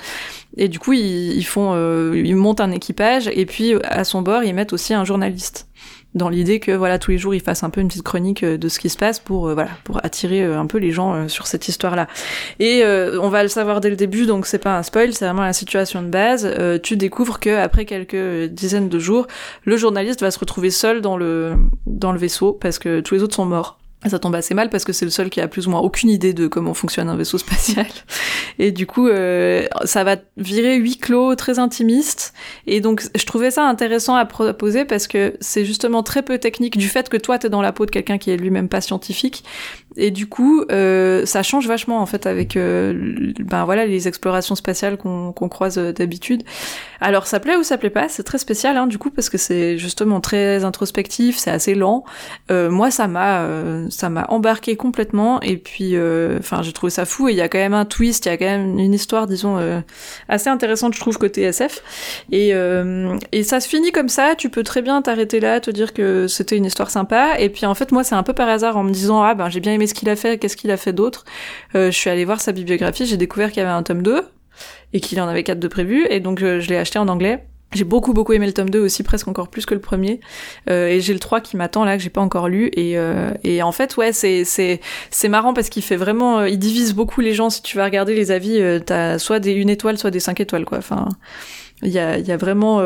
Et 0.57 0.69
du 0.69 0.79
coup, 0.79 0.93
ils, 0.93 1.45
font, 1.45 1.73
euh, 1.75 2.13
ils 2.15 2.37
montent 2.37 2.61
un 2.61 2.71
équipage 2.71 3.29
et 3.33 3.47
puis 3.47 3.75
à 3.85 4.05
son 4.05 4.23
bord, 4.23 4.45
ils 4.45 4.55
mettent 4.55 4.73
aussi 4.73 4.95
un 4.95 5.05
journaliste. 5.05 5.67
Dans 6.15 6.29
l'idée 6.29 6.61
que 6.61 6.73
voilà 6.73 6.99
tous 6.99 7.11
les 7.11 7.17
jours 7.17 7.35
ils 7.35 7.41
fassent 7.41 7.63
un 7.63 7.71
peu 7.71 7.81
une 7.81 7.89
petite 7.89 8.03
chronique 8.03 8.43
euh, 8.43 8.59
de 8.59 8.69
ce 8.69 8.79
qui 8.79 8.91
se 8.91 8.99
passe 8.99 9.19
pour 9.19 9.49
euh, 9.49 9.55
voilà 9.55 9.71
pour 9.85 10.05
attirer 10.05 10.43
euh, 10.43 10.61
un 10.61 10.67
peu 10.67 10.77
les 10.77 10.91
gens 10.91 11.27
sur 11.29 11.47
cette 11.47 11.69
histoire 11.69 11.97
là 11.97 12.07
et 12.59 12.83
on 12.85 13.29
va 13.29 13.43
le 13.43 13.49
savoir 13.49 13.81
dès 13.81 13.89
le 13.91 13.97
début 13.97 14.27
donc 14.27 14.47
c'est 14.47 14.59
pas 14.59 14.77
un 14.77 14.83
spoil 14.83 15.15
c'est 15.15 15.25
vraiment 15.25 15.43
la 15.43 15.53
situation 15.53 16.03
de 16.03 16.09
base. 16.09 16.53
Tu 16.83 16.97
découvres 16.97 17.41
que 17.41 17.51
après 17.57 17.85
quelques 17.85 18.51
dizaines 18.51 18.89
de 18.89 18.99
jours 18.99 19.27
le 19.65 19.77
journaliste 19.77 20.21
va 20.21 20.31
se 20.31 20.39
retrouver 20.39 20.71
seul 20.71 21.01
dans 21.01 21.17
le 21.17 21.55
dans 21.87 22.13
le 22.13 22.19
vaisseau 22.19 22.53
parce 22.53 22.79
que 22.79 23.01
tous 23.01 23.15
les 23.15 23.23
autres 23.23 23.35
sont 23.35 23.47
morts 23.47 23.79
ça 24.09 24.19
tombe 24.19 24.35
assez 24.35 24.55
mal 24.55 24.69
parce 24.69 24.85
que 24.85 24.93
c'est 24.93 25.05
le 25.05 25.11
seul 25.11 25.31
qui 25.31 25.41
a 25.41 25.49
plus 25.49 25.67
ou 25.67 25.71
moins 25.71 25.81
aucune 25.81 26.11
idée 26.11 26.33
de 26.33 26.47
comment 26.47 26.75
fonctionne 26.75 27.09
un 27.09 27.17
vaisseau 27.17 27.39
spatial. 27.39 27.87
Et 28.59 28.73
du 28.73 28.87
coup, 28.87 29.09
euh, 29.09 29.67
ça 29.85 30.05
va 30.05 30.17
virer 30.37 30.77
huis 30.77 30.99
clos, 30.99 31.35
très 31.37 31.59
intimiste. 31.59 32.35
Et 32.67 32.81
donc, 32.81 33.03
je 33.15 33.25
trouvais 33.25 33.51
ça 33.51 33.67
intéressant 33.67 34.15
à 34.15 34.25
proposer 34.25 34.85
parce 34.85 35.07
que 35.07 35.35
c'est 35.41 35.65
justement 35.65 36.03
très 36.03 36.23
peu 36.23 36.39
technique 36.39 36.77
du 36.77 36.89
fait 36.89 37.09
que 37.09 37.17
toi, 37.17 37.39
t'es 37.39 37.49
dans 37.49 37.63
la 37.63 37.73
peau 37.73 37.87
de 37.87 37.91
quelqu'un 37.91 38.19
qui 38.19 38.31
est 38.31 38.37
lui-même 38.37 38.69
pas 38.69 38.81
scientifique. 38.81 39.45
Et 39.97 40.11
du 40.11 40.27
coup, 40.27 40.65
euh, 40.71 41.27
ça 41.27 41.43
change 41.43 41.67
vachement 41.67 42.01
en 42.01 42.07
fait 42.07 42.27
avec 42.27 42.57
euh, 42.57 43.33
ben 43.41 43.65
voilà 43.65 43.87
les 43.87 44.09
explorations 44.09 44.55
spatiales 44.55 44.97
qu'on 44.97 45.33
croise 45.49 45.79
euh, 45.79 45.93
d'habitude. 45.93 46.43
Alors 47.01 47.27
ça 47.27 47.41
plaît 47.41 47.57
ou 47.57 47.63
ça 47.63 47.79
plaît 47.79 47.91
pas, 47.91 48.09
c'est 48.09 48.23
très 48.23 48.39
spécial 48.39 48.77
hein, 48.77 48.87
du 48.87 48.99
coup 48.99 49.11
parce 49.11 49.29
que 49.29 49.39
c'est 49.39 49.77
justement 49.77 50.21
très 50.21 50.65
introspectif, 50.65 51.37
c'est 51.37 51.51
assez 51.51 51.75
lent. 51.75 52.05
Euh, 52.51 52.71
moi 52.71 52.91
ça 52.91 53.09
m'a 53.09 53.41
euh, 53.41 53.87
ça 53.91 54.09
m'a 54.09 54.25
embarqué 54.29 54.77
complètement 54.77 55.41
et 55.43 55.57
puis 55.57 55.97
enfin 56.39 56.63
j'ai 56.63 56.73
trouvé 56.73 56.91
ça 56.91 57.05
fou 57.05 57.29
et 57.29 57.33
il 57.33 57.37
y 57.37 57.41
a 57.41 57.49
quand 57.49 57.59
même 57.59 57.75
un 57.75 57.85
twist, 57.85 58.27
il 58.27 58.29
y 58.29 58.33
a 58.33 58.37
quand 58.37 58.45
même 58.45 58.79
une 58.79 58.95
histoire 58.95 59.27
disons 59.27 59.59
assez 60.29 60.49
intéressante 60.49 60.95
je 60.95 61.01
trouve 61.01 61.19
côté 61.19 61.43
SF 61.43 61.83
et 62.31 62.53
et 63.33 63.43
ça 63.43 63.61
se 63.61 63.69
finit 63.69 63.93
comme 63.93 64.09
ça. 64.09 64.35
Tu 64.37 64.49
peux 64.49 64.63
très 64.63 64.83
bien 64.83 65.03
t'arrêter 65.03 65.41
là, 65.41 65.61
te 65.61 65.71
dire 65.71 65.93
que 65.93 66.27
c'était 66.29 66.57
une 66.57 66.65
histoire 66.65 66.91
sympa 66.91 67.35
et 67.39 67.49
puis 67.49 67.67
en 67.67 67.75
fait 67.75 67.93
moi 67.93 68.05
c'est 68.05 68.15
un 68.15 68.23
peu 68.23 68.33
par 68.33 68.49
hasard 68.49 68.77
en 68.77 68.85
me 68.85 68.93
disant 68.93 69.23
ah 69.23 69.35
ben 69.35 69.49
j'ai 69.49 69.61
bien 69.61 69.73
aimé 69.73 69.82
ce 69.87 69.95
qu'il 69.95 70.09
a 70.09 70.17
fait, 70.17 70.39
qu'est-ce 70.39 70.57
qu'il 70.57 70.71
a 70.71 70.77
fait 70.77 70.93
d'autre. 70.93 71.25
Euh, 71.75 71.91
je 71.91 71.97
suis 71.97 72.11
allée 72.11 72.25
voir 72.25 72.41
sa 72.41 72.53
bibliographie, 72.53 73.07
j'ai 73.07 73.17
découvert 73.17 73.51
qu'il 73.51 73.59
y 73.59 73.63
avait 73.63 73.75
un 73.75 73.83
tome 73.83 74.03
2 74.03 74.23
et 74.93 75.01
qu'il 75.01 75.21
en 75.21 75.29
avait 75.29 75.43
quatre 75.43 75.61
de 75.61 75.69
prévu, 75.69 76.07
et 76.11 76.21
donc 76.21 76.43
euh, 76.43 76.61
je 76.61 76.69
l'ai 76.69 76.77
acheté 76.77 76.99
en 76.99 77.09
anglais. 77.09 77.45
J'ai 77.75 77.85
beaucoup 77.85 78.13
beaucoup 78.13 78.35
aimé 78.35 78.47
le 78.47 78.53
tome 78.53 78.69
2 78.69 78.81
aussi, 78.81 79.03
presque 79.03 79.29
encore 79.29 79.49
plus 79.49 79.65
que 79.65 79.73
le 79.73 79.81
premier. 79.81 80.21
Euh, 80.69 80.89
et 80.89 81.01
j'ai 81.01 81.15
le 81.15 81.19
3 81.19 81.41
qui 81.41 81.57
m'attend 81.57 81.87
là, 81.87 81.97
que 81.97 82.03
j'ai 82.03 82.11
pas 82.11 82.21
encore 82.21 82.49
lu. 82.49 82.71
Et, 82.75 83.63
en 83.63 83.73
fait, 83.73 83.97
ouais, 83.97 84.13
c'est, 84.13 84.81
marrant 85.31 85.55
parce 85.55 85.71
qu'il 85.71 85.83
fait 85.83 85.97
vraiment... 85.97 86.45
Il 86.45 86.59
divise 86.59 86.93
beaucoup 86.93 87.23
les 87.23 87.33
gens. 87.33 87.49
Si 87.49 87.63
tu 87.63 87.79
vas 87.79 87.85
regarder 87.85 88.15
les 88.15 88.31
avis, 88.31 88.61
t'as 88.85 89.19
soit 89.19 89.41
des 89.41 89.53
une 89.53 89.71
étoile, 89.71 89.97
soit 89.97 90.11
des 90.11 90.21
cinq 90.21 90.41
étoiles, 90.41 90.67
quoi. 90.67 90.77
Enfin, 90.77 91.09
il 91.81 91.89
y 91.89 91.99
a, 91.99 92.19
y 92.19 92.31
a 92.31 92.37
vraiment... 92.37 92.83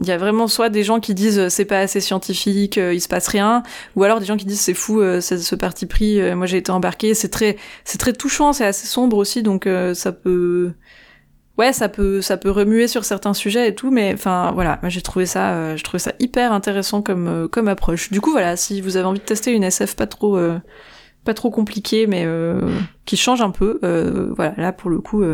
Euh, 0.00 0.04
il 0.04 0.08
y 0.08 0.12
a 0.12 0.18
vraiment 0.18 0.48
soit 0.48 0.68
des 0.68 0.82
gens 0.82 1.00
qui 1.00 1.14
disent 1.14 1.38
euh, 1.38 1.48
c'est 1.48 1.64
pas 1.64 1.80
assez 1.80 2.00
scientifique, 2.00 2.78
euh, 2.78 2.94
il 2.94 3.00
se 3.00 3.08
passe 3.08 3.28
rien, 3.28 3.62
ou 3.96 4.04
alors 4.04 4.20
des 4.20 4.26
gens 4.26 4.36
qui 4.36 4.46
disent 4.46 4.60
c'est 4.60 4.74
fou, 4.74 5.00
euh, 5.00 5.20
ce 5.20 5.54
parti 5.54 5.86
pris, 5.86 6.20
moi 6.34 6.46
j'ai 6.46 6.58
été 6.58 6.72
embarqué, 6.72 7.14
c'est 7.14 7.28
très 7.28 7.56
c'est 7.84 7.98
très 7.98 8.12
touchant, 8.12 8.52
c'est 8.52 8.66
assez 8.66 8.86
sombre 8.86 9.16
aussi, 9.16 9.42
donc 9.42 9.68
ça 9.94 10.12
peut 10.12 10.72
ouais 11.58 11.72
ça 11.72 11.88
peut 11.88 12.20
ça 12.20 12.36
peut 12.36 12.50
remuer 12.50 12.88
sur 12.88 13.04
certains 13.04 13.34
sujets 13.34 13.68
et 13.68 13.74
tout, 13.74 13.90
mais 13.90 14.12
enfin 14.14 14.52
voilà, 14.52 14.80
j'ai 14.88 15.02
trouvé 15.02 15.26
ça 15.26 15.76
je 15.76 15.82
trouvais 15.82 15.98
ça 15.98 16.12
hyper 16.18 16.52
intéressant 16.52 17.02
comme 17.02 17.48
comme 17.48 17.68
approche. 17.68 18.10
Du 18.10 18.20
coup 18.20 18.30
voilà, 18.30 18.56
si 18.56 18.80
vous 18.80 18.96
avez 18.96 19.06
envie 19.06 19.20
de 19.20 19.24
tester 19.24 19.52
une 19.52 19.64
SF 19.64 19.96
pas 19.96 20.06
trop 20.06 20.38
pas 21.24 21.34
trop 21.34 21.50
compliquée, 21.50 22.06
mais 22.06 22.26
qui 23.04 23.16
change 23.16 23.42
un 23.42 23.50
peu, 23.50 23.78
voilà 24.36 24.54
là 24.56 24.72
pour 24.72 24.90
le 24.90 25.00
coup 25.00 25.24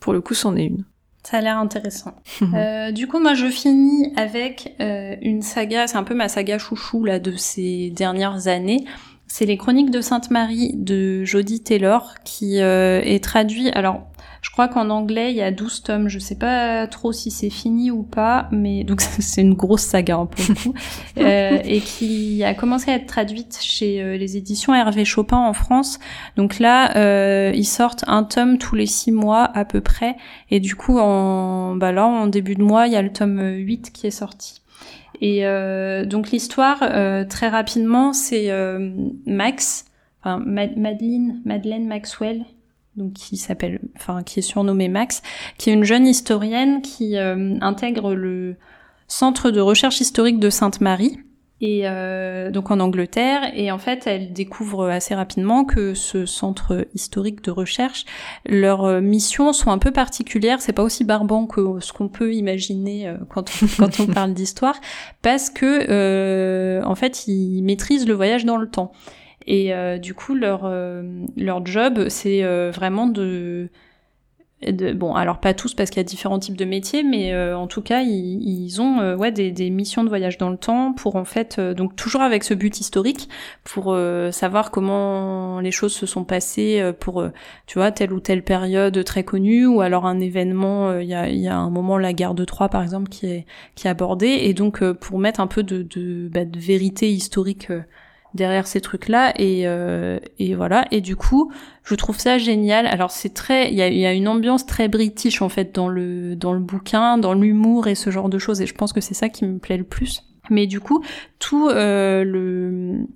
pour 0.00 0.12
le 0.12 0.20
coup 0.20 0.34
c'en 0.34 0.56
est 0.56 0.66
une. 0.66 0.84
Ça 1.24 1.38
a 1.38 1.40
l'air 1.40 1.58
intéressant. 1.58 2.14
euh, 2.54 2.92
du 2.92 3.08
coup, 3.08 3.18
moi, 3.18 3.34
je 3.34 3.46
finis 3.46 4.12
avec 4.16 4.74
euh, 4.80 5.16
une 5.22 5.42
saga, 5.42 5.86
c'est 5.86 5.96
un 5.96 6.04
peu 6.04 6.14
ma 6.14 6.28
saga 6.28 6.58
chouchou 6.58 7.04
là 7.04 7.18
de 7.18 7.32
ces 7.36 7.90
dernières 7.90 8.46
années. 8.46 8.84
C'est 9.26 9.46
les 9.46 9.56
Chroniques 9.56 9.90
de 9.90 10.02
Sainte 10.02 10.30
Marie 10.30 10.72
de 10.74 11.24
Jodie 11.24 11.62
Taylor 11.62 12.14
qui 12.24 12.60
euh, 12.60 13.00
est 13.02 13.24
traduit. 13.24 13.70
Alors, 13.70 14.06
je 14.44 14.50
crois 14.50 14.68
qu'en 14.68 14.90
anglais, 14.90 15.30
il 15.30 15.36
y 15.36 15.42
a 15.42 15.50
12 15.50 15.82
tomes. 15.82 16.08
Je 16.08 16.18
sais 16.18 16.36
pas 16.36 16.86
trop 16.86 17.12
si 17.12 17.30
c'est 17.30 17.48
fini 17.48 17.90
ou 17.90 18.02
pas, 18.02 18.48
mais 18.52 18.84
donc 18.84 19.00
c'est 19.18 19.40
une 19.40 19.54
grosse 19.54 19.82
saga 19.82 20.16
hein, 20.16 20.26
pour 20.26 20.44
le 20.48 20.54
coup. 20.54 20.74
euh, 21.18 21.58
et 21.64 21.80
qui 21.80 22.44
a 22.44 22.54
commencé 22.54 22.90
à 22.90 22.94
être 22.94 23.06
traduite 23.06 23.58
chez 23.60 24.02
euh, 24.02 24.16
les 24.16 24.36
éditions 24.36 24.74
Hervé 24.74 25.04
Chopin 25.04 25.38
en 25.38 25.52
France. 25.52 25.98
Donc 26.36 26.58
là, 26.58 26.96
euh, 26.96 27.52
ils 27.54 27.64
sortent 27.64 28.04
un 28.06 28.24
tome 28.24 28.58
tous 28.58 28.74
les 28.74 28.86
six 28.86 29.12
mois 29.12 29.44
à 29.54 29.64
peu 29.64 29.80
près. 29.80 30.16
Et 30.50 30.60
du 30.60 30.76
coup, 30.76 30.98
en, 30.98 31.74
bah 31.76 31.92
là, 31.92 32.06
en 32.06 32.26
début 32.26 32.54
de 32.54 32.62
mois, 32.62 32.86
il 32.86 32.92
y 32.92 32.96
a 32.96 33.02
le 33.02 33.12
tome 33.12 33.40
8 33.40 33.92
qui 33.92 34.06
est 34.06 34.10
sorti. 34.10 34.60
Et 35.20 35.46
euh, 35.46 36.04
donc 36.04 36.30
l'histoire, 36.30 36.78
euh, 36.82 37.24
très 37.24 37.48
rapidement, 37.48 38.12
c'est 38.12 38.50
euh, 38.50 38.90
Max, 39.26 39.86
enfin 40.20 40.38
Madeleine, 40.38 41.40
Madeleine 41.44 41.86
Maxwell, 41.86 42.44
donc 42.96 43.12
qui 43.14 43.36
s'appelle, 43.36 43.80
enfin 43.96 44.22
qui 44.22 44.38
est 44.38 44.42
surnommée 44.42 44.88
Max, 44.88 45.22
qui 45.58 45.70
est 45.70 45.72
une 45.72 45.84
jeune 45.84 46.06
historienne 46.06 46.82
qui 46.82 47.16
euh, 47.16 47.56
intègre 47.60 48.14
le 48.14 48.56
centre 49.08 49.50
de 49.50 49.60
recherche 49.60 50.00
historique 50.00 50.38
de 50.38 50.50
Sainte-Marie. 50.50 51.18
Et 51.60 51.82
euh, 51.84 52.50
donc 52.50 52.70
en 52.70 52.80
Angleterre. 52.80 53.50
Et 53.54 53.70
en 53.70 53.78
fait 53.78 54.06
elle 54.06 54.32
découvre 54.32 54.88
assez 54.88 55.14
rapidement 55.14 55.64
que 55.64 55.94
ce 55.94 56.26
centre 56.26 56.86
historique 56.94 57.42
de 57.44 57.50
recherche 57.52 58.04
leurs 58.44 58.84
euh, 58.84 59.00
missions 59.00 59.52
sont 59.52 59.70
un 59.70 59.78
peu 59.78 59.92
particulières 59.92 60.60
c'est 60.60 60.72
pas 60.72 60.82
aussi 60.82 61.04
barbant 61.04 61.46
que 61.46 61.78
ce 61.80 61.92
qu'on 61.92 62.08
peut 62.08 62.34
imaginer 62.34 63.08
euh, 63.08 63.16
quand 63.30 63.50
on, 63.62 63.66
quand 63.78 64.00
on 64.00 64.06
parle 64.06 64.34
d'histoire. 64.34 64.74
Parce 65.22 65.48
que 65.48 65.86
euh, 65.88 66.82
en 66.84 66.96
fait 66.96 67.28
ils 67.28 67.62
maîtrisent 67.62 68.06
le 68.06 68.14
voyage 68.14 68.44
dans 68.44 68.56
le 68.56 68.68
temps 68.68 68.92
et 69.46 69.74
euh, 69.74 69.98
du 69.98 70.14
coup, 70.14 70.34
leur, 70.34 70.62
euh, 70.64 71.02
leur 71.36 71.64
job, 71.66 72.08
c'est 72.08 72.42
euh, 72.44 72.70
vraiment 72.70 73.06
de, 73.06 73.68
de, 74.66 74.94
Bon, 74.94 75.14
alors 75.14 75.38
pas 75.38 75.52
tous 75.52 75.74
parce 75.74 75.90
qu'il 75.90 75.98
y 75.98 76.00
a 76.00 76.04
différents 76.04 76.38
types 76.38 76.56
de 76.56 76.64
métiers, 76.64 77.02
mais 77.02 77.36
en 77.52 77.66
tout 77.66 77.82
cas, 77.82 78.00
ils, 78.00 78.40
ils 78.42 78.80
ont 78.80 79.14
ouais, 79.16 79.30
des, 79.30 79.50
des, 79.52 79.68
missions 79.68 80.02
de 80.04 80.08
voyage 80.08 80.38
dans 80.38 80.48
le 80.48 80.56
temps 80.56 80.94
pour 80.94 81.16
en 81.16 81.26
fait, 81.26 81.60
donc 81.60 81.96
toujours 81.96 82.22
avec 82.22 82.44
ce 82.44 82.54
but 82.54 82.80
historique, 82.80 83.28
pour 83.64 83.94
savoir 84.30 84.70
comment 84.70 85.60
les 85.60 85.70
choses 85.70 85.92
se 85.92 86.06
sont 86.06 86.24
passées 86.24 86.92
pour, 86.98 87.26
tu 87.66 87.78
vois, 87.78 87.92
telle 87.92 88.14
ou 88.14 88.20
telle 88.20 88.42
période 88.42 89.04
très 89.04 89.22
connue, 89.22 89.66
ou 89.66 89.82
alors 89.82 90.06
un 90.06 90.18
événement, 90.18 90.98
il 90.98 91.08
y, 91.08 91.14
a, 91.14 91.28
y 91.28 91.48
a 91.48 91.56
un 91.58 91.68
moment, 91.68 91.98
la 91.98 92.14
guerre 92.14 92.34
de 92.34 92.46
Troie 92.46 92.70
par 92.70 92.82
exemple, 92.82 93.10
qui 93.10 93.26
est, 93.26 93.46
qui 93.74 93.86
est 93.86 93.90
abordé, 93.90 94.28
et 94.28 94.54
donc 94.54 94.82
pour 94.92 95.18
mettre 95.18 95.40
un 95.40 95.46
peu 95.46 95.62
de, 95.62 95.82
de, 95.82 96.30
bah, 96.32 96.46
de 96.46 96.58
vérité 96.58 97.12
historique 97.12 97.68
derrière 98.34 98.66
ces 98.66 98.80
trucs 98.80 99.08
là 99.08 99.32
et, 99.36 99.62
euh, 99.66 100.18
et 100.38 100.54
voilà. 100.54 100.86
Et 100.90 101.00
du 101.00 101.16
coup 101.16 101.52
je 101.84 101.94
trouve 101.94 102.18
ça 102.18 102.38
génial. 102.38 102.86
Alors 102.86 103.10
c'est 103.10 103.32
très 103.32 103.70
il 103.70 103.74
y 103.74 103.82
a, 103.82 103.88
y 103.88 104.06
a, 104.06 104.12
une 104.12 104.28
ambiance 104.28 104.66
très 104.66 104.88
british 104.88 105.42
en 105.42 105.48
fait 105.48 105.74
dans 105.74 105.88
le 105.88 106.36
dans 106.36 106.52
le 106.52 106.60
bouquin 106.60 107.18
dans 107.18 107.34
l'humour 107.34 107.86
et 107.86 107.94
ce 107.94 108.10
genre 108.10 108.28
de 108.28 108.38
choses 108.38 108.60
et 108.60 108.66
je 108.66 108.74
pense 108.74 108.92
que 108.92 109.00
c'est 109.00 109.14
ça 109.14 109.28
qui 109.28 109.44
me 109.44 109.58
plaît 109.58 109.76
le 109.78 109.84
plus. 109.84 110.24
Mais 110.50 110.66
du 110.66 110.80
coup 110.80 111.04
tout 111.38 111.68
euh, 111.68 112.24
le 112.24 113.06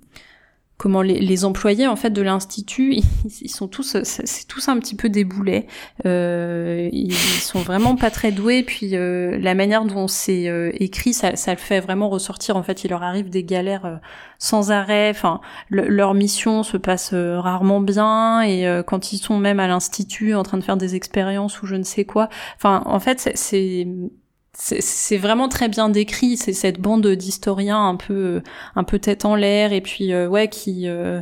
comment 0.79 1.01
les, 1.01 1.19
les, 1.19 1.43
employés 1.43 1.87
en 1.87 1.97
fait 1.97 2.09
de 2.09 2.21
l'institut 2.21 2.95
ils, 3.41 3.49
sont 3.49 3.67
tous 3.67 3.97
c'est 4.03 4.47
tous 4.47 4.69
un 4.69 4.79
petit 4.79 4.95
peu 4.95 5.09
des 5.09 5.25
boulets. 5.25 5.67
Euh, 6.05 6.89
ils 6.93 7.13
sont 7.13 7.59
vraiment 7.59 7.97
pas 7.97 8.09
très 8.09 8.31
doués 8.31 8.63
puis 8.63 8.95
euh, 8.95 9.37
la 9.39 9.53
manière 9.55 9.83
dont 9.83 10.07
c'est 10.07 10.47
euh, 10.47 10.71
écrit 10.73 11.13
ça, 11.13 11.35
ça 11.35 11.51
le 11.51 11.57
fait 11.57 11.81
vraiment 11.81 12.09
ressortir. 12.09 12.55
En 12.55 12.63
fait 12.63 12.85
il 12.85 12.91
leur 12.91 13.03
arrive 13.03 13.29
des 13.29 13.43
galères 13.43 13.85
euh, 13.85 13.97
sans 14.39 14.71
arrêt. 14.71 15.09
Enfin 15.09 15.41
leur 15.69 16.13
mission 16.13 16.63
se 16.63 16.77
passe 16.77 17.11
euh, 17.13 17.39
rarement 17.39 17.81
bien 17.81 18.41
et 18.41 18.65
quand 18.87 19.11
ils 19.11 19.17
sont 19.17 19.37
même 19.37 19.59
à 19.59 19.67
l'institut 19.67 20.33
en 20.33 20.43
train 20.43 20.57
de 20.57 20.63
faire 20.63 20.77
des 20.77 20.95
expériences 20.95 21.61
ou 21.61 21.65
je 21.65 21.75
ne 21.75 21.83
sais 21.83 22.05
quoi. 22.05 22.29
Enfin 22.55 22.83
en 22.85 23.01
fait 23.01 23.31
c'est 23.35 23.85
c'est 24.61 25.17
vraiment 25.17 25.47
très 25.47 25.69
bien 25.69 25.87
décrit 25.87 26.35
c'est 26.35 26.51
cette 26.51 26.81
bande 26.81 27.07
d'historiens 27.07 27.87
un 27.87 27.95
peu 27.95 28.41
un 28.75 28.83
peu 28.83 28.99
tête 28.99 29.23
en 29.23 29.35
l'air 29.35 29.71
et 29.71 29.79
puis 29.79 30.11
euh, 30.11 30.27
ouais 30.27 30.49
qui, 30.49 30.87
euh, 30.87 31.21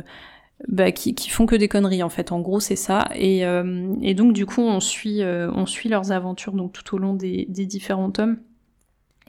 bah, 0.66 0.90
qui 0.90 1.14
qui 1.14 1.30
font 1.30 1.46
que 1.46 1.54
des 1.54 1.68
conneries 1.68 2.02
en 2.02 2.08
fait. 2.08 2.32
En 2.32 2.40
gros 2.40 2.58
c'est 2.58 2.76
ça. 2.76 3.08
Et, 3.14 3.46
euh, 3.46 3.94
et 4.02 4.14
donc 4.14 4.32
du 4.32 4.44
coup 4.44 4.62
on 4.62 4.80
suit 4.80 5.22
on 5.24 5.66
suit 5.66 5.88
leurs 5.88 6.10
aventures 6.10 6.52
donc 6.52 6.72
tout 6.72 6.96
au 6.96 6.98
long 6.98 7.14
des, 7.14 7.46
des 7.48 7.66
différents 7.66 8.10
tomes. 8.10 8.38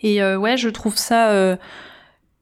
Et 0.01 0.23
ouais 0.23 0.57
je 0.57 0.69
trouve 0.69 0.97
ça 0.97 1.57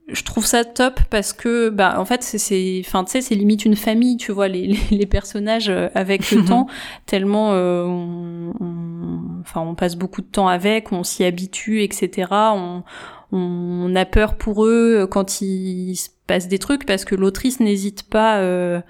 je 0.08 0.24
trouve 0.24 0.46
ça 0.46 0.64
top 0.64 1.02
parce 1.10 1.34
que 1.34 1.70
bah 1.70 2.00
en 2.00 2.06
fait 2.06 2.24
c'est 2.24 2.38
c'est 2.38 2.82
enfin 2.86 3.04
tu 3.04 3.12
sais 3.12 3.22
c'est 3.22 3.36
limite 3.36 3.66
une 3.66 3.76
famille 3.76 4.16
tu 4.18 4.32
vois 4.32 4.48
les 4.48 4.68
les, 4.68 4.80
les 4.92 5.06
personnages 5.06 5.70
euh, 5.70 5.90
avec 5.96 6.32
le 6.32 6.46
temps. 6.46 6.68
Tellement 7.06 7.52
euh, 7.54 7.84
on, 7.84 8.54
on, 8.60 9.22
enfin 9.48 9.62
on 9.62 9.76
passe 9.76 9.96
beaucoup 9.96 10.22
de 10.22 10.28
temps 10.28 10.48
avec 10.48 10.92
on 10.92 11.04
s'y 11.04 11.24
habitue 11.24 11.82
etc 11.82 12.28
on 12.32 12.84
on 13.32 13.96
a 13.96 14.06
peur 14.06 14.36
pour 14.36 14.66
eux 14.66 15.08
quand 15.10 15.42
il 15.42 15.96
se 15.96 16.10
passe 16.28 16.48
des 16.48 16.60
trucs 16.60 16.86
parce 16.86 17.06
que 17.06 17.16
l'autrice 17.16 17.60
n'hésite 17.60 18.04
pas 18.10 18.38
euh, 18.38 18.82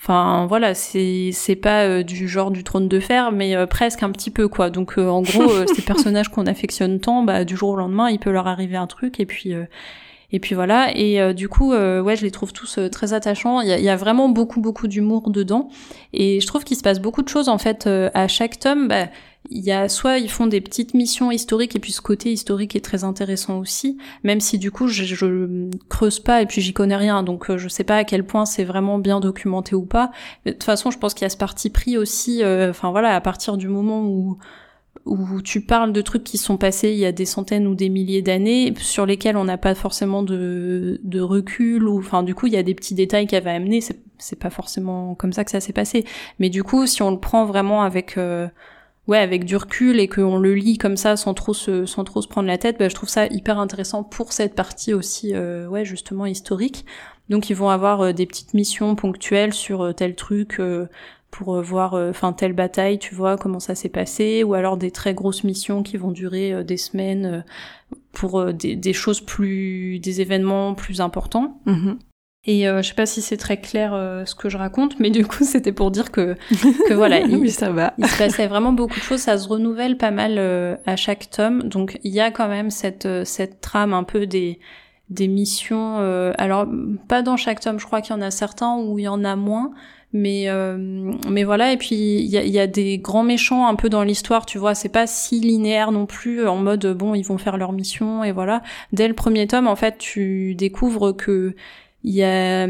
Enfin 0.00 0.46
voilà, 0.46 0.74
c'est 0.74 1.30
c'est 1.32 1.56
pas 1.56 1.82
euh, 1.82 2.02
du 2.04 2.28
genre 2.28 2.52
du 2.52 2.62
trône 2.62 2.88
de 2.88 3.00
fer, 3.00 3.32
mais 3.32 3.56
euh, 3.56 3.66
presque 3.66 4.04
un 4.04 4.12
petit 4.12 4.30
peu 4.30 4.46
quoi. 4.46 4.70
Donc 4.70 4.96
euh, 4.96 5.08
en 5.08 5.22
gros, 5.22 5.66
ces 5.74 5.82
personnages 5.86 6.28
qu'on 6.28 6.46
affectionne 6.46 7.00
tant, 7.00 7.24
bah 7.24 7.44
du 7.44 7.56
jour 7.56 7.70
au 7.70 7.76
lendemain, 7.76 8.08
il 8.08 8.20
peut 8.20 8.30
leur 8.30 8.46
arriver 8.46 8.76
un 8.76 8.86
truc 8.86 9.18
et 9.18 9.26
puis 9.26 9.52
et 10.30 10.38
puis 10.38 10.54
voilà. 10.54 10.96
Et 10.96 11.34
du 11.34 11.48
coup, 11.48 11.72
ouais, 11.72 12.14
je 12.16 12.22
les 12.22 12.30
trouve 12.30 12.52
tous 12.52 12.78
très 12.92 13.12
attachants. 13.12 13.60
Il 13.60 13.68
y 13.68 13.72
a, 13.72 13.80
y 13.80 13.88
a, 13.88 13.96
vraiment 13.96 14.28
beaucoup 14.28 14.60
beaucoup 14.60 14.86
d'humour 14.86 15.30
dedans 15.30 15.68
et 16.12 16.40
je 16.40 16.46
trouve 16.46 16.62
qu'il 16.62 16.76
se 16.76 16.82
passe 16.82 17.00
beaucoup 17.00 17.22
de 17.22 17.28
choses 17.28 17.48
en 17.48 17.58
fait 17.58 17.88
à 18.14 18.28
chaque 18.28 18.60
tome. 18.60 18.86
Bah, 18.86 19.08
il 19.50 19.64
y 19.64 19.72
a 19.72 19.88
soit 19.88 20.18
ils 20.18 20.30
font 20.30 20.46
des 20.46 20.60
petites 20.60 20.94
missions 20.94 21.30
historiques 21.30 21.74
et 21.74 21.78
puis 21.78 21.92
ce 21.92 22.00
côté 22.00 22.32
historique 22.32 22.76
est 22.76 22.84
très 22.84 23.04
intéressant 23.04 23.58
aussi, 23.58 23.96
même 24.22 24.40
si 24.40 24.58
du 24.58 24.70
coup 24.70 24.88
je, 24.88 25.04
je 25.04 25.70
creuse 25.88 26.20
pas 26.20 26.42
et 26.42 26.46
puis 26.46 26.60
j'y 26.60 26.72
connais 26.72 26.96
rien, 26.96 27.22
donc 27.22 27.50
euh, 27.50 27.58
je 27.58 27.68
sais 27.68 27.84
pas 27.84 27.96
à 27.96 28.04
quel 28.04 28.24
point 28.24 28.44
c'est 28.44 28.64
vraiment 28.64 28.98
bien 28.98 29.20
documenté 29.20 29.74
ou 29.74 29.86
pas. 29.86 30.10
de 30.44 30.52
toute 30.52 30.64
façon, 30.64 30.90
je 30.90 30.98
pense 30.98 31.14
qu'il 31.14 31.22
y 31.22 31.26
a 31.26 31.30
ce 31.30 31.36
parti 31.36 31.70
pris 31.70 31.96
aussi. 31.96 32.42
Euh, 32.42 32.70
enfin 32.70 32.90
voilà, 32.90 33.14
à 33.14 33.20
partir 33.20 33.56
du 33.56 33.68
moment 33.68 34.02
où 34.04 34.38
où 35.06 35.40
tu 35.40 35.62
parles 35.62 35.92
de 35.92 36.02
trucs 36.02 36.24
qui 36.24 36.36
sont 36.36 36.58
passés 36.58 36.90
il 36.90 36.98
y 36.98 37.06
a 37.06 37.12
des 37.12 37.24
centaines 37.24 37.66
ou 37.66 37.74
des 37.74 37.88
milliers 37.88 38.20
d'années, 38.20 38.74
sur 38.78 39.06
lesquels 39.06 39.36
on 39.36 39.44
n'a 39.44 39.56
pas 39.56 39.74
forcément 39.74 40.22
de, 40.22 41.00
de 41.02 41.20
recul, 41.20 41.84
ou 41.88 41.98
enfin 41.98 42.22
du 42.22 42.34
coup 42.34 42.46
il 42.46 42.52
y 42.52 42.56
a 42.56 42.62
des 42.62 42.74
petits 42.74 42.94
détails 42.94 43.26
qui 43.26 43.36
avaient 43.36 43.50
amené, 43.50 43.80
c'est 43.80 44.38
pas 44.38 44.50
forcément 44.50 45.14
comme 45.14 45.32
ça 45.32 45.44
que 45.44 45.50
ça 45.50 45.60
s'est 45.60 45.72
passé. 45.72 46.04
Mais 46.38 46.50
du 46.50 46.62
coup, 46.62 46.86
si 46.86 47.02
on 47.02 47.10
le 47.10 47.18
prend 47.18 47.46
vraiment 47.46 47.82
avec 47.82 48.18
euh, 48.18 48.48
ouais 49.08 49.18
avec 49.18 49.44
du 49.44 49.56
recul 49.56 49.98
et 49.98 50.06
qu'on 50.06 50.38
le 50.38 50.54
lit 50.54 50.78
comme 50.78 50.96
ça 50.96 51.16
sans 51.16 51.34
trop 51.34 51.54
se 51.54 51.86
sans 51.86 52.04
trop 52.04 52.22
se 52.22 52.28
prendre 52.28 52.46
la 52.46 52.58
tête 52.58 52.78
bah, 52.78 52.88
je 52.88 52.94
trouve 52.94 53.08
ça 53.08 53.26
hyper 53.26 53.58
intéressant 53.58 54.04
pour 54.04 54.32
cette 54.32 54.54
partie 54.54 54.94
aussi 54.94 55.34
euh, 55.34 55.66
ouais 55.66 55.84
justement 55.84 56.26
historique 56.26 56.84
donc 57.28 57.50
ils 57.50 57.56
vont 57.56 57.70
avoir 57.70 58.02
euh, 58.02 58.12
des 58.12 58.26
petites 58.26 58.54
missions 58.54 58.94
ponctuelles 58.94 59.54
sur 59.54 59.82
euh, 59.82 59.92
tel 59.92 60.14
truc 60.14 60.60
pour 61.30 61.60
voir 61.60 61.92
enfin 61.92 62.32
telle 62.32 62.54
bataille 62.54 62.98
tu 62.98 63.14
vois 63.14 63.36
comment 63.36 63.60
ça 63.60 63.74
s'est 63.74 63.90
passé 63.90 64.44
ou 64.44 64.54
alors 64.54 64.78
des 64.78 64.90
très 64.90 65.12
grosses 65.12 65.44
missions 65.44 65.82
qui 65.82 65.98
vont 65.98 66.10
durer 66.10 66.64
des 66.64 66.78
semaines 66.78 67.44
pour 68.12 68.52
des, 68.54 68.76
des, 68.76 68.92
choses 68.94 69.20
plus 69.20 69.98
des 69.98 70.22
événements 70.22 70.72
plus 70.74 71.02
importants 71.02 71.60
mm-hmm. 71.66 71.96
Et 72.48 72.66
euh, 72.66 72.80
je 72.80 72.88
sais 72.88 72.94
pas 72.94 73.04
si 73.04 73.20
c'est 73.20 73.36
très 73.36 73.58
clair 73.58 73.92
euh, 73.92 74.24
ce 74.24 74.34
que 74.34 74.48
je 74.48 74.56
raconte, 74.56 74.98
mais 74.98 75.10
du 75.10 75.26
coup 75.26 75.42
c'était 75.44 75.70
pour 75.70 75.90
dire 75.90 76.10
que, 76.10 76.34
que 76.88 76.94
voilà, 76.94 77.20
il, 77.20 77.52
ça 77.52 77.70
va. 77.70 77.92
il 77.98 78.06
se 78.06 78.16
passait 78.16 78.46
vraiment 78.46 78.72
beaucoup 78.72 78.98
de 78.98 79.04
choses, 79.04 79.20
ça 79.20 79.36
se 79.36 79.46
renouvelle 79.46 79.98
pas 79.98 80.10
mal 80.10 80.36
euh, 80.38 80.74
à 80.86 80.96
chaque 80.96 81.28
tome, 81.28 81.64
donc 81.64 82.00
il 82.04 82.12
y 82.12 82.20
a 82.20 82.30
quand 82.30 82.48
même 82.48 82.70
cette 82.70 83.06
cette 83.24 83.60
trame 83.60 83.92
un 83.92 84.02
peu 84.02 84.26
des 84.26 84.58
des 85.10 85.28
missions. 85.28 85.98
alors 86.38 86.66
pas 87.06 87.22
dans 87.22 87.36
chaque 87.36 87.60
tome, 87.60 87.78
je 87.78 87.86
crois 87.86 88.00
qu'il 88.00 88.14
y 88.14 88.18
en 88.18 88.22
a 88.22 88.30
certains 88.30 88.76
où 88.78 88.98
il 88.98 89.02
y 89.02 89.08
en 89.08 89.24
a 89.24 89.36
moins, 89.36 89.72
mais 90.14 90.48
mais 91.26 91.44
voilà. 91.44 91.72
Et 91.72 91.78
puis 91.78 91.96
il 91.96 92.26
y 92.26 92.36
a, 92.36 92.44
y 92.44 92.58
a 92.58 92.66
des 92.66 92.98
grands 92.98 93.24
méchants 93.24 93.66
un 93.66 93.74
peu 93.74 93.88
dans 93.88 94.02
l'histoire, 94.02 94.44
tu 94.44 94.58
vois. 94.58 94.74
C'est 94.74 94.90
pas 94.90 95.06
si 95.06 95.40
linéaire 95.40 95.92
non 95.92 96.04
plus 96.04 96.46
en 96.46 96.56
mode 96.56 96.86
bon 96.94 97.14
ils 97.14 97.24
vont 97.24 97.38
faire 97.38 97.56
leur 97.56 97.72
mission 97.72 98.22
et 98.22 98.32
voilà. 98.32 98.62
Dès 98.92 99.08
le 99.08 99.14
premier 99.14 99.46
tome 99.46 99.66
en 99.66 99.76
fait 99.76 99.96
tu 99.96 100.54
découvres 100.54 101.16
que 101.16 101.54
il 102.04 102.14
y 102.14 102.22
a 102.22 102.68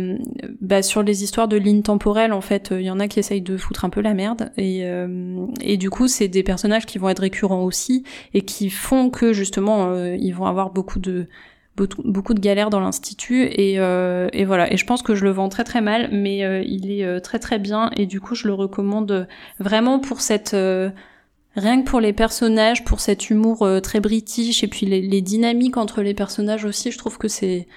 bah, 0.60 0.82
sur 0.82 1.02
les 1.02 1.22
histoires 1.22 1.48
de 1.48 1.56
lignes 1.56 1.82
temporelles, 1.82 2.32
en 2.32 2.40
fait, 2.40 2.68
il 2.72 2.82
y 2.82 2.90
en 2.90 2.98
a 2.98 3.08
qui 3.08 3.18
essayent 3.18 3.42
de 3.42 3.56
foutre 3.58 3.84
un 3.84 3.90
peu 3.90 4.00
la 4.00 4.14
merde. 4.14 4.50
Et, 4.56 4.84
euh, 4.84 5.46
et 5.60 5.76
du 5.76 5.90
coup, 5.90 6.08
c'est 6.08 6.28
des 6.28 6.42
personnages 6.42 6.86
qui 6.86 6.98
vont 6.98 7.10
être 7.10 7.20
récurrents 7.20 7.62
aussi 7.62 8.04
et 8.32 8.42
qui 8.42 8.70
font 8.70 9.10
que 9.10 9.32
justement, 9.34 9.90
euh, 9.90 10.16
ils 10.16 10.32
vont 10.32 10.46
avoir 10.46 10.70
beaucoup 10.70 10.98
de 10.98 11.26
beaucoup 12.04 12.34
de 12.34 12.40
galères 12.40 12.70
dans 12.70 12.80
l'institut. 12.80 13.44
Et, 13.44 13.78
euh, 13.78 14.28
et 14.32 14.44
voilà. 14.44 14.72
Et 14.72 14.76
je 14.76 14.84
pense 14.84 15.02
que 15.02 15.14
je 15.14 15.22
le 15.22 15.30
vends 15.30 15.48
très 15.48 15.62
très 15.62 15.80
mal 15.80 16.08
mais 16.10 16.38
il 16.66 16.90
est 16.90 17.20
très 17.20 17.38
très 17.38 17.60
bien. 17.60 17.92
Et 17.96 18.06
du 18.06 18.20
coup 18.20 18.34
je 18.34 18.48
le 18.48 18.54
recommande 18.54 19.28
vraiment 19.60 20.00
pour 20.00 20.20
cette 20.20 20.56
rien 21.54 21.80
que 21.80 21.88
pour 21.88 22.00
les 22.00 22.12
personnages 22.12 22.84
pour 22.84 22.98
cet 22.98 23.30
humour 23.30 23.64
très 23.80 24.00
british 24.00 24.64
et 24.64 24.66
puis 24.66 24.86
les, 24.86 25.00
les, 25.00 25.22
dynamiques 25.22 25.76
entre 25.76 26.02
les 26.02 26.14
personnages 26.14 26.64
aussi 26.64 26.90
je 26.90 26.98
trouve 26.98 27.16
que 27.16 27.28
c'est 27.28 27.68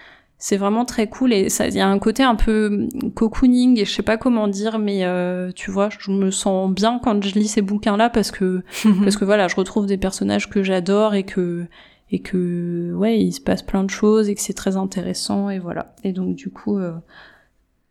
c'est 0.41 0.57
vraiment 0.57 0.85
très 0.85 1.07
cool 1.07 1.33
et 1.33 1.49
ça 1.49 1.67
il 1.67 1.75
y 1.75 1.79
a 1.79 1.87
un 1.87 1.99
côté 1.99 2.23
un 2.23 2.33
peu 2.33 2.89
cocooning 3.13 3.79
et 3.79 3.85
je 3.85 3.91
sais 3.91 4.01
pas 4.01 4.17
comment 4.17 4.47
dire 4.47 4.79
mais 4.79 5.05
euh, 5.05 5.51
tu 5.51 5.69
vois 5.69 5.89
je 5.99 6.09
me 6.09 6.31
sens 6.31 6.71
bien 6.71 6.99
quand 7.01 7.23
je 7.23 7.35
lis 7.35 7.47
ces 7.47 7.61
bouquins 7.61 7.95
là 7.95 8.09
parce 8.09 8.31
que 8.31 8.63
parce 9.03 9.17
que 9.17 9.23
voilà 9.23 9.47
je 9.47 9.55
retrouve 9.55 9.85
des 9.85 9.97
personnages 9.97 10.49
que 10.49 10.63
j'adore 10.63 11.13
et 11.13 11.23
que 11.23 11.67
et 12.09 12.19
que 12.19 12.91
ouais 12.95 13.19
il 13.19 13.31
se 13.33 13.39
passe 13.39 13.61
plein 13.61 13.83
de 13.83 13.91
choses 13.91 14.29
et 14.29 14.35
que 14.35 14.41
c'est 14.41 14.55
très 14.55 14.77
intéressant 14.77 15.51
et 15.51 15.59
voilà 15.59 15.93
et 16.03 16.11
donc 16.11 16.35
du 16.35 16.49
coup 16.49 16.79
euh, 16.79 16.93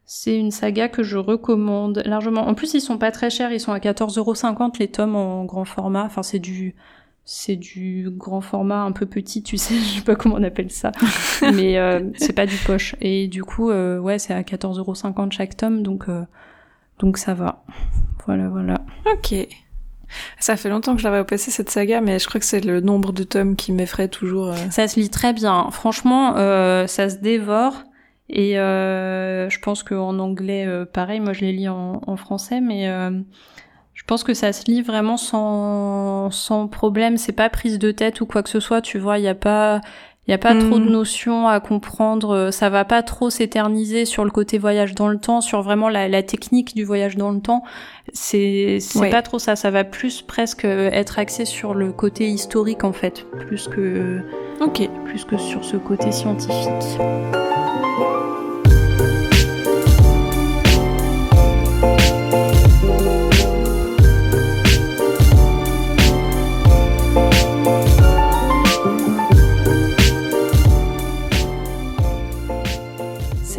c'est 0.04 0.36
une 0.36 0.50
saga 0.50 0.88
que 0.88 1.04
je 1.04 1.18
recommande 1.18 2.02
largement. 2.04 2.48
En 2.48 2.54
plus, 2.54 2.74
ils 2.74 2.80
sont 2.80 2.98
pas 2.98 3.12
très 3.12 3.30
chers, 3.30 3.52
ils 3.52 3.60
sont 3.60 3.70
à 3.70 3.78
14,50€ 3.78 4.80
les 4.80 4.88
tomes 4.88 5.14
en 5.14 5.44
grand 5.44 5.64
format. 5.64 6.02
Enfin, 6.02 6.24
c'est 6.24 6.40
du 6.40 6.74
c'est 7.32 7.54
du 7.54 8.08
grand 8.10 8.40
format 8.40 8.82
un 8.82 8.90
peu 8.90 9.06
petit, 9.06 9.44
tu 9.44 9.56
sais, 9.56 9.74
je 9.78 9.98
sais 9.98 10.00
pas 10.00 10.16
comment 10.16 10.34
on 10.34 10.42
appelle 10.42 10.72
ça, 10.72 10.90
mais 11.54 11.78
euh, 11.78 12.00
c'est 12.16 12.32
pas 12.32 12.44
du 12.44 12.56
poche. 12.56 12.96
Et 13.00 13.28
du 13.28 13.44
coup, 13.44 13.70
euh, 13.70 14.00
ouais, 14.00 14.18
c'est 14.18 14.34
à 14.34 14.42
14,50€ 14.42 15.30
chaque 15.30 15.56
tome, 15.56 15.84
donc 15.84 16.08
euh, 16.08 16.24
donc 16.98 17.18
ça 17.18 17.34
va. 17.34 17.62
Voilà, 18.26 18.48
voilà. 18.48 18.80
Ok. 19.12 19.32
Ça 20.40 20.56
fait 20.56 20.68
longtemps 20.68 20.96
que 20.96 21.00
je 21.00 21.08
l'avais 21.08 21.22
passé 21.22 21.52
cette 21.52 21.70
saga, 21.70 22.00
mais 22.00 22.18
je 22.18 22.26
crois 22.26 22.40
que 22.40 22.46
c'est 22.46 22.64
le 22.64 22.80
nombre 22.80 23.12
de 23.12 23.22
tomes 23.22 23.54
qui 23.54 23.70
m'effraie 23.70 24.08
toujours. 24.08 24.52
Ça 24.72 24.88
se 24.88 24.98
lit 24.98 25.08
très 25.08 25.32
bien. 25.32 25.70
Franchement, 25.70 26.34
ça 26.88 27.08
se 27.08 27.18
dévore. 27.18 27.84
Et 28.28 28.54
je 28.54 29.58
pense 29.60 29.84
qu'en 29.84 30.18
anglais, 30.18 30.66
pareil, 30.92 31.20
moi 31.20 31.32
je 31.32 31.42
les 31.42 31.52
lis 31.52 31.68
en, 31.68 32.00
en 32.04 32.16
français, 32.16 32.60
mais 32.60 32.90
je 34.00 34.04
pense 34.06 34.24
que 34.24 34.34
ça 34.34 34.52
se 34.52 34.64
lit 34.64 34.80
vraiment 34.80 35.18
sans, 35.18 36.30
sans 36.30 36.68
problème. 36.68 37.18
C'est 37.18 37.32
pas 37.32 37.50
prise 37.50 37.78
de 37.78 37.92
tête 37.92 38.22
ou 38.22 38.26
quoi 38.26 38.42
que 38.42 38.48
ce 38.48 38.58
soit. 38.58 38.80
Tu 38.80 38.98
vois, 38.98 39.18
il 39.18 39.22
n'y 39.22 39.28
a 39.28 39.34
pas, 39.34 39.82
il 40.26 40.30
y 40.30 40.34
a 40.34 40.38
pas 40.38 40.54
trop 40.54 40.78
de 40.78 40.86
hmm. 40.86 40.90
notions 40.90 41.46
à 41.46 41.60
comprendre. 41.60 42.48
Ça 42.50 42.70
va 42.70 42.86
pas 42.86 43.02
trop 43.02 43.28
s'éterniser 43.28 44.06
sur 44.06 44.24
le 44.24 44.30
côté 44.30 44.56
voyage 44.56 44.94
dans 44.94 45.08
le 45.08 45.18
temps, 45.18 45.42
sur 45.42 45.60
vraiment 45.60 45.90
la, 45.90 46.08
la 46.08 46.22
technique 46.22 46.74
du 46.74 46.82
voyage 46.82 47.16
dans 47.16 47.30
le 47.30 47.40
temps. 47.40 47.62
C'est, 48.14 48.78
c'est 48.80 49.10
pas 49.10 49.22
trop 49.22 49.38
ça. 49.38 49.54
Ça 49.54 49.70
va 49.70 49.84
plus 49.84 50.22
presque 50.22 50.64
être 50.64 51.18
axé 51.18 51.44
sur 51.44 51.74
le 51.74 51.92
côté 51.92 52.26
historique 52.26 52.84
en 52.84 52.94
fait, 52.94 53.26
plus 53.46 53.68
que, 53.68 54.22
ok, 54.60 54.88
plus 55.04 55.24
que 55.26 55.36
sur 55.36 55.62
ce 55.62 55.76
côté 55.76 56.10
scientifique. 56.10 56.98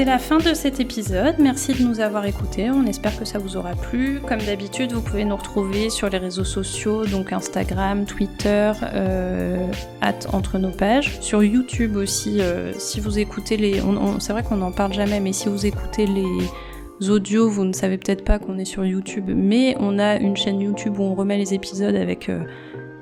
C'est 0.01 0.05
la 0.05 0.17
fin 0.17 0.39
de 0.39 0.55
cet 0.55 0.79
épisode. 0.79 1.35
Merci 1.37 1.75
de 1.75 1.83
nous 1.83 1.99
avoir 1.99 2.25
écoutés. 2.25 2.71
On 2.71 2.87
espère 2.87 3.15
que 3.19 3.23
ça 3.23 3.37
vous 3.37 3.55
aura 3.55 3.75
plu. 3.75 4.19
Comme 4.27 4.39
d'habitude, 4.39 4.93
vous 4.93 5.01
pouvez 5.01 5.25
nous 5.25 5.35
retrouver 5.35 5.91
sur 5.91 6.09
les 6.09 6.17
réseaux 6.17 6.43
sociaux, 6.43 7.05
donc 7.05 7.31
Instagram, 7.31 8.05
Twitter, 8.05 8.71
euh, 8.95 9.67
entre 10.33 10.57
nos 10.57 10.71
pages. 10.71 11.21
Sur 11.21 11.43
YouTube 11.43 11.97
aussi, 11.97 12.41
euh, 12.41 12.73
si 12.79 12.99
vous 12.99 13.19
écoutez 13.19 13.57
les. 13.57 13.79
c'est 14.17 14.33
vrai 14.33 14.41
qu'on 14.41 14.55
n'en 14.55 14.71
parle 14.71 14.91
jamais, 14.91 15.19
mais 15.19 15.33
si 15.33 15.49
vous 15.49 15.67
écoutez 15.67 16.07
les 16.07 17.07
audios, 17.11 17.47
vous 17.47 17.65
ne 17.65 17.73
savez 17.73 17.99
peut-être 17.99 18.25
pas 18.25 18.39
qu'on 18.39 18.57
est 18.57 18.65
sur 18.65 18.83
YouTube, 18.83 19.25
mais 19.27 19.75
on 19.79 19.99
a 19.99 20.15
une 20.15 20.35
chaîne 20.35 20.61
YouTube 20.61 20.97
où 20.97 21.03
on 21.03 21.13
remet 21.13 21.37
les 21.37 21.53
épisodes 21.53 21.95
avec 21.95 22.27
euh, 22.27 22.43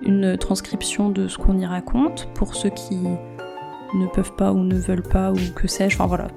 une 0.01 0.38
transcription 0.38 1.07
de 1.07 1.29
ce 1.29 1.38
qu'on 1.38 1.57
y 1.59 1.65
raconte 1.65 2.27
pour 2.35 2.55
ceux 2.55 2.71
qui 2.71 2.97
ne 2.97 4.05
peuvent 4.07 4.35
pas 4.35 4.51
ou 4.51 4.65
ne 4.65 4.75
veulent 4.75 5.01
pas 5.01 5.31
ou 5.31 5.38
que 5.55 5.69
sais-je. 5.69 5.95
Enfin 5.95 6.07
voilà, 6.07 6.27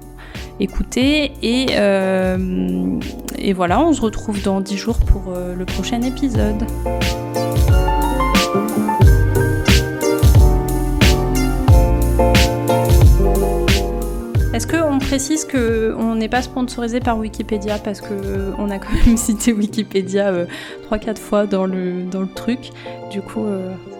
écoutez. 0.59 1.31
Et, 1.41 1.67
euh, 1.71 2.99
et 3.37 3.53
voilà, 3.53 3.81
on 3.81 3.93
se 3.93 4.01
retrouve 4.01 4.41
dans 4.41 4.61
10 4.61 4.77
jours 4.77 4.97
pour 4.97 5.33
euh, 5.35 5.55
le 5.55 5.65
prochain 5.65 6.01
épisode. 6.01 6.63
Est-ce 14.53 14.67
qu'on 14.67 14.99
précise 14.99 15.45
qu'on 15.45 16.15
n'est 16.15 16.29
pas 16.29 16.43
sponsorisé 16.43 16.99
par 16.99 17.17
Wikipédia? 17.17 17.79
Parce 17.79 18.01
qu'on 18.01 18.69
a 18.69 18.77
quand 18.77 18.93
même 19.05 19.17
cité 19.17 19.51
Wikipédia 19.51 20.31
3-4 20.91 21.09
euh, 21.09 21.15
fois 21.15 21.45
dans 21.47 21.65
le, 21.65 22.05
truc 22.35 22.69
Du 23.09 23.21
coup, 23.21 23.45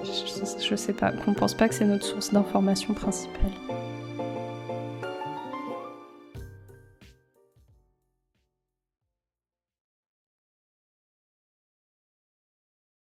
je 0.06 0.76
sais 0.76 0.94
pas, 0.94 1.12
qu'on 1.12 1.34
pense 1.34 1.56
pas 1.56 1.68
que 1.68 1.74
c'est 1.74 1.86
notre 1.86 2.06
source 2.06 2.32
d'information 2.32 2.94
principale. 2.94 3.52